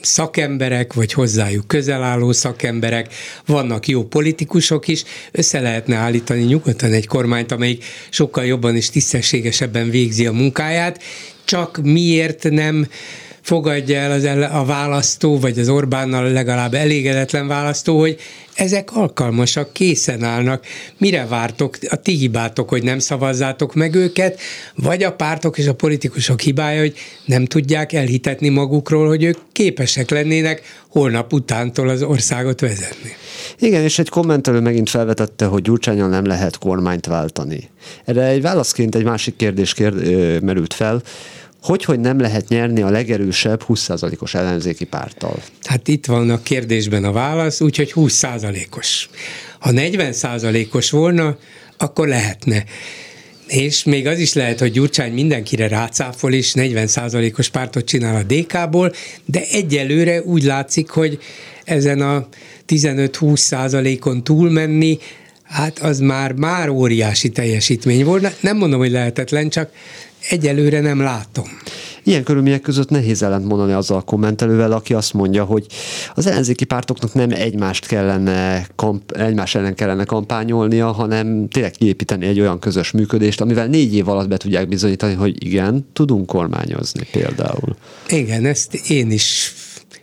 [0.00, 3.14] szakemberek, vagy hozzájuk közel álló szakemberek,
[3.46, 9.90] vannak jó politikusok is, össze lehetne állítani nyugodtan egy kormányt, amelyik sokkal jobban és tisztességesebben
[9.90, 11.02] végzi a munkáját,
[11.44, 12.86] csak miért nem
[13.42, 18.16] fogadja el az ele, a választó, vagy az Orbánnal legalább elégedetlen választó, hogy
[18.54, 20.64] ezek alkalmasak, készen állnak.
[20.98, 21.78] Mire vártok?
[21.88, 24.40] A ti hibátok, hogy nem szavazzátok meg őket,
[24.74, 26.94] vagy a pártok és a politikusok hibája, hogy
[27.24, 33.10] nem tudják elhitetni magukról, hogy ők képesek lennének holnap utántól az országot vezetni.
[33.58, 37.70] Igen, és egy kommentelő megint felvetette, hogy Gyurcsányon nem lehet kormányt váltani.
[38.04, 40.10] Erre egy válaszként egy másik kérdés kérd,
[40.42, 41.02] merült fel,
[41.62, 45.42] hogy, hogy nem lehet nyerni a legerősebb 20%-os ellenzéki párttal?
[45.62, 49.08] Hát itt van a kérdésben a válasz, úgyhogy 20%-os.
[49.58, 51.36] Ha 40%-os volna,
[51.76, 52.64] akkor lehetne.
[53.46, 58.92] És még az is lehet, hogy Gyurcsány mindenkire rácáfol, és 40%-os pártot csinál a DK-ból,
[59.24, 61.18] de egyelőre úgy látszik, hogy
[61.64, 62.28] ezen a
[62.68, 64.98] 15-20 százalékon túlmenni,
[65.42, 68.42] hát az már, már óriási teljesítmény volt.
[68.42, 69.70] Nem mondom, hogy lehetetlen, csak
[70.28, 71.44] egyelőre nem látom.
[72.04, 75.66] Ilyen körülmények között nehéz ellent mondani azzal a kommentelővel, aki azt mondja, hogy
[76.14, 82.40] az ellenzéki pártoknak nem egymást kellene, kamp- egymás ellen kellene kampányolnia, hanem tényleg kiépíteni egy
[82.40, 87.76] olyan közös működést, amivel négy év alatt be tudják bizonyítani, hogy igen, tudunk kormányozni például.
[88.08, 89.54] Igen, ezt én is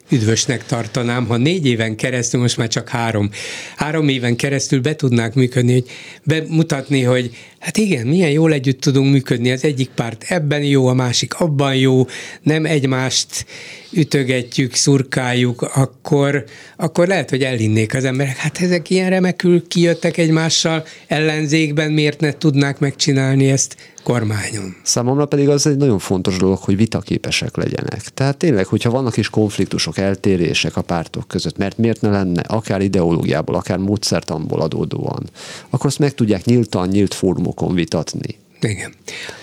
[0.10, 3.30] üdvösnek tartanám, ha négy éven keresztül, most már csak három,
[3.76, 5.86] három éven keresztül be tudnák működni, hogy
[6.24, 9.52] bemutatni, hogy Hát igen, milyen jól együtt tudunk működni.
[9.52, 12.06] Az egyik párt ebben jó, a másik abban jó,
[12.42, 13.46] nem egymást
[13.92, 16.44] ütögetjük, szurkáljuk, akkor,
[16.78, 18.36] akkor lehet, hogy elinnék az emberek.
[18.36, 24.76] Hát ezek ilyen remekül kijöttek egymással ellenzékben, miért ne tudnák megcsinálni ezt kormányon.
[24.84, 28.02] Számomra pedig az egy nagyon fontos dolog, hogy vitaképesek legyenek.
[28.02, 32.82] Tehát tényleg, hogyha vannak is konfliktusok, eltérések a pártok között, mert miért ne lenne, akár
[32.82, 35.30] ideológiából, akár módszertamból adódóan,
[35.70, 37.14] akkor azt meg tudják nyíltan, nyílt
[37.50, 38.38] fórumokon vitatni.
[38.62, 38.94] Igen.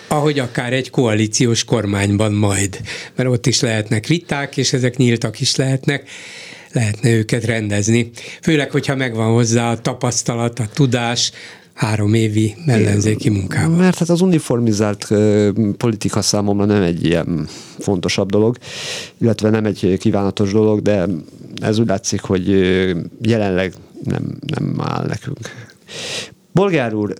[0.09, 2.81] Ahogy akár egy koalíciós kormányban majd,
[3.15, 6.09] mert ott is lehetnek viták, és ezek nyíltak is lehetnek
[6.73, 8.11] lehetne őket rendezni.
[8.43, 11.33] Főleg, hogyha megvan hozzá a tapasztalat, a tudás,
[11.74, 13.77] három évi ellenzéki munkával.
[13.77, 15.09] Mert hát az uniformizált
[15.77, 18.57] politika számomra nem egy ilyen fontosabb dolog,
[19.19, 21.07] illetve nem egy kívánatos dolog, de
[21.62, 22.49] ez úgy látszik, hogy
[23.20, 23.73] jelenleg
[24.05, 25.39] nem, nem áll nekünk.
[26.57, 27.15] Bolgár úr,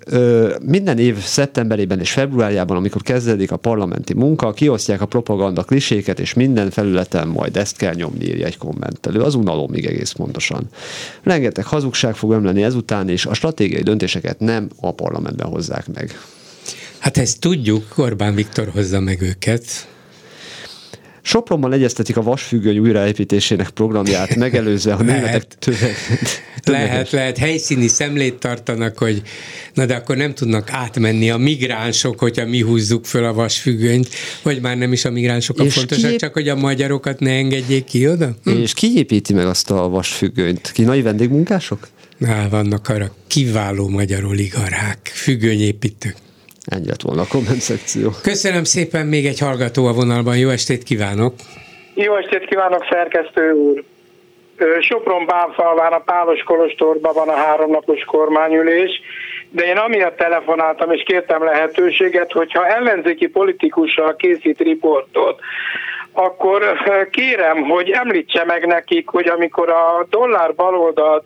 [0.63, 6.35] minden év szeptemberében és februárjában, amikor kezdődik a parlamenti munka, kiosztják a propaganda kliséket, és
[6.35, 9.21] minden felületen majd ezt kell nyomni, írja egy kommentelő.
[9.21, 9.39] Az
[9.71, 10.69] még egész pontosan.
[11.23, 16.21] Rengeteg hazugság fog ömleni ezután, és a stratégiai döntéseket nem a parlamentben hozzák meg.
[16.99, 19.89] Hát ezt tudjuk, Orbán Viktor hozza meg őket.
[21.27, 25.97] Sopronban egyeztetik a vasfüggöny újraépítésének programját, megelőzve a németek tömeg,
[26.65, 27.39] Lehet, lehet.
[27.39, 29.23] Helyszíni szemlét tartanak, hogy
[29.75, 34.09] na de akkor nem tudnak átmenni a migránsok, hogyha mi húzzuk föl a vasfüggönyt,
[34.43, 36.17] vagy már nem is a migránsok a fontosak, ki...
[36.17, 38.37] csak hogy a magyarokat ne engedjék ki oda?
[38.45, 38.51] Hm?
[38.51, 40.71] És ki építi meg azt a vasfüggönyt?
[40.73, 41.89] Kínai vendégmunkások?
[42.19, 46.17] Na, vannak arra kiváló magyar oligarchák, függönyépítők.
[46.67, 48.11] Ennyi lett volna a komment szekció.
[48.23, 50.37] Köszönöm szépen, még egy hallgató a vonalban.
[50.37, 51.35] Jó estét kívánok!
[51.95, 53.85] Jó estét kívánok, szerkesztő úr!
[54.81, 59.01] Sopron Bánfalván a Pálos Kolostorban van a háromnapos kormányülés,
[59.51, 65.41] de én amiatt telefonáltam és kértem lehetőséget, hogyha ellenzéki politikussal készít riportot,
[66.13, 66.63] akkor
[67.11, 71.25] kérem, hogy említse meg nekik, hogy amikor a dollár baloldalt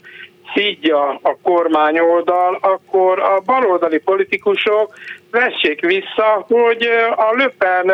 [0.54, 4.94] szídja a kormányoldal, akkor a baloldali politikusok
[5.30, 7.92] vessék vissza, hogy a Löpen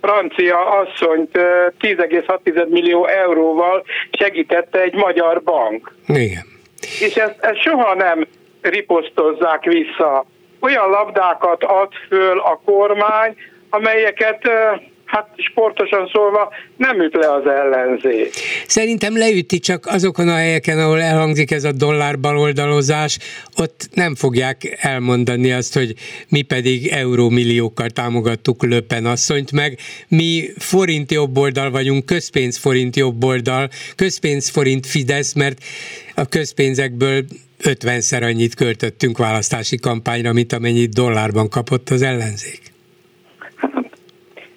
[0.00, 1.38] francia asszonyt
[1.80, 5.94] 10,6 millió euróval segítette egy magyar bank.
[6.06, 6.44] Igen.
[7.00, 8.26] És ezt, ezt soha nem
[8.60, 10.26] riposztozzák vissza.
[10.60, 13.36] Olyan labdákat ad föl a kormány,
[13.70, 14.50] amelyeket
[15.04, 18.34] hát sportosan szólva nem üt le az ellenzék.
[18.66, 23.18] Szerintem leüti csak azokon a helyeken, ahol elhangzik ez a dollár baloldalozás,
[23.56, 25.94] ott nem fogják elmondani azt, hogy
[26.28, 29.78] mi pedig eurómilliókkal támogattuk Löpen asszonyt, meg
[30.08, 35.58] mi forint jobboldal vagyunk, közpénz forint jobboldal, közpénz forint Fidesz, mert
[36.14, 37.24] a közpénzekből
[37.62, 42.73] 50-szer annyit költöttünk választási kampányra, mint amennyit dollárban kapott az ellenzék.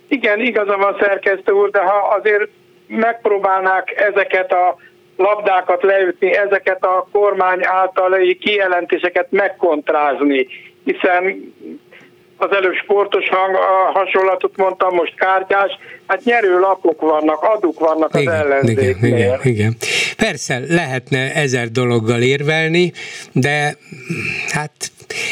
[0.08, 2.50] Igen, igaza van szerkesztő úr, de ha azért
[2.88, 4.76] megpróbálnák ezeket a
[5.18, 10.48] labdákat leütni, ezeket a kormány által kijelentéseket megkontrázni,
[10.84, 11.54] hiszen
[12.38, 15.72] az előbb sportos hang, a hasonlatot mondtam, most kártyás,
[16.08, 18.90] hát nyerő lapok vannak, aduk vannak az ellenzéknél.
[18.90, 19.76] Igen, igen, igen.
[20.18, 22.92] Persze, lehetne ezer dologgal érvelni,
[23.32, 23.78] de
[24.50, 24.92] hát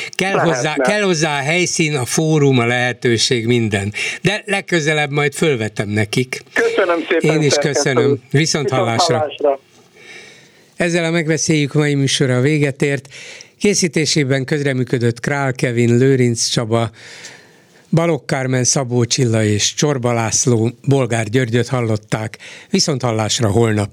[0.10, 3.94] Kell hozzá, kell hozzá a helyszín, a fórum, a lehetőség, minden.
[4.22, 6.44] De legközelebb majd fölvetem nekik.
[6.54, 7.36] Köszönöm szépen.
[7.36, 8.20] Én is köszönöm.
[8.32, 9.18] Viszont hallásra.
[9.18, 9.60] hallásra.
[10.76, 13.08] Ezzel a megbeszéljük mai műsora véget ért.
[13.60, 16.90] Készítésében közreműködött Král Kevin, Lőrinc Csaba,
[17.92, 22.38] Balogh Kármen, Szabó Csilla és Csorba László, Bolgár Györgyöt hallották.
[22.70, 23.90] Viszont hallásra holnap.